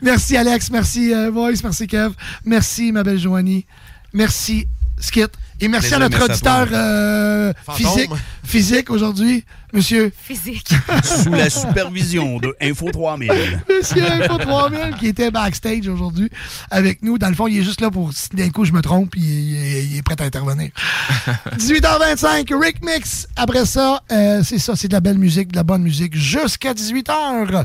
merci 0.01 0.37
Alex, 0.37 0.71
merci 0.71 1.13
euh, 1.13 1.31
Voice, 1.31 1.57
merci 1.63 1.87
Kev, 1.87 2.11
merci 2.45 2.93
ma 2.93 3.03
belle 3.03 3.19
Joanie, 3.19 3.67
merci 4.13 4.67
Skit. 5.01 5.27
Et 5.61 5.67
merci 5.67 5.89
Plaisir, 5.89 5.97
à 5.97 6.01
notre 6.09 6.19
merci 6.19 6.33
auditeur 6.33 6.69
euh, 6.73 7.53
physique, 7.75 8.11
physique 8.45 8.91
aujourd'hui, 8.91 9.45
monsieur. 9.73 10.13
Physique. 10.17 10.69
Sous 11.05 11.31
la 11.33 11.51
supervision 11.51 12.39
de 12.39 12.55
Info 12.61 12.91
3000. 12.93 13.33
Monsieur 13.69 14.05
Info 14.09 14.39
3000 14.39 14.95
qui 15.01 15.09
était 15.09 15.33
backstage 15.33 15.89
aujourd'hui 15.89 16.31
avec 16.71 17.03
nous. 17.03 17.19
Dans 17.19 17.29
le 17.29 17.35
fond, 17.35 17.49
il 17.49 17.59
est 17.59 17.63
juste 17.65 17.81
là 17.81 17.91
pour 17.91 18.13
si 18.13 18.29
d'un 18.35 18.51
coup 18.51 18.65
je 18.65 18.73
me 18.73 18.81
trompe, 18.83 19.17
il, 19.17 19.25
il- 19.25 19.93
il 19.93 19.97
est 19.99 20.03
prêt 20.03 20.15
à 20.21 20.25
intervenir. 20.25 20.71
18h25, 21.59 22.55
Rick 22.61 22.85
Mix. 22.85 23.27
Après 23.37 23.67
ça, 23.67 24.03
euh, 24.13 24.43
c'est 24.45 24.59
ça, 24.59 24.77
c'est 24.77 24.89
de 24.89 24.93
la 24.93 25.01
belle 25.01 25.19
musique, 25.19 25.49
de 25.51 25.57
la 25.57 25.65
bonne 25.65 25.83
musique 25.83 26.17
jusqu'à 26.17 26.73
18h. 26.73 27.65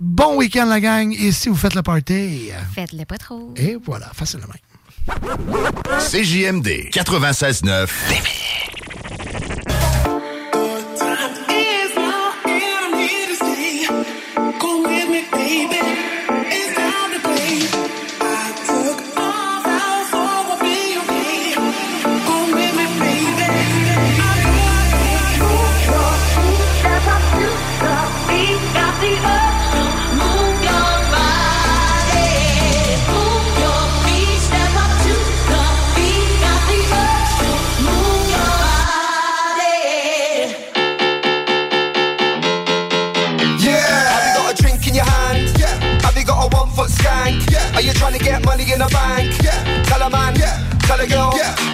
Bon 0.00 0.36
week-end 0.36 0.66
la 0.66 0.80
gang 0.80 1.14
et 1.18 1.32
si 1.32 1.48
vous 1.48 1.54
faites 1.54 1.74
le 1.74 1.82
party, 1.82 2.50
Faites-le 2.74 3.04
pas 3.04 3.18
trop. 3.18 3.54
et 3.56 3.76
voilà, 3.82 4.10
facilement. 4.14 4.46
CJMD 5.98 6.90
96.9. 6.92 7.90
money 48.52 48.72
in 48.72 48.78
the 48.78 48.88
bank? 48.88 49.32
Yeah. 49.42 49.82
Tell 49.84 50.02
a 50.02 50.10
man. 50.10 50.34
Yeah. 50.36 50.58
Tell 50.80 51.00
a 51.00 51.06
girl. 51.06 51.32
Yeah. 51.34 51.41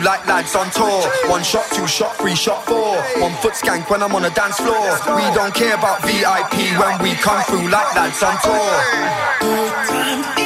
like 0.00 0.26
lads 0.26 0.54
on 0.54 0.70
tour. 0.70 1.02
One 1.30 1.42
shot, 1.42 1.66
two 1.72 1.86
shot, 1.86 2.16
three 2.16 2.34
shot, 2.34 2.64
four. 2.64 2.96
One 3.20 3.34
foot 3.42 3.54
skank 3.54 3.88
when 3.90 4.02
I'm 4.02 4.14
on 4.14 4.24
a 4.24 4.30
dance 4.30 4.56
floor. 4.56 4.98
We 5.16 5.22
don't 5.34 5.54
care 5.54 5.74
about 5.74 6.02
VIP 6.02 6.78
when 6.78 7.02
we 7.02 7.14
come 7.14 7.42
through 7.44 7.68
like 7.68 7.94
lads 7.94 8.22
on 8.22 8.36
tour. 8.42 10.45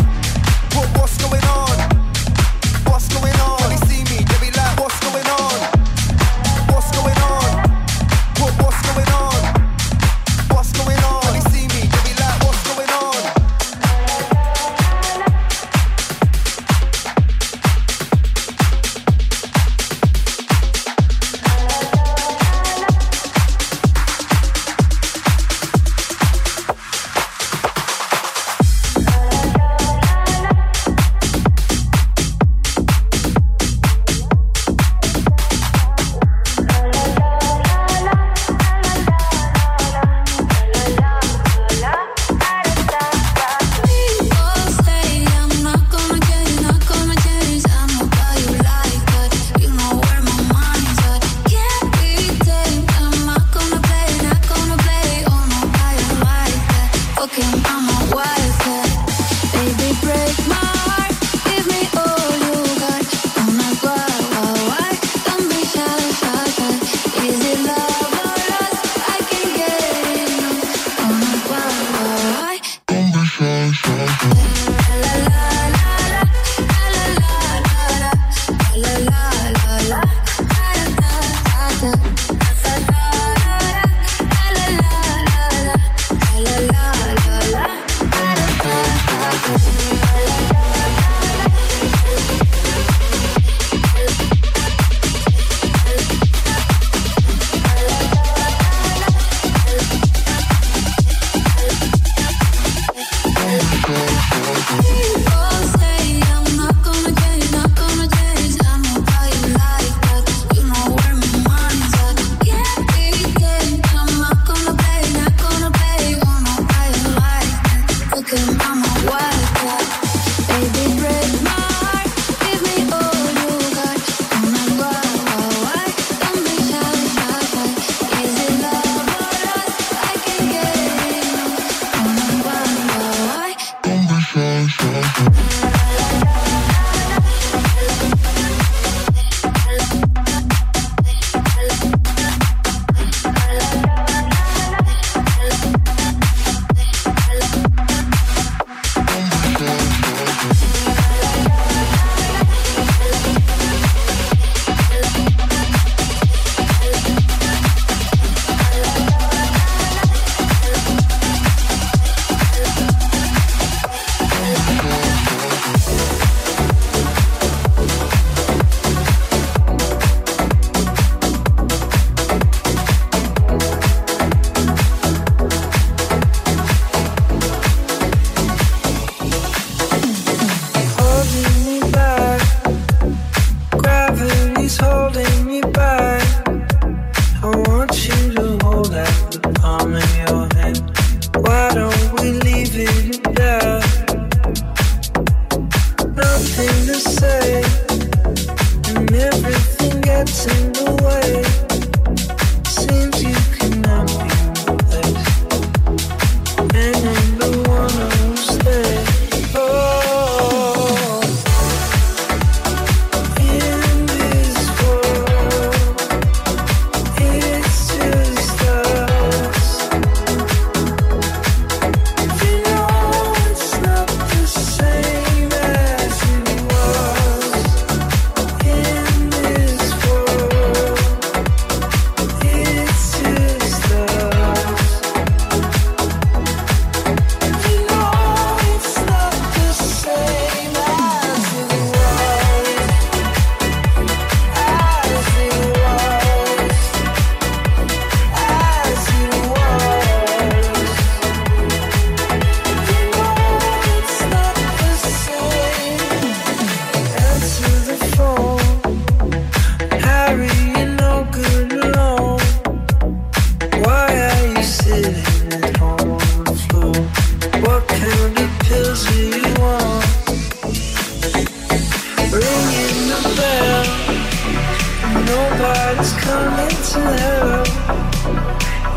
going 1.21 1.43
on? 1.43 1.60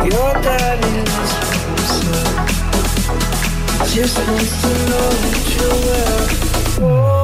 Your 0.04 0.34
daddy 0.42 0.88
is. 1.00 1.14
Just 3.94 4.18
wants 4.28 4.62
to 4.62 4.68
know 4.90 5.08
that 5.22 5.44
you're 5.56 6.90
well. 6.90 7.23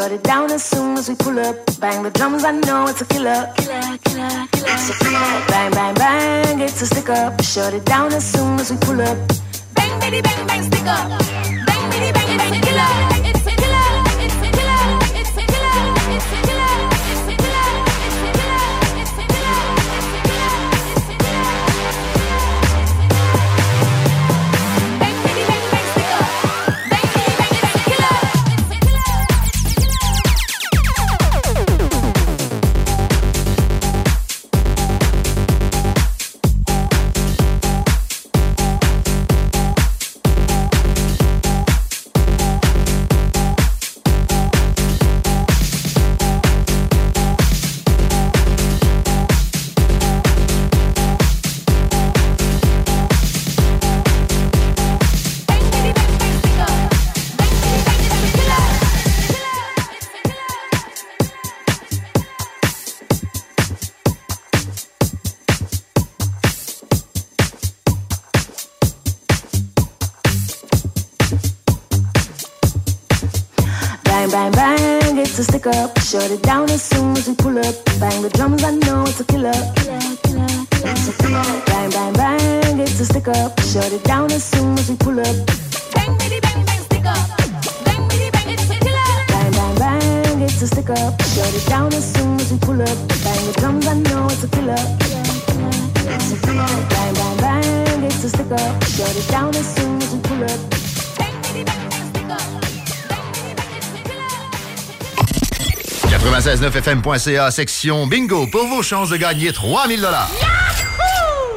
shut 0.00 0.12
it 0.12 0.22
down 0.22 0.50
and 0.50 0.69
969fm.ca, 106.40 107.50
section 107.50 108.06
bingo, 108.06 108.46
pour 108.46 108.66
vos 108.66 108.82
chances 108.82 109.10
de 109.10 109.16
gagner 109.16 109.52
3000 109.52 110.00
dollars. 110.00 110.30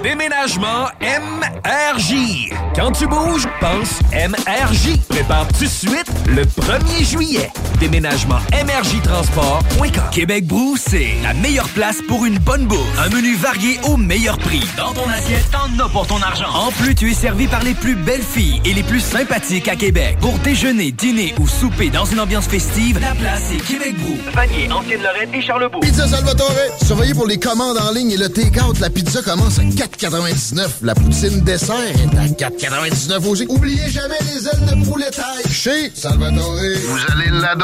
Déménagement 0.04 0.90
MRJ. 1.00 2.50
Quand 2.76 2.92
tu 2.92 3.08
bouges, 3.08 3.48
pense 3.62 4.02
MRJ. 4.12 5.00
Prépare 5.08 5.48
tout 5.48 5.64
de 5.64 5.70
suite 5.70 6.12
le 6.28 6.44
1er 6.44 7.06
juillet. 7.06 7.50
Déménagement 7.80 8.40
MRJtransport.com. 8.52 10.04
Québec 10.12 10.46
Brou, 10.46 10.76
c'est 10.78 11.16
la 11.24 11.34
meilleure 11.34 11.70
place 11.70 11.98
pour 12.08 12.26
une 12.26 12.38
bonne 12.40 12.66
bouffe. 12.66 13.00
Un 13.00 13.10
menu 13.10 13.36
varié 13.36 13.80
au 13.84 13.98
meilleur 13.98 14.38
prix. 14.38 14.64
Dans 14.78 14.94
ton 14.94 15.08
assiette, 15.10 15.50
t'en 15.52 15.84
as 15.84 15.90
pour 15.90 16.08
ton 16.08 16.22
argent. 16.22 16.50
En 16.54 16.72
plus, 16.72 16.96
tu 16.96 17.12
es 17.12 17.14
servi 17.14 17.48
par 17.48 17.64
les 17.64 17.74
plus 17.74 17.96
belles 17.96 18.22
filles 18.22 18.62
et 18.66 18.74
les 18.74 18.84
plus 18.84 19.00
sympathiques 19.00 19.68
à 19.68 19.76
Québec. 19.76 20.18
Pour 20.22 20.38
déjeuner, 20.40 20.92
dîner 20.92 21.34
ou 21.40 21.48
souper 21.48 21.90
dans 21.90 22.06
une 22.06 22.20
ambiance 22.20 22.46
festive, 22.46 23.00
la 23.00 23.16
place 23.16 23.52
est 23.52 23.66
Québec 23.66 23.96
Brou. 24.00 24.18
Vanier, 24.34 24.72
Ancienne-Lorraine 24.72 25.34
et 25.34 25.42
Charlebourg. 25.42 25.82
Pizza 25.82 26.08
Salvatore, 26.08 26.52
surveillez 26.86 27.14
pour 27.14 27.28
les 27.28 27.40
commandes 27.40 27.78
en 27.78 27.92
ligne 27.92 28.12
et 28.12 28.18
le 28.18 28.30
take-out. 28.30 28.80
La 28.80 28.90
pizza 28.90 29.22
commence 29.22 29.60
à 29.60 29.64
4,99. 29.64 30.68
La 30.84 30.96
poutine 30.96 31.42
dessert 31.42 31.76
est 31.76 32.18
à 32.44 32.50
4,99 32.50 33.28
aussi. 33.28 33.46
Oubliez 33.50 33.90
jamais 33.90 34.18
les 34.34 34.48
ailes 34.48 34.66
de 34.80 34.86
poulet 34.86 35.10
taille. 35.12 35.52
Chez 35.52 35.92
Salvatore, 35.96 36.56
vous 36.88 37.00
allez 37.14 37.30
l'adorer. 37.32 37.63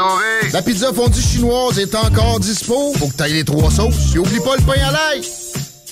La 0.52 0.62
pizza 0.62 0.92
fondue 0.92 1.20
chinoise 1.20 1.78
est 1.78 1.94
encore 1.94 2.40
dispo. 2.40 2.92
Faut 2.98 3.08
que 3.08 3.14
t'ailles 3.14 3.34
les 3.34 3.44
trois 3.44 3.70
sauces. 3.70 4.14
Et 4.14 4.18
oublie 4.18 4.40
pas 4.40 4.56
le 4.56 4.62
pain 4.62 4.80
à 4.82 4.92
l'ail. 4.92 5.22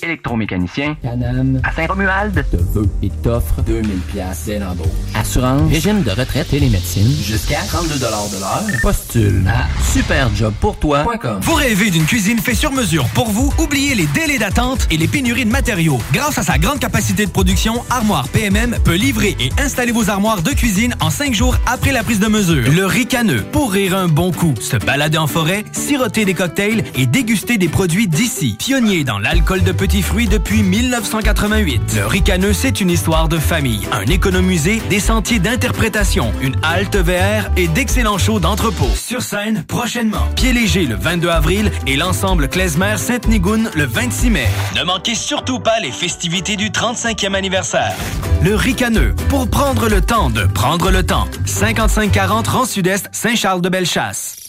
Électromécanicien, 0.03 0.95
Canam, 1.01 1.59
à 1.63 1.71
Saint-Romuald, 1.71 2.45
te 2.51 2.57
veut 2.57 2.89
et 3.03 3.09
t'offre 3.09 3.61
2000 3.61 3.99
pièces 4.11 4.43
dès 4.45 4.59
l'embauche. 4.59 4.87
Assurance, 5.15 5.69
régime 5.71 6.03
de 6.03 6.11
retraite 6.11 6.53
et 6.53 6.59
les 6.59 6.69
médecines, 6.69 7.15
jusqu'à 7.23 7.59
32 7.67 7.95
de 7.95 8.01
l'heure. 8.01 8.79
Postule 8.81 9.43
à 9.47 9.67
superjobpourtoi.com. 9.91 11.39
Vous 11.41 11.53
rêvez 11.53 11.89
d'une 11.89 12.05
cuisine 12.05 12.39
faite 12.39 12.55
sur 12.55 12.71
mesure 12.71 13.05
pour 13.09 13.29
vous? 13.29 13.53
Oubliez 13.59 13.95
les 13.95 14.07
délais 14.07 14.37
d'attente 14.37 14.87
et 14.91 14.97
les 14.97 15.07
pénuries 15.07 15.45
de 15.45 15.51
matériaux. 15.51 15.99
Grâce 16.13 16.37
à 16.37 16.43
sa 16.43 16.57
grande 16.57 16.79
capacité 16.79 17.25
de 17.25 17.31
production, 17.31 17.83
Armoire 17.89 18.27
PMM 18.29 18.77
peut 18.83 18.95
livrer 18.95 19.35
et 19.39 19.49
installer 19.61 19.91
vos 19.91 20.09
armoires 20.09 20.41
de 20.41 20.51
cuisine 20.51 20.95
en 20.99 21.09
cinq 21.09 21.33
jours 21.33 21.57
après 21.65 21.91
la 21.91 22.03
prise 22.03 22.19
de 22.19 22.27
mesure. 22.27 22.71
Le 22.71 22.85
ricaneux, 22.85 23.43
pour 23.51 23.71
rire 23.71 23.97
un 23.97 24.07
bon 24.07 24.31
coup, 24.31 24.53
se 24.59 24.77
balader 24.77 25.17
en 25.17 25.27
forêt, 25.27 25.65
siroter 25.71 26.25
des 26.25 26.33
cocktails 26.33 26.83
et 26.95 27.05
déguster 27.05 27.57
des 27.57 27.67
produits 27.69 28.07
d'ici. 28.07 28.55
Pionnier 28.59 29.03
dans 29.03 29.19
l'alcool 29.19 29.63
de 29.63 29.71
fruits 29.97 30.27
depuis 30.27 30.63
1988. 30.63 31.95
Le 31.95 32.05
ricaneux, 32.05 32.53
c'est 32.53 32.79
une 32.79 32.89
histoire 32.89 33.27
de 33.27 33.37
famille, 33.37 33.87
un 33.91 34.05
économusée, 34.05 34.81
des 34.89 34.99
sentiers 34.99 35.39
d'interprétation, 35.39 36.31
une 36.41 36.55
halte 36.63 36.95
VR 36.95 37.49
et 37.57 37.67
d'excellents 37.67 38.17
shows 38.17 38.39
d'entrepôt. 38.39 38.89
Sur 38.95 39.21
scène, 39.21 39.63
prochainement. 39.67 40.27
Pied 40.35 40.53
léger 40.53 40.85
le 40.85 40.95
22 40.95 41.29
avril 41.29 41.71
et 41.87 41.95
l'ensemble 41.95 42.47
Klezmer 42.47 42.97
Sainte-Nigoune 42.97 43.69
le 43.75 43.85
26 43.85 44.29
mai. 44.29 44.47
Ne 44.75 44.83
manquez 44.83 45.15
surtout 45.15 45.59
pas 45.59 45.79
les 45.79 45.91
festivités 45.91 46.55
du 46.55 46.69
35e 46.69 47.33
anniversaire. 47.33 47.95
Le 48.43 48.55
ricaneux, 48.55 49.15
pour 49.27 49.49
prendre 49.49 49.89
le 49.89 50.01
temps 50.01 50.29
de 50.29 50.45
prendre 50.45 50.91
le 50.91 51.05
temps. 51.05 51.27
5540 51.45 52.47
Rang 52.47 52.65
Sud-Est, 52.65 53.09
Saint-Charles-de-Bellechasse. 53.11 54.48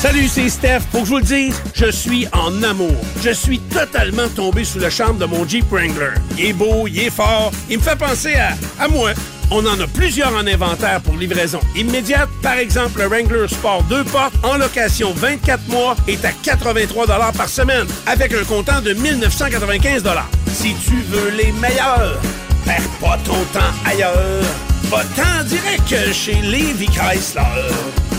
Salut, 0.00 0.28
c'est 0.28 0.48
Steph. 0.48 0.80
Pour 0.90 1.02
que 1.02 1.08
je 1.08 1.10
vous 1.10 1.18
le 1.18 1.24
dise, 1.24 1.62
je 1.74 1.90
suis 1.90 2.26
en 2.32 2.62
amour. 2.62 2.96
Je 3.22 3.32
suis 3.32 3.58
totalement 3.58 4.28
tombé 4.34 4.64
sous 4.64 4.78
le 4.78 4.88
charme 4.88 5.18
de 5.18 5.26
mon 5.26 5.46
Jeep 5.46 5.66
Wrangler. 5.70 6.14
Il 6.38 6.46
est 6.46 6.52
beau, 6.54 6.86
il 6.88 6.98
est 7.00 7.10
fort, 7.10 7.52
il 7.68 7.76
me 7.76 7.82
fait 7.82 7.98
penser 7.98 8.34
à, 8.34 8.56
à 8.82 8.88
moi. 8.88 9.10
On 9.50 9.58
en 9.66 9.78
a 9.78 9.86
plusieurs 9.86 10.34
en 10.34 10.46
inventaire 10.46 11.02
pour 11.02 11.18
livraison 11.18 11.60
immédiate. 11.76 12.30
Par 12.40 12.54
exemple, 12.54 12.98
le 12.98 13.08
Wrangler 13.08 13.46
Sport 13.46 13.82
2 13.90 14.04
portes 14.04 14.32
en 14.42 14.56
location 14.56 15.12
24 15.14 15.68
mois 15.68 15.94
est 16.08 16.24
à 16.24 16.32
83 16.32 17.06
par 17.32 17.50
semaine 17.50 17.86
avec 18.06 18.32
un 18.32 18.44
comptant 18.44 18.80
de 18.80 18.94
1995 18.94 20.02
Si 20.50 20.74
tu 20.76 20.96
veux 21.10 21.28
les 21.36 21.52
meilleurs, 21.52 22.18
perds 22.64 22.88
pas 23.02 23.18
ton 23.26 23.44
temps 23.52 23.74
ailleurs. 23.84 24.46
Va-t'en 24.84 25.44
direct 25.44 26.14
chez 26.14 26.36
Levi 26.36 26.86
Chrysler. 26.86 28.09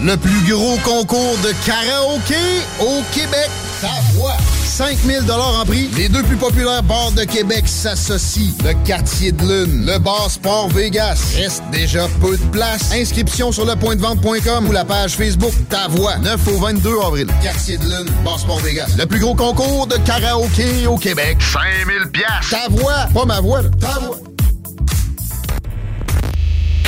Le 0.00 0.16
plus 0.16 0.52
gros 0.52 0.78
concours 0.84 1.36
de 1.42 1.52
karaoké 1.66 2.36
au 2.80 3.02
Québec. 3.12 3.50
Ta 3.80 3.88
voix. 4.14 4.36
5000 4.64 5.24
en 5.32 5.64
prix. 5.64 5.88
Les 5.96 6.08
deux 6.08 6.22
plus 6.22 6.36
populaires 6.36 6.84
bars 6.84 7.10
de 7.10 7.24
Québec 7.24 7.64
s'associent. 7.66 8.54
Le 8.64 8.74
Quartier 8.86 9.32
de 9.32 9.42
Lune, 9.42 9.86
le 9.86 9.98
bar 9.98 10.30
Sport 10.30 10.68
Vegas. 10.68 11.18
Reste 11.36 11.64
déjà 11.72 12.06
peu 12.20 12.36
de 12.36 12.44
place. 12.52 12.92
Inscription 12.92 13.50
sur 13.50 13.64
lepointdevente.com 13.64 14.68
ou 14.68 14.72
la 14.72 14.84
page 14.84 15.16
Facebook 15.16 15.52
Ta 15.68 15.88
Voix. 15.88 16.16
9 16.18 16.46
au 16.46 16.58
22 16.58 16.90
avril. 17.04 17.26
Quartier 17.42 17.76
de 17.78 17.84
Lune, 17.84 18.12
bar 18.24 18.38
Sport 18.38 18.60
Vegas. 18.60 18.90
Le 18.96 19.06
plus 19.06 19.18
gros 19.18 19.34
concours 19.34 19.88
de 19.88 19.96
karaoké 19.96 20.86
au 20.86 20.96
Québec. 20.96 21.38
5000 21.40 22.12
pièces. 22.12 22.50
Ta 22.50 22.68
voix, 22.70 23.08
pas 23.12 23.24
ma 23.24 23.40
voix. 23.40 23.62
là. 23.62 23.68
Ta 23.80 23.98
voix 23.98 24.16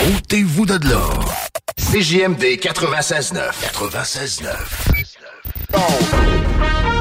ôtez-vous 0.08 0.66
de 0.66 0.88
là. 0.88 1.08
CGMD 1.76 2.58
96-9. 2.58 3.50
96-9. 3.74 4.42
96-9. 4.94 5.06
Oh. 5.74 6.99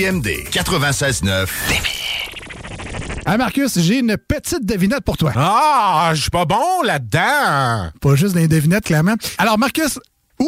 CJMD 0.00 0.48
96.9. 0.50 1.46
Ah 3.26 3.36
Marcus, 3.36 3.78
j'ai 3.78 3.98
une 3.98 4.16
petite 4.16 4.64
devinette 4.64 5.04
pour 5.04 5.18
toi. 5.18 5.32
Ah, 5.36 6.12
je 6.14 6.22
suis 6.22 6.30
pas 6.30 6.46
bon 6.46 6.82
là-dedans. 6.82 7.90
Pas 8.00 8.14
juste 8.14 8.34
des 8.34 8.48
devinettes, 8.48 8.84
clairement. 8.84 9.16
Alors 9.36 9.58
Marcus, 9.58 9.98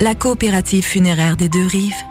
La 0.00 0.14
coopérative 0.14 0.84
funéraire 0.84 1.36
des 1.36 1.48
deux 1.48 1.66
rives, 1.66 2.04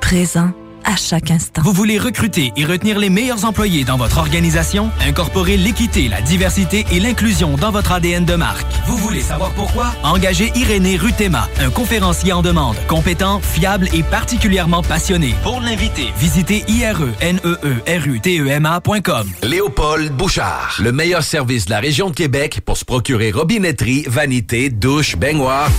présent 0.00 0.50
à 0.84 0.96
chaque 0.96 1.30
instant. 1.30 1.62
Vous 1.62 1.72
voulez 1.72 1.98
recruter 1.98 2.52
et 2.56 2.64
retenir 2.64 2.98
les 2.98 3.10
meilleurs 3.10 3.44
employés 3.44 3.84
dans 3.84 3.96
votre 3.96 4.18
organisation? 4.18 4.90
Incorporer 5.06 5.56
l'équité, 5.56 6.08
la 6.08 6.20
diversité 6.20 6.84
et 6.92 7.00
l'inclusion 7.00 7.56
dans 7.56 7.70
votre 7.70 7.92
ADN 7.92 8.24
de 8.24 8.34
marque. 8.34 8.66
Vous 8.86 8.96
voulez 8.96 9.20
savoir 9.20 9.50
pourquoi? 9.52 9.92
Engagez 10.02 10.52
Irénée 10.54 10.96
Rutema, 10.96 11.48
un 11.60 11.70
conférencier 11.70 12.32
en 12.32 12.42
demande, 12.42 12.76
compétent, 12.88 13.40
fiable 13.40 13.88
et 13.92 14.02
particulièrement 14.02 14.82
passionné. 14.82 15.34
Pour 15.42 15.60
l'inviter, 15.60 16.12
visitez 16.18 16.64
E 16.68 16.82
ireneerutema.com. 17.86 19.30
Léopold 19.42 20.12
Bouchard, 20.12 20.76
le 20.80 20.92
meilleur 20.92 21.22
service 21.22 21.66
de 21.66 21.70
la 21.70 21.80
région 21.80 22.10
de 22.10 22.14
Québec 22.14 22.60
pour 22.64 22.76
se 22.76 22.84
procurer 22.84 23.30
robinetterie, 23.30 24.04
vanité, 24.06 24.70
douche, 24.70 25.16
baignoire. 25.16 25.70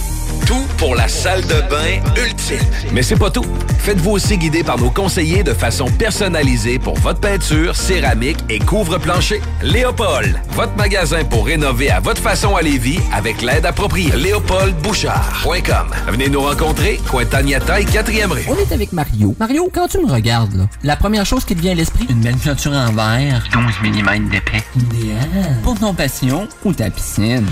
Tout 0.46 0.66
pour 0.78 0.96
la 0.96 1.08
salle 1.08 1.42
de 1.44 1.62
bain 1.70 2.02
ultime. 2.22 2.60
Mais 2.92 3.02
c'est 3.02 3.16
pas 3.16 3.30
tout. 3.30 3.46
Faites-vous 3.80 4.12
aussi 4.12 4.38
guider 4.38 4.64
par 4.64 4.78
nos 4.78 4.90
conseillers 4.94 5.44
de 5.44 5.53
façon 5.53 5.86
personnalisée 5.86 6.80
pour 6.80 6.98
votre 6.99 7.20
peinture, 7.20 7.76
céramique 7.76 8.38
et 8.49 8.60
couvre-plancher. 8.60 9.41
Léopold, 9.61 10.40
votre 10.52 10.76
magasin 10.76 11.24
pour 11.24 11.45
rénover 11.45 11.90
à 11.90 11.99
votre 11.99 12.22
façon 12.22 12.56
à 12.56 12.61
Lévis 12.61 12.99
avec 13.11 13.41
l'aide 13.41 13.65
appropriée. 13.65 14.11
LéopoldBouchard.com. 14.15 15.88
Venez 16.07 16.30
nous 16.30 16.41
rencontrer, 16.41 16.99
Cointagnata 17.10 17.80
et 17.82 17.86
4e 17.86 18.32
rue. 18.32 18.45
On 18.48 18.56
est 18.56 18.72
avec 18.72 18.94
Mario. 18.94 19.36
Mario, 19.40 19.70
quand 19.74 19.88
tu 19.88 19.99
me 19.99 20.11
regardes, 20.11 20.53
là, 20.56 20.68
la 20.84 20.95
première 20.95 21.26
chose 21.26 21.45
qui 21.45 21.56
te 21.56 21.61
vient 21.61 21.72
à 21.72 21.76
l'esprit, 21.76 22.07
une 22.10 22.22
belle 22.22 22.38
peinture 22.38 22.74
en 22.74 22.91
verre. 22.91 23.44
12 23.52 23.64
mm 23.91 24.30
d'épais. 24.30 24.64
Idéal. 24.76 25.57
Pour 25.64 25.80
ton 25.80 25.94
passion 25.94 26.48
ou 26.64 26.74
ta 26.74 26.90
piscine. 26.90 27.45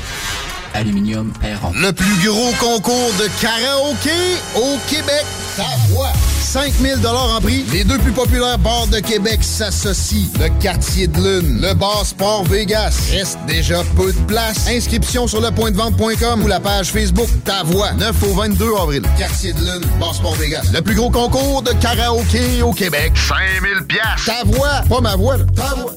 Aluminium 0.73 1.31
Perron. 1.39 1.71
Le 1.75 1.91
plus 1.91 2.27
gros 2.27 2.51
concours 2.59 3.11
de 3.19 3.27
karaoké 3.41 4.09
au 4.55 4.77
Québec. 4.89 5.25
Ta 5.57 5.63
voix. 5.89 6.11
5000 6.41 7.07
en 7.07 7.39
prix. 7.39 7.63
Les 7.71 7.83
deux 7.83 7.97
plus 7.97 8.11
populaires 8.11 8.57
bars 8.57 8.87
de 8.87 8.99
Québec 8.99 9.39
s'associent. 9.41 10.27
Le 10.39 10.49
Quartier 10.61 11.07
de 11.07 11.17
Lune, 11.17 11.61
le 11.61 11.73
Bar 11.73 12.05
Sport 12.05 12.43
Vegas. 12.45 12.93
Reste 13.11 13.39
déjà 13.47 13.83
peu 13.95 14.11
de 14.11 14.19
place. 14.27 14.67
Inscription 14.67 15.27
sur 15.27 15.39
lepointdevente.com 15.39 16.43
ou 16.43 16.47
la 16.47 16.59
page 16.59 16.87
Facebook 16.87 17.29
Ta 17.45 17.63
Voix. 17.63 17.93
9 17.93 18.23
au 18.23 18.33
22 18.33 18.65
avril. 18.81 19.01
Quartier 19.17 19.53
de 19.53 19.59
Lune, 19.59 19.85
Bar 19.99 20.13
Sport 20.13 20.35
Vegas. 20.35 20.69
Le 20.73 20.81
plus 20.81 20.95
gros 20.95 21.09
concours 21.09 21.61
de 21.61 21.71
karaoké 21.73 22.61
au 22.61 22.73
Québec. 22.73 23.13
5000 23.15 23.87
piastres. 23.87 24.25
Ta 24.25 24.43
voix. 24.45 24.81
Pas 24.89 25.01
ma 25.01 25.15
voix, 25.15 25.37
là. 25.37 25.45
Ta 25.55 25.75
voix. 25.75 25.93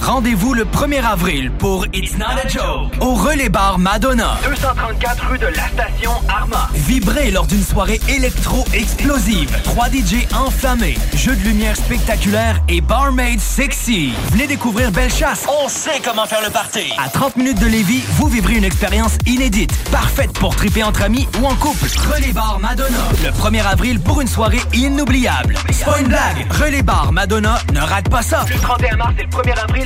Rendez-vous 0.00 0.54
le 0.54 0.64
1er 0.64 1.04
avril 1.04 1.50
pour 1.50 1.86
It's 1.92 2.16
Not 2.16 2.26
a 2.44 2.48
Joke 2.48 2.92
au 3.00 3.14
Relais 3.14 3.48
Bar 3.48 3.78
Madonna. 3.78 4.36
234 4.44 5.28
rue 5.30 5.38
de 5.38 5.46
la 5.46 5.68
station 5.68 6.12
Arma. 6.28 6.68
Vibrez 6.74 7.30
lors 7.30 7.46
d'une 7.46 7.62
soirée 7.64 8.00
électro-explosive. 8.08 9.50
3 9.64 9.88
DJ 9.88 10.26
enflammés, 10.34 10.96
jeux 11.14 11.34
de 11.34 11.42
lumière 11.42 11.76
spectaculaires 11.76 12.60
et 12.68 12.80
barmaid 12.80 13.40
sexy. 13.40 14.12
Venez 14.32 14.46
découvrir 14.46 14.92
Bellechasse. 14.92 15.46
On 15.62 15.68
sait 15.68 16.00
comment 16.04 16.26
faire 16.26 16.42
le 16.44 16.50
party. 16.50 16.92
À 16.98 17.08
30 17.08 17.36
minutes 17.36 17.58
de 17.60 17.66
Lévis, 17.66 18.02
vous 18.12 18.28
vivrez 18.28 18.54
une 18.54 18.64
expérience 18.64 19.18
inédite, 19.26 19.72
parfaite 19.90 20.32
pour 20.32 20.54
triper 20.54 20.82
entre 20.84 21.02
amis 21.02 21.28
ou 21.40 21.46
en 21.46 21.54
couple. 21.56 21.86
Relais 22.14 22.32
Bar 22.32 22.58
Madonna. 22.60 22.98
Le 23.24 23.30
1er 23.30 23.66
avril 23.66 24.00
pour 24.00 24.20
une 24.20 24.28
soirée 24.28 24.62
inoubliable. 24.72 25.54
C'est 25.70 25.84
pas 25.84 25.98
une 26.00 26.08
blague. 26.08 26.46
Relais 26.52 26.82
Bar 26.82 27.12
Madonna, 27.12 27.58
ne 27.72 27.80
rate 27.80 28.08
pas 28.08 28.22
ça. 28.22 28.44
Le 28.48 28.56
31 28.56 28.96
mars 28.96 29.14
et 29.18 29.22
le 29.22 29.28
1er 29.28 29.58
avril, 29.62 29.85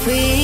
free. 0.00 0.39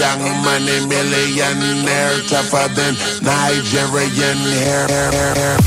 Young 0.00 0.24
money 0.42 0.80
millionaire, 0.86 2.20
tougher 2.26 2.68
than 2.72 2.94
Nigerian 3.20 4.38
hair. 4.64 4.88
A 4.88 5.59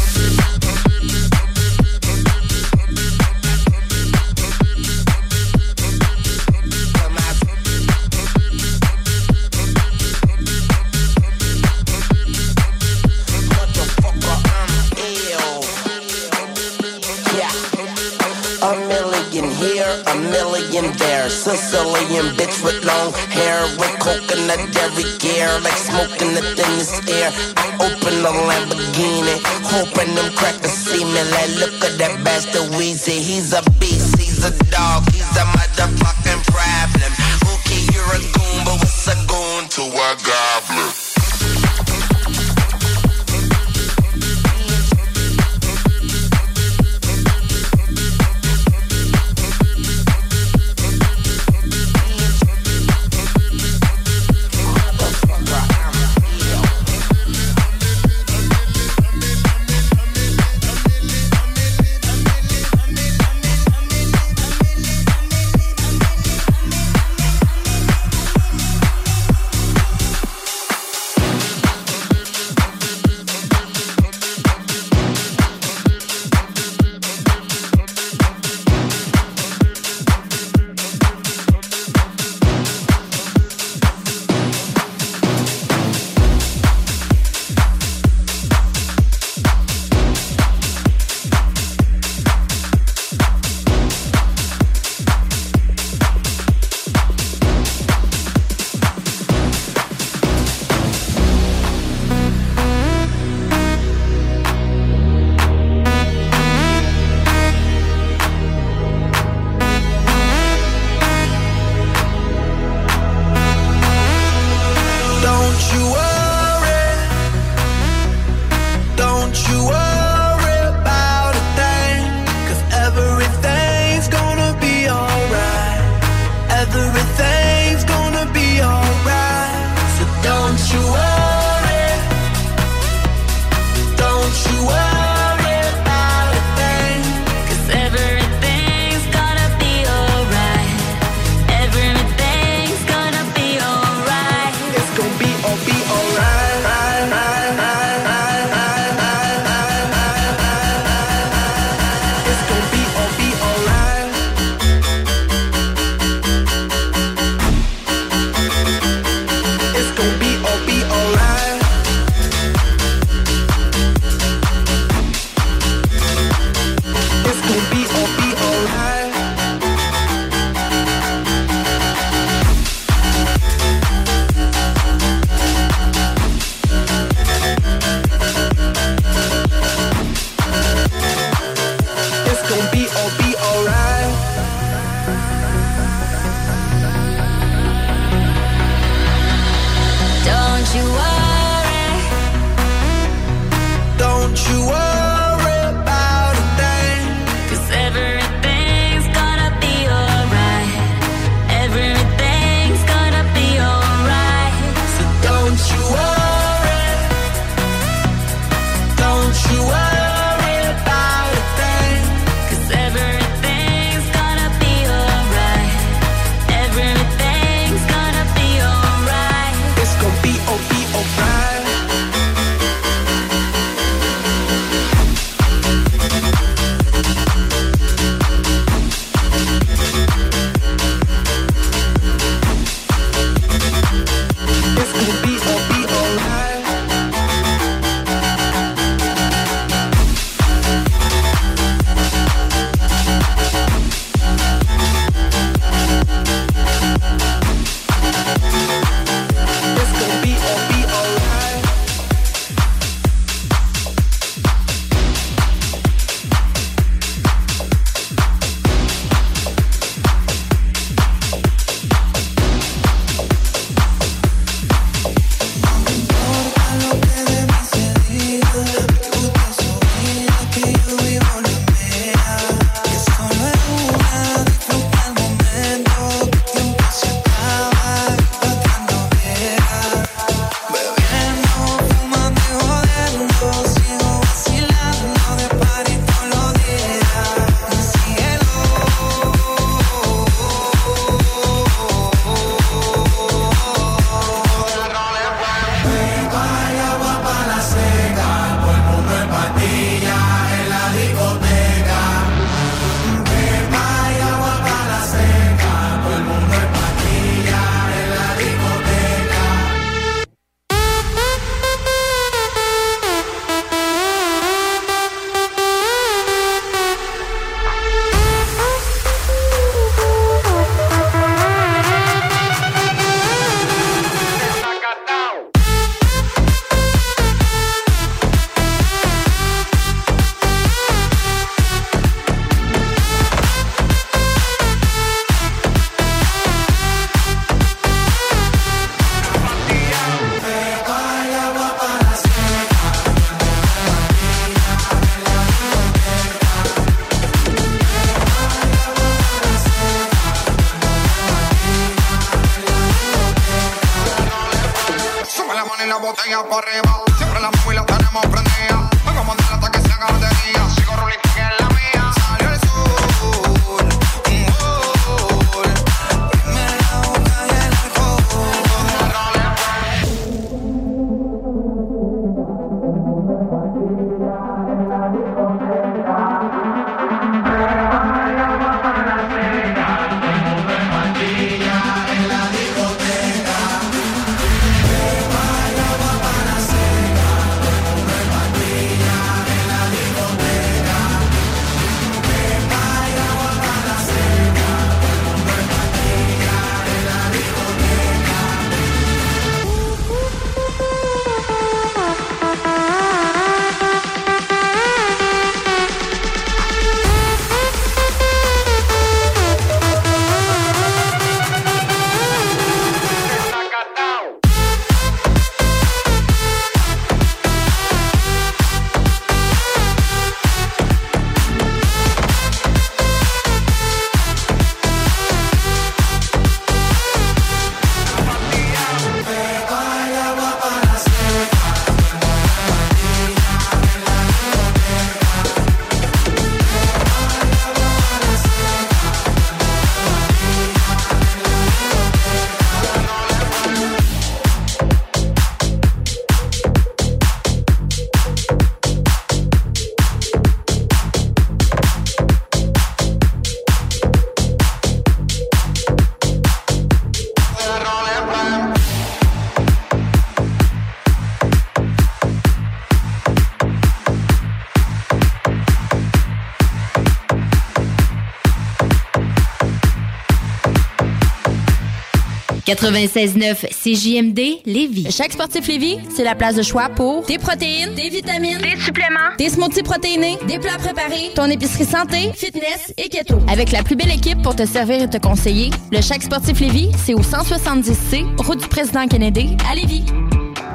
96.9 472.66 473.68
CJMD 473.70 474.62
Lévis. 474.66 475.12
Chaque 475.12 475.34
sportif 475.34 475.68
Lévis, 475.68 475.98
c'est 476.16 476.24
la 476.24 476.36
place 476.36 476.56
de 476.56 476.62
choix 476.62 476.90
pour 476.90 477.26
des 477.26 477.38
protéines, 477.38 477.94
des 477.94 478.10
vitamines, 478.10 478.58
des 478.60 478.80
suppléments, 478.80 479.36
des 479.38 479.50
smoothies 479.50 479.84
protéinés, 479.84 480.38
des 480.48 480.60
plats 480.60 480.78
préparés, 480.78 481.32
ton 481.36 481.46
épicerie 481.46 481.86
santé, 481.86 482.32
fitness 482.34 482.94
et 482.98 483.10
keto. 483.10 483.40
Avec 483.50 483.72
la 483.72 483.84
plus 483.84 483.96
belle 483.96 484.12
équipe 484.12 484.42
pour 484.42 484.56
te 484.56 484.66
servir 484.66 485.04
et 485.04 485.10
te 485.10 485.18
conseiller, 485.18 485.72
le 485.92 486.02
Chaque 486.02 486.24
sportif 486.24 486.60
Lévis, 486.60 486.92
c'est 487.04 487.14
au 487.14 487.22
170C, 487.22 488.26
route 488.44 488.62
du 488.62 488.68
président 488.68 489.08
Kennedy, 489.08 489.58
à 489.70 489.76
Lévis. 489.76 490.06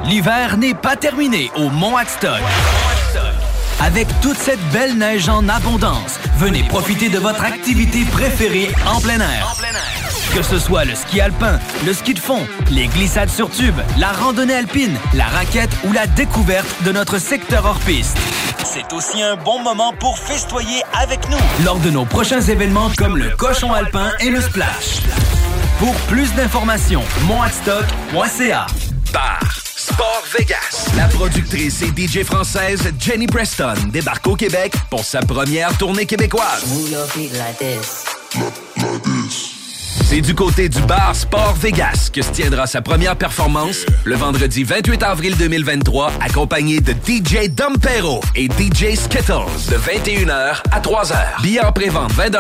L'hiver 0.04 0.58
n'est 0.58 0.74
pas 0.74 0.96
terminé 0.96 1.50
au 1.56 1.70
Mont 1.70 1.96
Adstock. 1.96 2.40
Avec 3.80 4.08
toute 4.20 4.36
cette 4.36 4.60
belle 4.72 4.98
neige 4.98 5.28
en 5.28 5.48
abondance, 5.48 6.18
venez 6.36 6.64
profiter 6.64 7.08
de 7.08 7.18
votre 7.18 7.44
activité 7.44 8.04
préférée 8.10 8.68
en 8.86 9.00
plein 9.00 9.20
air. 9.20 9.54
Que 10.38 10.44
ce 10.44 10.60
soit 10.60 10.84
le 10.84 10.94
ski 10.94 11.20
alpin, 11.20 11.58
le 11.84 11.92
ski 11.92 12.14
de 12.14 12.20
fond, 12.20 12.46
les 12.70 12.86
glissades 12.86 13.28
sur 13.28 13.50
tube, 13.50 13.74
la 13.98 14.12
randonnée 14.12 14.54
alpine, 14.54 14.96
la 15.14 15.26
raquette 15.26 15.72
ou 15.82 15.92
la 15.92 16.06
découverte 16.06 16.68
de 16.84 16.92
notre 16.92 17.18
secteur 17.18 17.64
hors 17.64 17.80
piste. 17.80 18.16
C'est 18.62 18.92
aussi 18.92 19.20
un 19.20 19.34
bon 19.34 19.60
moment 19.64 19.92
pour 19.98 20.16
festoyer 20.16 20.84
avec 20.92 21.28
nous 21.28 21.64
lors 21.64 21.80
de 21.80 21.90
nos 21.90 22.04
prochains 22.04 22.40
événements 22.40 22.88
comme 22.96 23.16
le 23.16 23.30
cochon 23.30 23.72
alpin 23.72 24.12
et 24.20 24.30
le 24.30 24.40
splash. 24.40 25.00
Pour 25.80 25.92
plus 26.06 26.32
d'informations, 26.34 27.02
monadstock.ca. 27.26 28.66
Bar 29.12 29.40
Sport 29.64 30.22
Vegas. 30.38 30.92
La 30.96 31.08
productrice 31.08 31.82
et 31.82 31.88
DJ 31.88 32.22
française 32.22 32.92
Jenny 33.00 33.26
Preston 33.26 33.74
débarque 33.88 34.28
au 34.28 34.36
Québec 34.36 34.72
pour 34.88 35.04
sa 35.04 35.18
première 35.18 35.76
tournée 35.76 36.06
québécoise. 36.06 36.64
C'est 40.10 40.22
du 40.22 40.34
côté 40.34 40.70
du 40.70 40.80
bar 40.80 41.14
Sport 41.14 41.54
Vegas 41.56 42.08
que 42.10 42.22
se 42.22 42.30
tiendra 42.30 42.66
sa 42.66 42.80
première 42.80 43.14
performance 43.14 43.84
le 44.06 44.16
vendredi 44.16 44.64
28 44.64 45.02
avril 45.02 45.36
2023, 45.36 46.12
accompagné 46.22 46.80
de 46.80 46.92
DJ 46.92 47.50
Dompero 47.50 48.22
et 48.34 48.46
DJ 48.46 48.94
Skittles 48.94 49.68
de 49.68 49.76
21h 49.76 50.62
à 50.72 50.80
3h. 50.80 51.42
Billets 51.42 51.60
en 51.60 51.72
pré-vente 51.72 52.10
20 52.12 52.30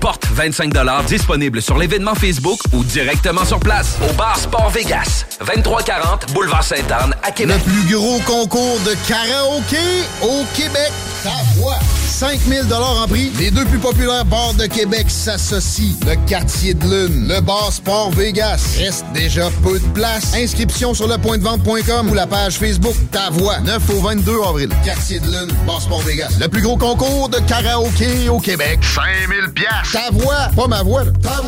porte 0.00 0.26
25 0.32 0.70
disponible 1.06 1.62
sur 1.62 1.78
l'événement 1.78 2.14
Facebook 2.14 2.58
ou 2.74 2.84
directement 2.84 3.46
sur 3.46 3.58
place 3.58 3.96
au 4.06 4.12
bar 4.12 4.38
Sport 4.38 4.68
Vegas, 4.68 5.24
2340 5.46 6.30
Boulevard 6.34 6.62
Sainte-Anne 6.62 7.14
à 7.22 7.30
Québec. 7.30 7.56
Le 7.64 7.72
plus 7.72 7.94
gros 7.94 8.20
concours 8.26 8.80
de 8.80 8.94
karaoké 9.08 10.04
au 10.20 10.44
Québec. 10.54 10.92
Ta 11.22 11.30
voix. 11.56 11.78
5000 12.24 12.72
en 12.72 13.06
prix. 13.06 13.30
Les 13.38 13.50
deux 13.50 13.66
plus 13.66 13.78
populaires 13.78 14.24
bars 14.24 14.54
de 14.54 14.64
Québec 14.64 15.10
s'associent. 15.10 15.94
Le 16.06 16.14
quartier 16.26 16.72
de 16.72 16.82
lune, 16.84 17.28
le 17.28 17.42
bar 17.42 17.70
Sport 17.70 18.12
Vegas. 18.12 18.76
Reste 18.78 19.04
déjà 19.12 19.50
peu 19.62 19.78
de 19.78 19.86
place. 19.88 20.34
Inscription 20.34 20.94
sur 20.94 21.06
lepointdevente.com 21.06 22.10
ou 22.10 22.14
la 22.14 22.26
page 22.26 22.54
Facebook 22.58 22.94
Ta 23.12 23.28
voix. 23.28 23.60
9 23.60 23.90
au 23.90 24.00
22 24.00 24.40
avril. 24.48 24.70
Quartier 24.86 25.20
de 25.20 25.26
lune, 25.26 25.54
bar 25.66 25.82
Sport 25.82 26.00
Vegas. 26.00 26.34
Le 26.40 26.48
plus 26.48 26.62
gros 26.62 26.78
concours 26.78 27.28
de 27.28 27.38
karaoké 27.46 28.30
au 28.30 28.40
Québec. 28.40 28.78
5000 28.82 29.52
pièces. 29.52 29.92
Ta 29.92 30.10
voix, 30.10 30.48
pas 30.56 30.66
ma 30.66 30.82
voix. 30.82 31.04
là. 31.04 31.12
Ta. 31.22 31.42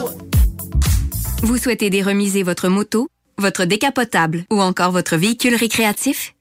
Vous 1.43 1.57
souhaitez 1.57 1.89
déremiser 1.89 2.43
votre 2.43 2.69
moto, 2.69 3.09
votre 3.39 3.65
décapotable 3.65 4.45
ou 4.51 4.61
encore 4.61 4.93
votre 4.93 5.17
véhicule 5.17 5.55
récréatif? 5.55 6.35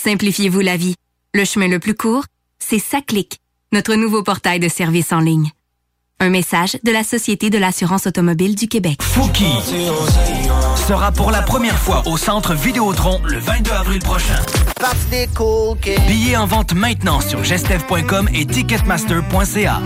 Simplifiez-vous 0.00 0.60
la 0.60 0.76
vie. 0.76 0.94
Le 1.34 1.44
chemin 1.44 1.66
le 1.66 1.80
plus 1.80 1.94
court, 1.94 2.24
c'est 2.60 2.78
SACLIC, 2.78 3.38
notre 3.72 3.94
nouveau 3.94 4.22
portail 4.22 4.60
de 4.60 4.68
services 4.68 5.12
en 5.12 5.20
ligne. 5.20 5.50
Un 6.20 6.30
message 6.30 6.78
de 6.84 6.92
la 6.92 7.02
Société 7.02 7.50
de 7.50 7.58
l'assurance 7.58 8.06
automobile 8.06 8.54
du 8.54 8.68
Québec. 8.68 9.02
Fouki 9.02 9.44
sera 10.76 11.10
pour 11.10 11.32
la 11.32 11.42
première 11.42 11.76
fois 11.78 12.02
au 12.06 12.16
Centre 12.16 12.54
Vidéotron 12.54 13.20
le 13.24 13.38
22 13.38 13.72
avril 13.72 13.98
prochain. 14.00 14.38
Billets 16.06 16.36
en 16.36 16.46
vente 16.46 16.74
maintenant 16.74 17.20
sur 17.20 17.42
gestev.com 17.42 18.28
et 18.32 18.46
ticketmaster.ca. 18.46 19.80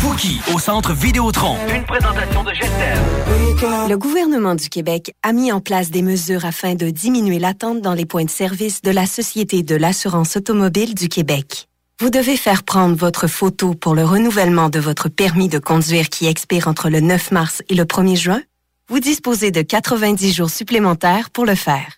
Fouki 0.00 0.40
au 0.54 0.58
Centre 0.58 0.94
Vidéotron. 0.94 1.58
Une 1.74 1.84
présentation 1.84 2.44
de 2.44 2.54
Gestev. 2.54 3.88
Le 3.90 3.96
gouvernement 3.96 4.54
du 4.54 4.70
Québec 4.70 5.14
a 5.22 5.32
mis 5.32 5.52
en 5.52 5.60
place 5.60 5.90
des 5.90 6.02
mesures 6.02 6.46
afin 6.46 6.76
de 6.76 6.88
diminuer 6.88 7.38
l'attente 7.38 7.82
dans 7.82 7.94
les 7.94 8.06
points 8.06 8.24
de 8.24 8.30
service 8.30 8.80
de 8.80 8.90
la 8.90 9.04
Société 9.04 9.62
de 9.62 9.76
l'assurance 9.76 10.36
automobile 10.36 10.94
du 10.94 11.08
Québec. 11.08 11.67
Vous 12.00 12.10
devez 12.10 12.36
faire 12.36 12.62
prendre 12.62 12.94
votre 12.94 13.26
photo 13.26 13.74
pour 13.74 13.96
le 13.96 14.04
renouvellement 14.04 14.68
de 14.68 14.78
votre 14.78 15.08
permis 15.08 15.48
de 15.48 15.58
conduire 15.58 16.08
qui 16.08 16.26
expire 16.26 16.68
entre 16.68 16.90
le 16.90 17.00
9 17.00 17.32
mars 17.32 17.60
et 17.68 17.74
le 17.74 17.84
1er 17.84 18.14
juin. 18.14 18.40
Vous 18.88 19.00
disposez 19.00 19.50
de 19.50 19.62
90 19.62 20.32
jours 20.32 20.48
supplémentaires 20.48 21.30
pour 21.30 21.44
le 21.44 21.56
faire. 21.56 21.94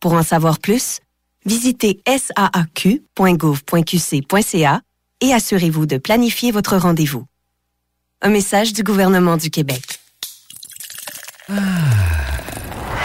Pour 0.00 0.12
en 0.12 0.22
savoir 0.22 0.58
plus, 0.58 1.00
visitez 1.46 2.02
saaq.gouv.qc.ca 2.06 4.82
et 5.22 5.32
assurez-vous 5.32 5.86
de 5.86 5.96
planifier 5.96 6.50
votre 6.50 6.76
rendez-vous. 6.76 7.24
Un 8.20 8.28
message 8.28 8.74
du 8.74 8.82
gouvernement 8.82 9.38
du 9.38 9.48
Québec. 9.48 9.98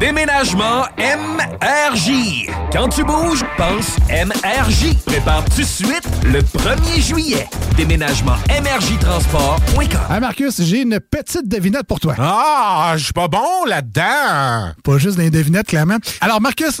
Déménagement 0.00 0.86
MRJ. 0.96 2.48
Quand 2.72 2.88
tu 2.88 3.04
bouges, 3.04 3.44
pense 3.58 3.98
MRJ. 4.08 4.94
Prépare 5.04 5.44
tout 5.44 5.60
de 5.60 5.66
suite 5.66 6.08
le 6.24 6.40
1er 6.40 7.02
juillet. 7.02 7.46
Déménagement 7.76 8.36
MRJtransport.com. 8.48 10.00
Hey 10.10 10.20
Marcus, 10.20 10.62
j'ai 10.62 10.80
une 10.80 11.00
petite 11.00 11.46
devinette 11.46 11.86
pour 11.86 12.00
toi. 12.00 12.14
Ah, 12.18 12.94
je 12.96 13.04
suis 13.04 13.12
pas 13.12 13.28
bon 13.28 13.66
là-dedans. 13.66 14.72
Pas 14.82 14.96
juste 14.96 15.18
des 15.18 15.28
devinettes, 15.28 15.66
clairement. 15.66 15.98
Alors, 16.22 16.40
Marcus, 16.40 16.80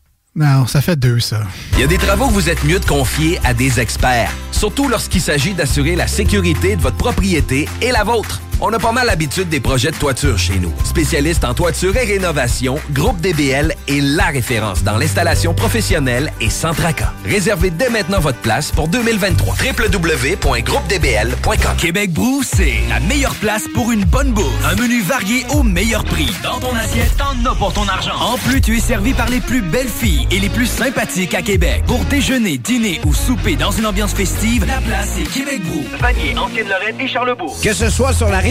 Non, 0.33 0.65
ça 0.65 0.79
fait 0.81 0.95
deux, 0.95 1.19
ça. 1.19 1.41
Il 1.73 1.81
y 1.81 1.83
a 1.83 1.87
des 1.87 1.97
travaux 1.97 2.27
que 2.27 2.33
vous 2.33 2.49
êtes 2.49 2.63
mieux 2.63 2.79
de 2.79 2.85
confier 2.85 3.37
à 3.43 3.53
des 3.53 3.81
experts, 3.81 4.31
surtout 4.51 4.87
lorsqu'il 4.87 5.19
s'agit 5.19 5.53
d'assurer 5.53 5.97
la 5.97 6.07
sécurité 6.07 6.77
de 6.77 6.81
votre 6.81 6.95
propriété 6.95 7.67
et 7.81 7.91
la 7.91 8.05
vôtre. 8.05 8.41
On 8.63 8.71
a 8.71 8.77
pas 8.77 8.91
mal 8.91 9.07
l'habitude 9.07 9.49
des 9.49 9.59
projets 9.59 9.89
de 9.89 9.95
toiture 9.95 10.37
chez 10.37 10.59
nous. 10.59 10.71
Spécialiste 10.83 11.43
en 11.45 11.55
toiture 11.55 11.97
et 11.97 12.05
rénovation, 12.05 12.77
Groupe 12.91 13.19
DBL 13.19 13.73
est 13.87 14.01
la 14.01 14.25
référence 14.25 14.83
dans 14.83 14.97
l'installation 14.97 15.55
professionnelle 15.55 16.31
et 16.39 16.51
sans 16.51 16.75
tracas. 16.75 17.11
Réservez 17.25 17.71
dès 17.71 17.89
maintenant 17.89 18.19
votre 18.19 18.37
place 18.37 18.69
pour 18.69 18.87
2023. 18.87 19.55
www.groupedbl.com 19.55 21.77
Québec 21.79 22.13
Brou, 22.13 22.43
c'est 22.43 22.75
la 22.87 22.99
meilleure 22.99 23.33
place 23.33 23.63
pour 23.73 23.91
une 23.91 24.05
bonne 24.05 24.31
bouffe. 24.31 24.63
Un 24.63 24.75
menu 24.75 25.01
varié 25.01 25.43
au 25.55 25.63
meilleur 25.63 26.03
prix. 26.03 26.29
Dans 26.43 26.59
ton 26.59 26.75
assiette, 26.75 27.17
t'en 27.17 27.33
as 27.49 27.55
pour 27.55 27.73
ton 27.73 27.87
argent. 27.87 28.13
En 28.19 28.37
plus, 28.37 28.61
tu 28.61 28.77
es 28.77 28.79
servi 28.79 29.13
par 29.13 29.29
les 29.29 29.41
plus 29.41 29.63
belles 29.63 29.89
filles 29.89 30.27
et 30.29 30.39
les 30.39 30.49
plus 30.49 30.67
sympathiques 30.67 31.33
à 31.33 31.41
Québec. 31.41 31.83
Pour 31.87 32.05
déjeuner, 32.05 32.59
dîner 32.59 33.01
ou 33.07 33.15
souper 33.15 33.55
dans 33.55 33.71
une 33.71 33.87
ambiance 33.87 34.13
festive, 34.13 34.67
la 34.67 34.81
place 34.81 35.17
est 35.17 35.33
Québec 35.33 35.63
Brou. 35.63 35.83
Vanier, 35.99 36.37
Ancienne-Lorraine 36.37 36.99
et 36.99 37.07
Charlebourg. 37.07 37.57
Que 37.63 37.73
ce 37.73 37.89
soit 37.89 38.13
sur 38.13 38.29
la 38.29 38.37
rive 38.37 38.50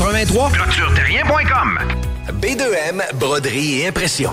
2783 0.00 0.50
ClôtureTerrien.com 0.52 1.78
B2M, 2.40 3.02
broderie 3.16 3.80
et 3.80 3.88
impression. 3.88 4.30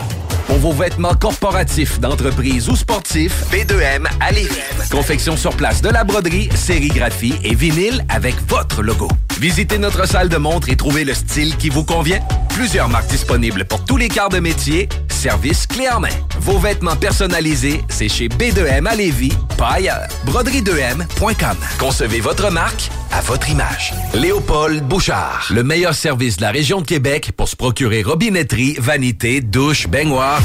Pour 0.47 0.59
vos 0.59 0.71
vêtements 0.71 1.13
corporatifs, 1.13 1.99
d'entreprise 1.99 2.69
ou 2.69 2.77
sportifs, 2.77 3.43
B2M 3.51 4.07
à 4.21 4.31
Lévis. 4.31 4.61
Confection 4.89 5.35
sur 5.35 5.53
place 5.57 5.81
de 5.81 5.89
la 5.89 6.05
broderie, 6.05 6.47
sérigraphie 6.55 7.35
et 7.43 7.53
vinyle 7.53 8.05
avec 8.07 8.35
votre 8.47 8.81
logo. 8.81 9.09
Visitez 9.39 9.77
notre 9.77 10.07
salle 10.07 10.29
de 10.29 10.37
montre 10.37 10.69
et 10.69 10.75
trouvez 10.75 11.03
le 11.03 11.13
style 11.13 11.57
qui 11.57 11.69
vous 11.69 11.83
convient. 11.83 12.19
Plusieurs 12.49 12.89
marques 12.89 13.09
disponibles 13.09 13.65
pour 13.65 13.85
tous 13.85 13.97
les 13.97 14.07
quarts 14.07 14.29
de 14.29 14.39
métier. 14.39 14.89
Service 15.09 15.67
clé 15.67 15.87
en 15.89 15.99
main. 15.99 16.09
Vos 16.39 16.57
vêtements 16.57 16.95
personnalisés, 16.95 17.81
c'est 17.87 18.09
chez 18.09 18.29
B2M 18.29 18.87
à 18.87 18.95
Lévis, 18.95 19.33
pas 19.57 19.73
ailleurs. 19.73 20.07
Broderie2M.com. 20.25 21.57
Concevez 21.77 22.19
votre 22.19 22.51
marque 22.51 22.89
à 23.11 23.21
votre 23.21 23.49
image. 23.49 23.93
Léopold 24.15 24.83
Bouchard. 24.83 25.47
Le 25.51 25.63
meilleur 25.63 25.93
service 25.93 26.37
de 26.37 26.41
la 26.41 26.51
région 26.51 26.81
de 26.81 26.87
Québec 26.87 27.31
pour 27.37 27.47
se 27.47 27.55
procurer 27.55 28.01
robinetterie, 28.01 28.75
vanité, 28.79 29.41
douche, 29.41 29.87
baignoire. 29.87 30.41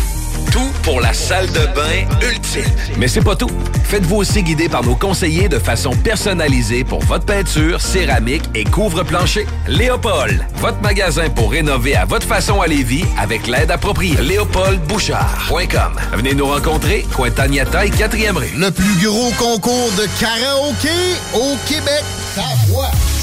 Tout 0.52 0.70
pour 0.82 1.00
la 1.00 1.14
salle 1.14 1.46
de 1.46 1.66
bain 1.74 2.06
ultime. 2.20 2.70
Mais 2.98 3.08
c'est 3.08 3.22
pas 3.22 3.34
tout. 3.34 3.50
Faites-vous 3.84 4.16
aussi 4.16 4.42
guider 4.42 4.68
par 4.68 4.84
nos 4.84 4.94
conseillers 4.94 5.48
de 5.48 5.58
façon 5.58 5.92
personnalisée 5.92 6.84
pour 6.84 7.00
votre 7.00 7.24
peinture, 7.24 7.80
céramique 7.80 8.42
et 8.54 8.64
couvre-plancher. 8.64 9.46
Léopold, 9.66 10.44
votre 10.56 10.80
magasin 10.82 11.30
pour 11.30 11.52
rénover 11.52 11.96
à 11.96 12.04
votre 12.04 12.26
façon 12.26 12.60
à 12.60 12.66
Lévis 12.66 13.04
avec 13.18 13.46
l'aide 13.46 13.70
appropriée. 13.70 14.20
LéopoldBouchard.com. 14.20 15.92
Venez 16.12 16.34
nous 16.34 16.46
rencontrer, 16.46 17.06
Cointagnata 17.14 17.86
et 17.86 17.90
4e 17.90 18.36
rue. 18.36 18.52
Le 18.54 18.70
plus 18.70 19.06
gros 19.06 19.30
concours 19.38 19.90
de 19.96 20.06
karaoké 20.20 20.88
au 21.34 21.56
Québec. 21.66 22.04
Ta 22.34 22.42
voix. 22.68 22.90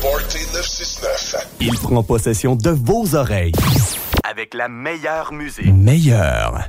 Party 0.00 0.38
969. 0.52 1.46
Il 1.60 1.74
prend 1.78 2.02
possession 2.02 2.56
de 2.56 2.70
vos 2.70 3.14
oreilles. 3.14 3.52
Avec 4.28 4.54
la 4.54 4.68
meilleure 4.68 5.32
musique. 5.32 5.72
Meilleur. 5.72 6.68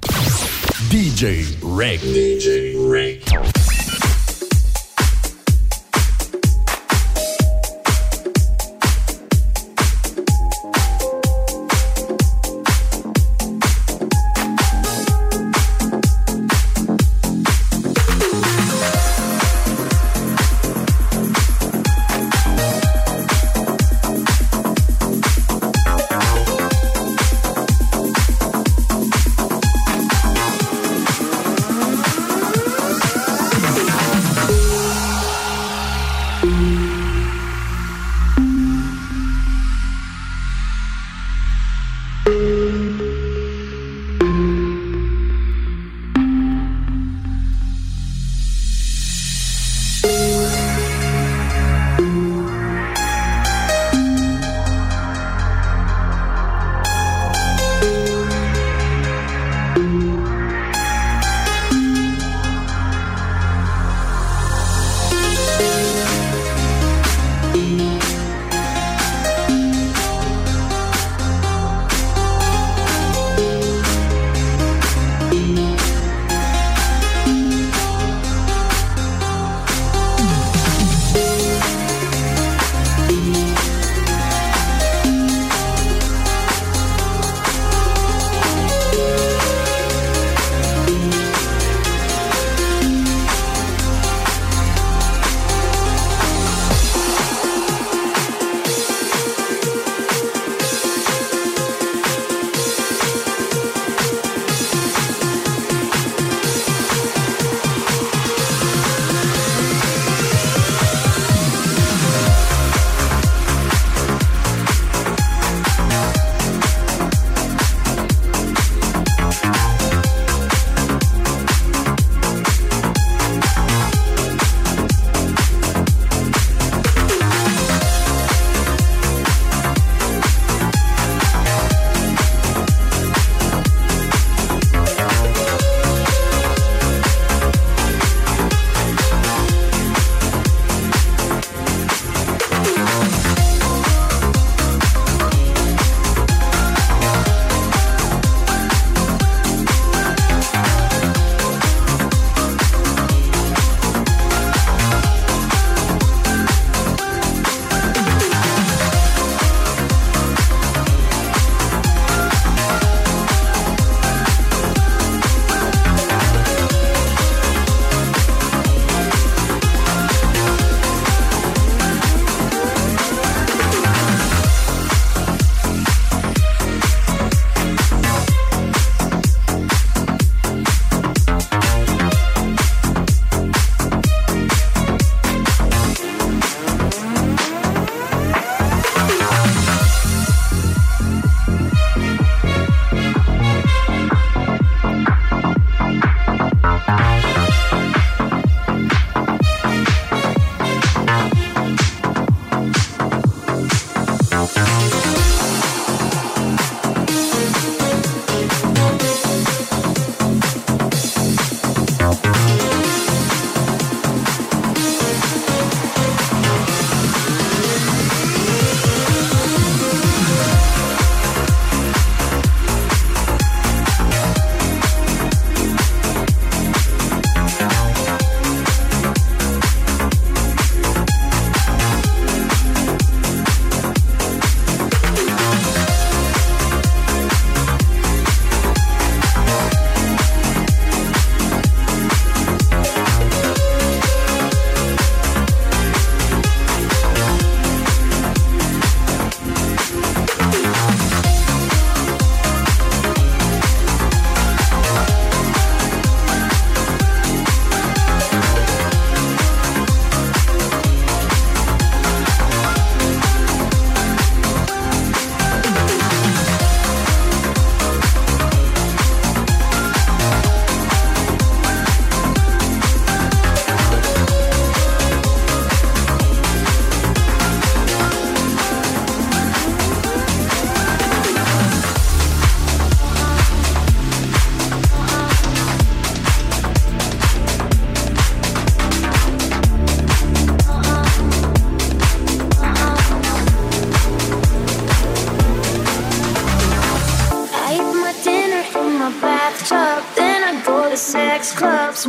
DJ 0.91 1.57
Rick. 1.63 2.01
DJ 2.03 2.75
Rick. 2.89 3.66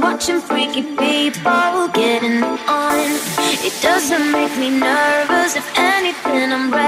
watching 0.00 0.40
freaky 0.40 0.82
people 0.82 1.88
getting 1.92 2.42
on. 2.42 3.08
It 3.68 3.74
doesn't 3.82 4.30
make 4.30 4.56
me 4.58 4.70
nervous, 4.70 5.56
if 5.56 5.66
anything, 5.76 6.52
I'm 6.52 6.70
ready. 6.70 6.87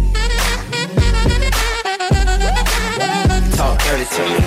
to 4.11 4.23
me. 4.23 4.39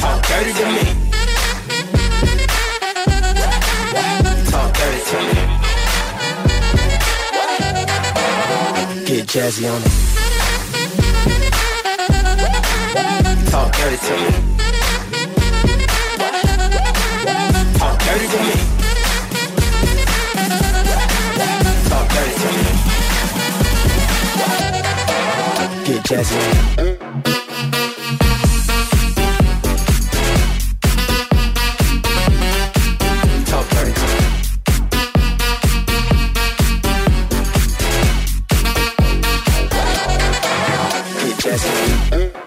Talk 0.00 0.20
dirty 0.26 0.52
to 0.52 0.66
me. 0.66 0.84
Talk 4.50 4.70
dirty 4.74 5.00
to 5.10 5.18
me. 5.22 5.34
Get 9.06 9.24
jazzy 9.28 9.64
on 9.70 9.80
it. 9.82 9.92
Talk 13.50 13.70
dirty 13.76 13.98
to 13.98 14.14
me. 14.16 14.51
Jasmine. 26.12 26.52
Jasmine. 41.40 42.41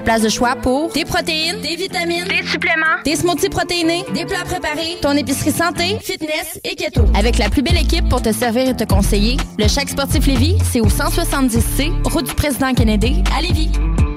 La 0.00 0.04
place 0.04 0.22
de 0.22 0.30
choix 0.30 0.56
pour 0.56 0.90
des 0.92 1.04
protéines, 1.04 1.60
des 1.60 1.76
vitamines, 1.76 2.24
des 2.24 2.46
suppléments, 2.46 3.02
des 3.04 3.16
smoothies 3.16 3.50
protéinés, 3.50 4.02
des 4.14 4.24
plats 4.24 4.44
préparés, 4.46 4.96
ton 5.02 5.12
épicerie 5.12 5.52
santé, 5.52 5.98
fitness 6.00 6.58
et 6.64 6.74
keto. 6.74 7.02
Avec 7.14 7.36
la 7.36 7.50
plus 7.50 7.60
belle 7.60 7.76
équipe 7.76 8.08
pour 8.08 8.22
te 8.22 8.32
servir 8.32 8.70
et 8.70 8.74
te 8.74 8.84
conseiller, 8.84 9.36
le 9.58 9.68
Chèque 9.68 9.90
Sportif 9.90 10.26
Lévis, 10.26 10.56
c'est 10.64 10.80
au 10.80 10.86
170C, 10.86 11.92
route 12.10 12.26
du 12.26 12.34
président 12.34 12.72
Kennedy, 12.72 13.22
à 13.36 13.42
Lévis. 13.42 13.72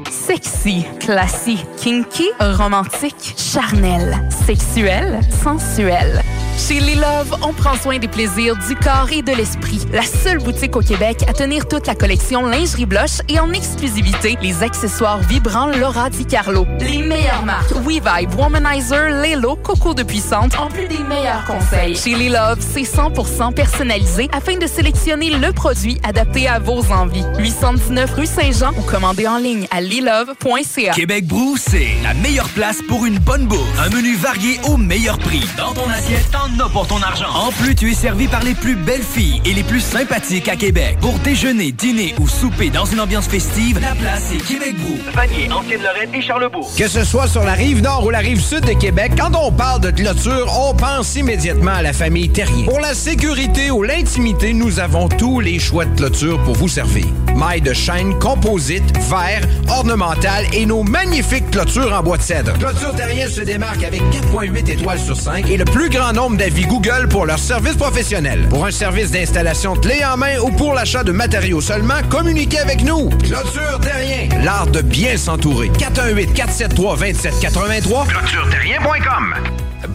Sexy, 0.09 0.85
classique, 1.01 1.65
kinky, 1.75 2.29
romantique, 2.39 3.35
charnel, 3.35 4.15
sexuel, 4.45 5.19
sensuel. 5.43 6.23
Chez 6.57 6.79
Les 6.79 6.95
Love, 6.95 7.35
on 7.41 7.51
prend 7.51 7.75
soin 7.75 7.97
des 7.97 8.07
plaisirs 8.07 8.55
du 8.55 8.75
corps 8.75 9.09
et 9.11 9.21
de 9.21 9.31
l'esprit. 9.31 9.81
La 9.91 10.03
seule 10.03 10.37
boutique 10.37 10.75
au 10.75 10.81
Québec 10.81 11.23
à 11.27 11.33
tenir 11.33 11.67
toute 11.67 11.87
la 11.87 11.95
collection 11.95 12.45
lingerie 12.45 12.85
blush 12.85 13.19
et 13.27 13.39
en 13.39 13.51
exclusivité 13.51 14.37
les 14.41 14.63
accessoires 14.63 15.19
vibrants 15.19 15.67
Laura 15.67 16.09
Di 16.09 16.25
Carlo. 16.25 16.65
Les 16.79 17.01
meilleures 17.01 17.43
marques 17.43 17.71
WeVibe, 17.71 18.33
Womanizer, 18.37 19.09
Lelo, 19.09 19.55
Coco 19.55 19.93
de 19.93 20.03
Puissante, 20.03 20.57
en 20.57 20.67
plus 20.67 20.87
des 20.87 20.99
meilleurs 20.99 21.43
conseils. 21.45 21.95
Chez 21.95 22.15
Les 22.15 22.29
Love, 22.29 22.59
c'est 22.59 22.83
100% 22.83 23.53
personnalisé 23.53 24.29
afin 24.31 24.57
de 24.57 24.67
sélectionner 24.67 25.31
le 25.31 25.51
produit 25.51 25.99
adapté 26.03 26.47
à 26.47 26.59
vos 26.59 26.83
envies. 26.91 27.25
819 27.39 28.13
rue 28.13 28.25
Saint-Jean 28.27 28.71
ou 28.77 28.81
commandez 28.83 29.27
en 29.27 29.37
ligne 29.37 29.67
à 29.71 29.81
lilove.ca. 29.81 30.93
Québec 30.93 31.25
Brou, 31.25 31.57
c'est 31.57 31.89
la 32.03 32.13
meilleure 32.13 32.49
place 32.49 32.77
pour 32.87 33.05
une 33.05 33.17
bonne 33.19 33.47
bouffe. 33.47 33.59
Un 33.79 33.89
menu 33.89 34.15
varié 34.15 34.59
au 34.65 34.77
meilleur 34.77 35.17
prix. 35.17 35.43
Dans 35.57 35.73
ton 35.73 35.89
assiette, 35.89 36.35
t'en 36.43 36.65
as 36.65 36.69
pour 36.69 36.87
ton 36.87 37.01
argent. 37.01 37.29
En 37.33 37.51
plus, 37.51 37.75
tu 37.75 37.91
es 37.91 37.93
servi 37.93 38.27
par 38.27 38.43
les 38.43 38.55
plus 38.55 38.75
belles 38.75 39.03
filles 39.03 39.41
et 39.45 39.53
les 39.53 39.63
plus 39.63 39.79
sympathiques 39.79 40.49
à 40.49 40.55
Québec. 40.55 40.97
Pour 41.01 41.17
déjeuner, 41.19 41.71
dîner 41.71 42.15
ou 42.19 42.27
souper 42.27 42.69
dans 42.69 42.85
une 42.85 42.99
ambiance 42.99 43.27
festive, 43.27 43.79
la 43.79 43.95
place 43.95 44.31
est 44.33 44.45
Québec 44.45 44.75
Brou. 44.77 44.97
Vanier, 45.13 45.51
Ancienne-Lorraine 45.51 46.13
et 46.13 46.21
Charlebourg. 46.21 46.69
Que 46.77 46.87
ce 46.87 47.03
soit 47.03 47.27
sur 47.27 47.43
la 47.43 47.53
rive 47.53 47.81
nord 47.81 48.05
ou 48.05 48.09
la 48.09 48.19
rive 48.19 48.41
sud 48.41 48.61
de 48.61 48.73
Québec, 48.73 49.13
quand 49.17 49.31
on 49.35 49.51
parle 49.51 49.81
de 49.81 49.91
clôture, 49.91 50.51
on 50.59 50.73
pense 50.73 51.15
immédiatement 51.15 51.71
à 51.71 51.81
la 51.81 51.93
famille 51.93 52.29
Terrien. 52.29 52.65
Pour 52.65 52.79
la 52.79 52.93
sécurité 52.93 53.71
ou 53.71 53.83
l'intimité, 53.83 54.53
nous 54.53 54.79
avons 54.79 55.09
tous 55.09 55.39
les 55.39 55.59
choix 55.59 55.85
de 55.85 55.95
clôture 55.95 56.41
pour 56.43 56.55
vous 56.55 56.67
servir. 56.67 57.05
Mailles 57.35 57.61
de 57.61 57.73
chaîne, 57.73 58.17
composite, 58.19 58.83
verre, 59.09 59.41
ornemental 59.67 60.45
et 60.53 60.65
nos 60.65 60.83
magnifiques 60.83 61.49
clôtures 61.51 61.93
en 61.93 62.03
bois 62.03 62.17
de 62.17 62.21
cèdre. 62.21 62.53
Clôture 62.59 62.95
Terrien 62.95 63.27
se 63.27 63.41
démarque 63.41 63.83
avec 63.83 64.01
4.8 64.01 64.69
étoiles 64.69 64.99
sur 64.99 65.15
5 65.15 65.49
et 65.49 65.57
le 65.57 65.65
plus 65.65 65.89
grand 65.89 66.13
nombre 66.13 66.32
d'avis 66.37 66.65
Google 66.65 67.07
pour 67.09 67.25
leur 67.25 67.39
service 67.39 67.75
professionnel. 67.75 68.47
Pour 68.49 68.65
un 68.65 68.71
service 68.71 69.11
d'installation 69.11 69.75
clé 69.75 70.03
en 70.05 70.17
main 70.17 70.39
ou 70.39 70.51
pour 70.51 70.73
l'achat 70.73 71.03
de 71.03 71.11
matériaux 71.11 71.61
seulement, 71.61 72.01
communiquez 72.09 72.59
avec 72.59 72.83
nous. 72.83 73.09
Clôture 73.09 73.79
Terrien, 73.81 74.29
l'art 74.43 74.67
de 74.67 74.81
bien 74.81 75.17
s'entourer. 75.17 75.69
418 75.69 76.33
473 76.33 76.99
2783 76.99 78.05
ClôtureTerrien.com 78.05 79.35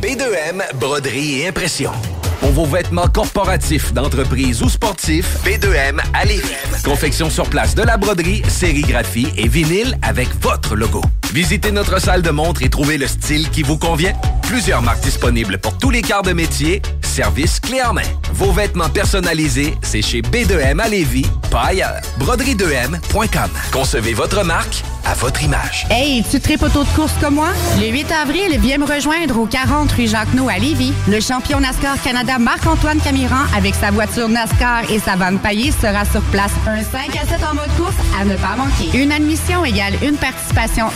B2M, 0.01 0.63
broderie 0.79 1.41
et 1.41 1.49
impression. 1.49 1.93
Pour 2.41 2.51
vos 2.51 2.67
vêtements 2.67 3.09
corporatifs, 3.09 3.93
d'entreprise 3.93 4.63
ou 4.63 4.69
sportifs, 4.69 5.39
B2M 5.45 5.99
à 6.15 6.25
Lévis. 6.25 6.55
Confection 6.85 7.31
sur 7.31 7.49
place 7.49 7.75
de 7.75 7.83
la 7.83 7.97
broderie, 7.97 8.43
sérigraphie 8.49 9.29
et 9.37 9.49
vinyle 9.49 9.99
avec 10.03 10.29
votre 10.41 10.77
logo. 10.77 11.03
Visitez 11.33 11.73
notre 11.73 12.01
salle 12.01 12.23
de 12.23 12.31
montre 12.31 12.63
et 12.63 12.71
trouvez 12.71 12.97
le 12.99 13.07
style 13.07 13.51
qui 13.51 13.63
vous 13.63 13.77
convient. 13.79 14.15
Plusieurs 14.43 14.81
marques 14.81 15.03
disponibles 15.03 15.59
pour 15.59 15.77
tous 15.77 15.91
les 15.91 16.01
quarts 16.01 16.23
de 16.23 16.33
métier. 16.33 16.81
Service 17.03 17.61
clé 17.61 17.83
en 17.83 17.93
main. 17.93 18.03
Vos 18.33 18.53
vêtements 18.53 18.89
personnalisés, 18.89 19.75
c'est 19.83 20.03
chez 20.03 20.23
B2M 20.23 20.81
à 20.81 20.89
Lévis, 20.89 21.27
pas 21.51 21.67
ailleurs. 21.67 22.01
Broderie2M.com. 22.21 23.51
Concevez 23.73 24.15
votre 24.15 24.45
marque 24.45 24.83
à 25.05 25.15
votre 25.15 25.43
image. 25.43 25.87
Hey, 25.91 26.23
tu 26.31 26.39
tripes 26.41 26.63
auto 26.63 26.85
de 26.85 26.89
course 26.91 27.13
comme 27.21 27.35
moi? 27.35 27.49
Le 27.81 27.89
8 27.89 28.13
avril, 28.13 28.59
viens 28.61 28.79
me 28.79 28.85
rejoindre 28.87 29.39
au 29.39 29.47
40 29.47 29.91
rue 29.93 30.07
Jacques-No 30.07 30.49
à 30.49 30.59
Lévis. 30.59 30.93
Le 31.09 31.21
champion 31.21 31.61
NASCAR 31.61 32.01
Canada 32.03 32.39
Marc-Antoine 32.39 33.01
Camiran 33.01 33.45
avec 33.57 33.75
sa 33.75 33.91
voiture 33.91 34.29
NASCAR 34.29 34.91
et 34.91 34.99
sa 34.99 35.17
vanne 35.17 35.39
paillée 35.39 35.73
sera 35.73 36.05
sur 36.05 36.21
place. 36.31 36.53
Un 36.67 36.83
5 36.83 37.17
à 37.17 37.27
7 37.27 37.45
en 37.51 37.55
mode 37.55 37.77
course 37.77 37.97
à 38.21 38.25
ne 38.25 38.37
pas 38.37 38.57
manquer. 38.57 38.97
Une 38.99 39.13
admission 39.13 39.65
égale 39.65 39.95
une 40.03 40.17
participation 40.17 40.87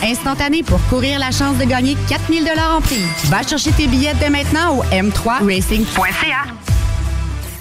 pour 0.65 0.79
courir 0.89 1.19
la 1.19 1.31
chance 1.31 1.57
de 1.57 1.65
gagner 1.65 1.97
4000 2.07 2.49
en 2.77 2.81
prix. 2.81 3.03
Va 3.25 3.43
chercher 3.43 3.71
tes 3.71 3.87
billets 3.87 4.13
dès 4.19 4.29
maintenant 4.29 4.77
au 4.77 4.83
m3racing.ca. 4.83 6.53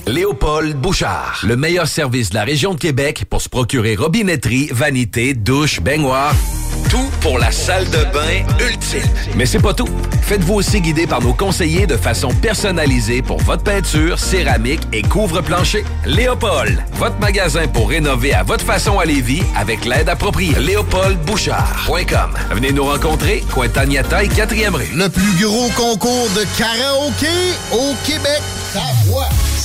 Léopold 0.07 0.77
Bouchard, 0.77 1.41
le 1.45 1.57
meilleur 1.57 1.87
service 1.87 2.31
de 2.31 2.35
la 2.35 2.45
région 2.45 2.75
de 2.75 2.79
Québec 2.79 3.25
pour 3.31 3.41
se 3.41 3.49
procurer 3.49 3.95
robinetterie, 3.95 4.69
vanité, 4.73 5.33
douche, 5.35 5.81
baignoire. 5.81 6.35
Tout 6.91 7.09
pour 7.21 7.39
la 7.39 7.53
salle 7.53 7.85
de 7.87 8.05
bain 8.13 8.45
ultime. 8.69 9.09
Mais 9.37 9.47
c'est 9.47 9.61
pas 9.61 9.73
tout. 9.73 9.89
Faites-vous 10.23 10.55
aussi 10.55 10.81
guider 10.81 11.07
par 11.07 11.23
nos 11.23 11.33
conseillers 11.33 11.87
de 11.87 11.97
façon 11.97 12.29
personnalisée 12.29 13.23
pour 13.23 13.39
votre 13.39 13.63
peinture, 13.63 14.19
céramique 14.19 14.83
et 14.93 15.03
couvre-plancher. 15.03 15.85
Léopold, 16.05 16.83
votre 16.95 17.19
magasin 17.19 17.67
pour 17.69 17.89
rénover 17.89 18.35
à 18.35 18.43
votre 18.43 18.65
façon 18.65 18.99
à 18.99 19.05
Lévis 19.05 19.43
avec 19.57 19.85
l'aide 19.85 20.09
appropriée. 20.09 20.55
LéopoldBouchard.com. 20.59 22.35
Venez 22.51 22.73
nous 22.73 22.85
rencontrer, 22.85 23.45
Cointagnata 23.53 24.25
et 24.25 24.29
4e 24.29 24.75
rue. 24.75 24.89
Le 24.95 25.09
plus 25.09 25.45
gros 25.45 25.71
concours 25.71 26.29
de 26.35 26.45
karaoké 26.59 27.27
au 27.73 27.95
Québec. 28.05 28.43
Ta. 28.75 29.52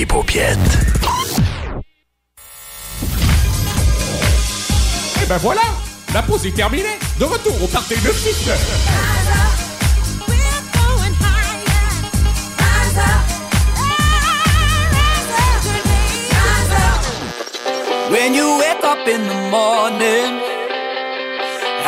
les 0.00 0.06
paupiètes. 0.06 0.58
Et 5.22 5.26
ben 5.26 5.36
voilà, 5.36 5.60
la 6.14 6.22
pause 6.22 6.46
est 6.46 6.56
terminée. 6.56 6.98
De 7.18 7.24
retour 7.24 7.62
au 7.62 7.66
Parti 7.66 7.96
de 7.96 8.10
Chic. 8.12 8.34
When 18.10 18.34
you 18.34 18.58
wake 18.58 18.82
up 18.82 19.06
in 19.06 19.28
the 19.28 19.50
morning 19.50 20.40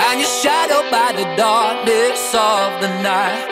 and 0.07 0.21
you're 0.21 0.37
shadowed 0.43 0.91
by 0.91 1.13
the 1.17 1.25
darkness 1.37 2.35
of 2.35 2.81
the 2.83 2.89
night. 3.03 3.52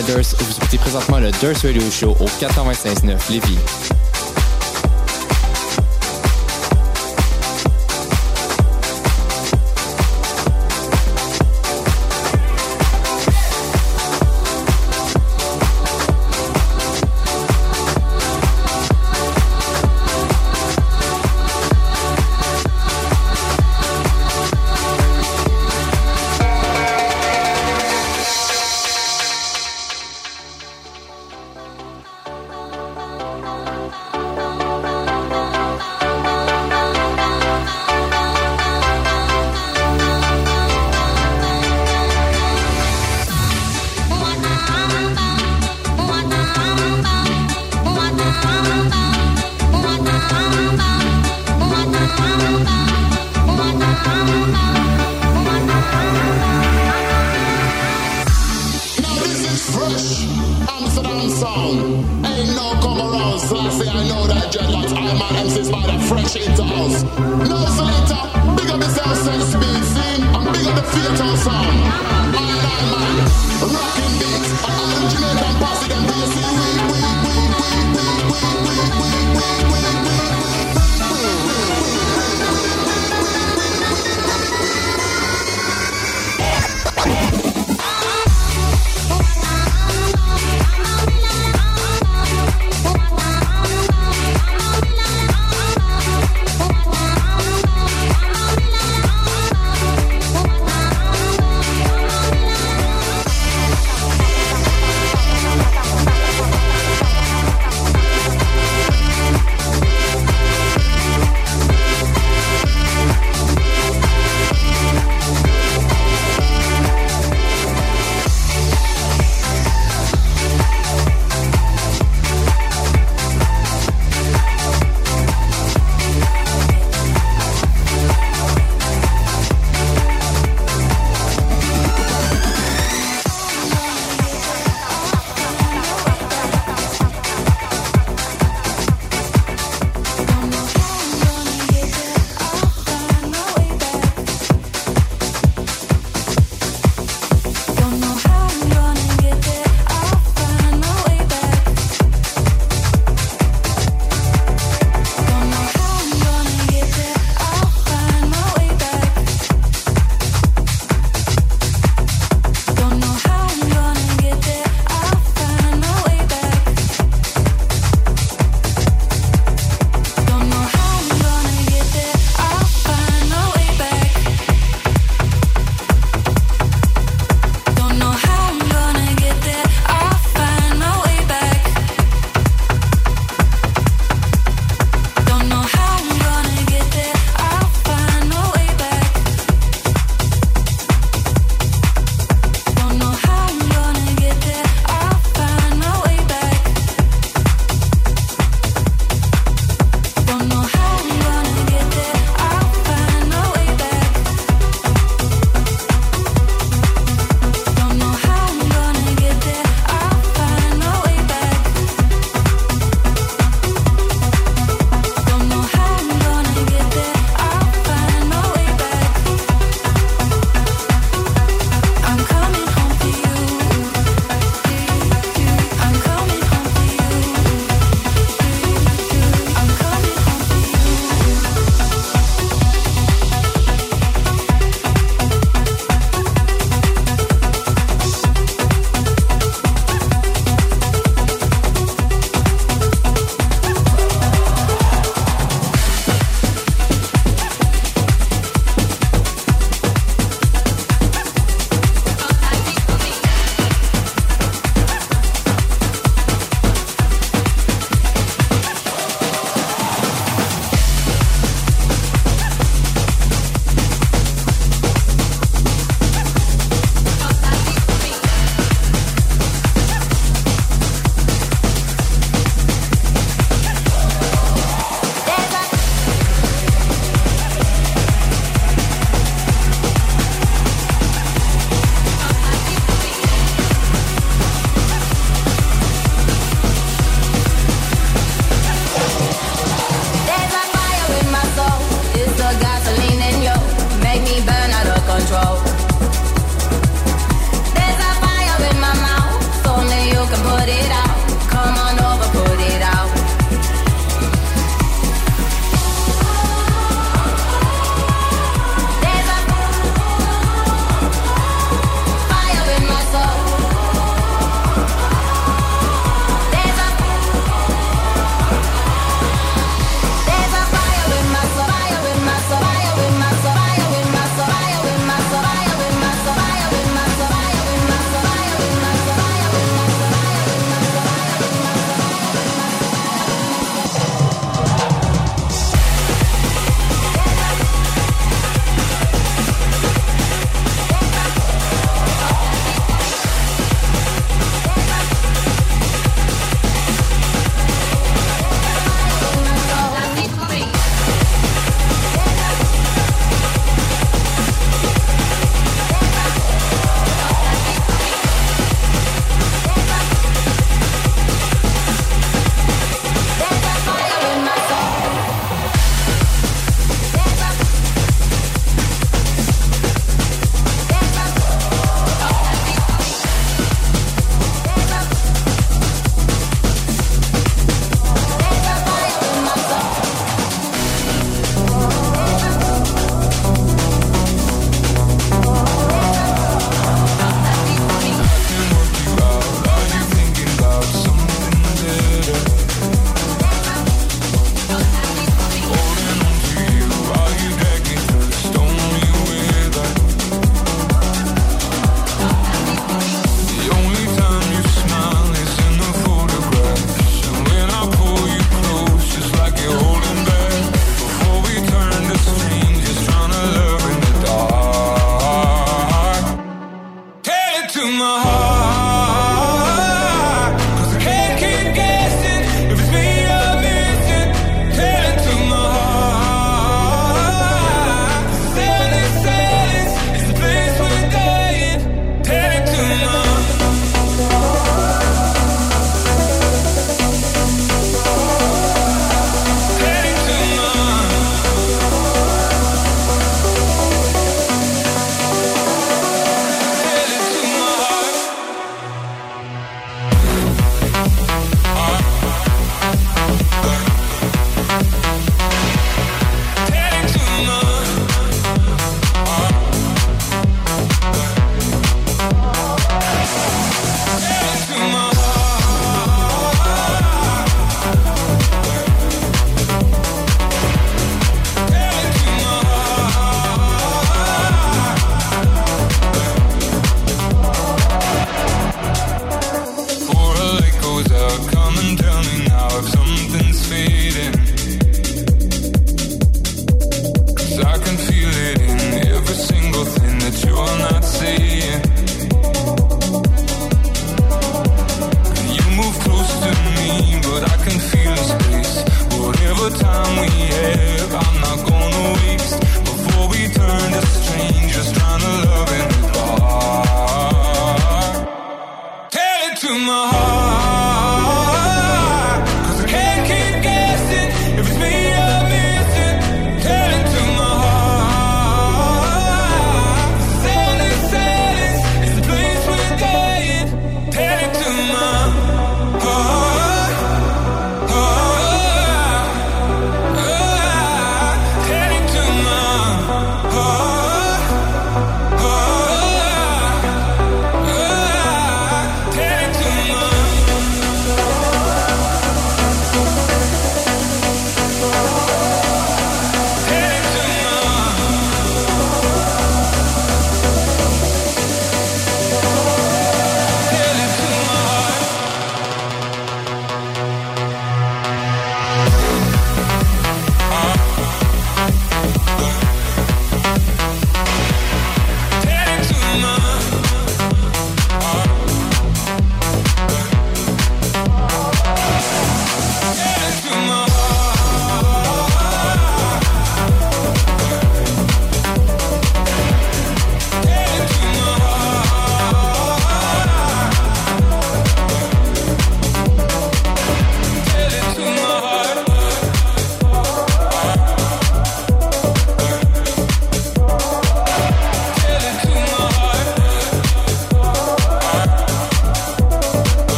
Vous 0.00 0.56
écoutez 0.56 0.76
présentement 0.78 1.20
le 1.20 1.30
Durst 1.30 1.62
Radio 1.62 1.82
Show 1.88 2.16
au 2.18 2.26
425.9 2.26 3.30
Lévis. 3.30 4.03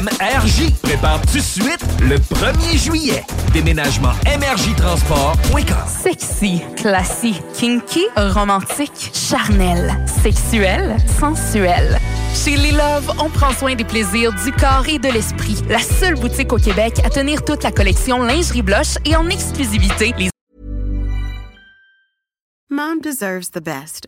MRJ. 0.00 0.70
Prépare 0.82 1.20
tout 1.20 1.36
de 1.36 1.42
suite 1.42 1.84
le 2.00 2.16
1er 2.16 2.78
juillet. 2.78 3.22
Déménagement 3.52 4.12
MRJtransport.com. 4.24 5.76
Sexy, 5.86 6.62
classique, 6.76 7.42
kinky, 7.52 8.06
romantique, 8.16 9.10
charnel, 9.12 9.94
sexuel, 10.22 10.96
sensuel. 11.18 11.98
Chez 12.34 12.56
Les 12.56 12.72
Love, 12.72 13.12
on 13.18 13.28
prend 13.28 13.52
soin 13.52 13.74
des 13.74 13.84
plaisirs 13.84 14.32
du 14.42 14.52
corps 14.52 14.86
et 14.88 14.98
de 14.98 15.08
l'esprit. 15.08 15.58
La 15.68 15.80
seule 15.80 16.14
boutique 16.14 16.52
au 16.52 16.58
Québec 16.58 16.94
à 17.04 17.10
tenir 17.10 17.44
toute 17.44 17.62
la 17.62 17.72
collection 17.72 18.22
lingerie 18.22 18.62
blush 18.62 18.94
et 19.04 19.16
en 19.16 19.28
exclusivité 19.28 20.14
les 20.16 20.30
Mom 22.72 23.00
deserves 23.00 23.50
the 23.50 23.60
best, 23.60 23.99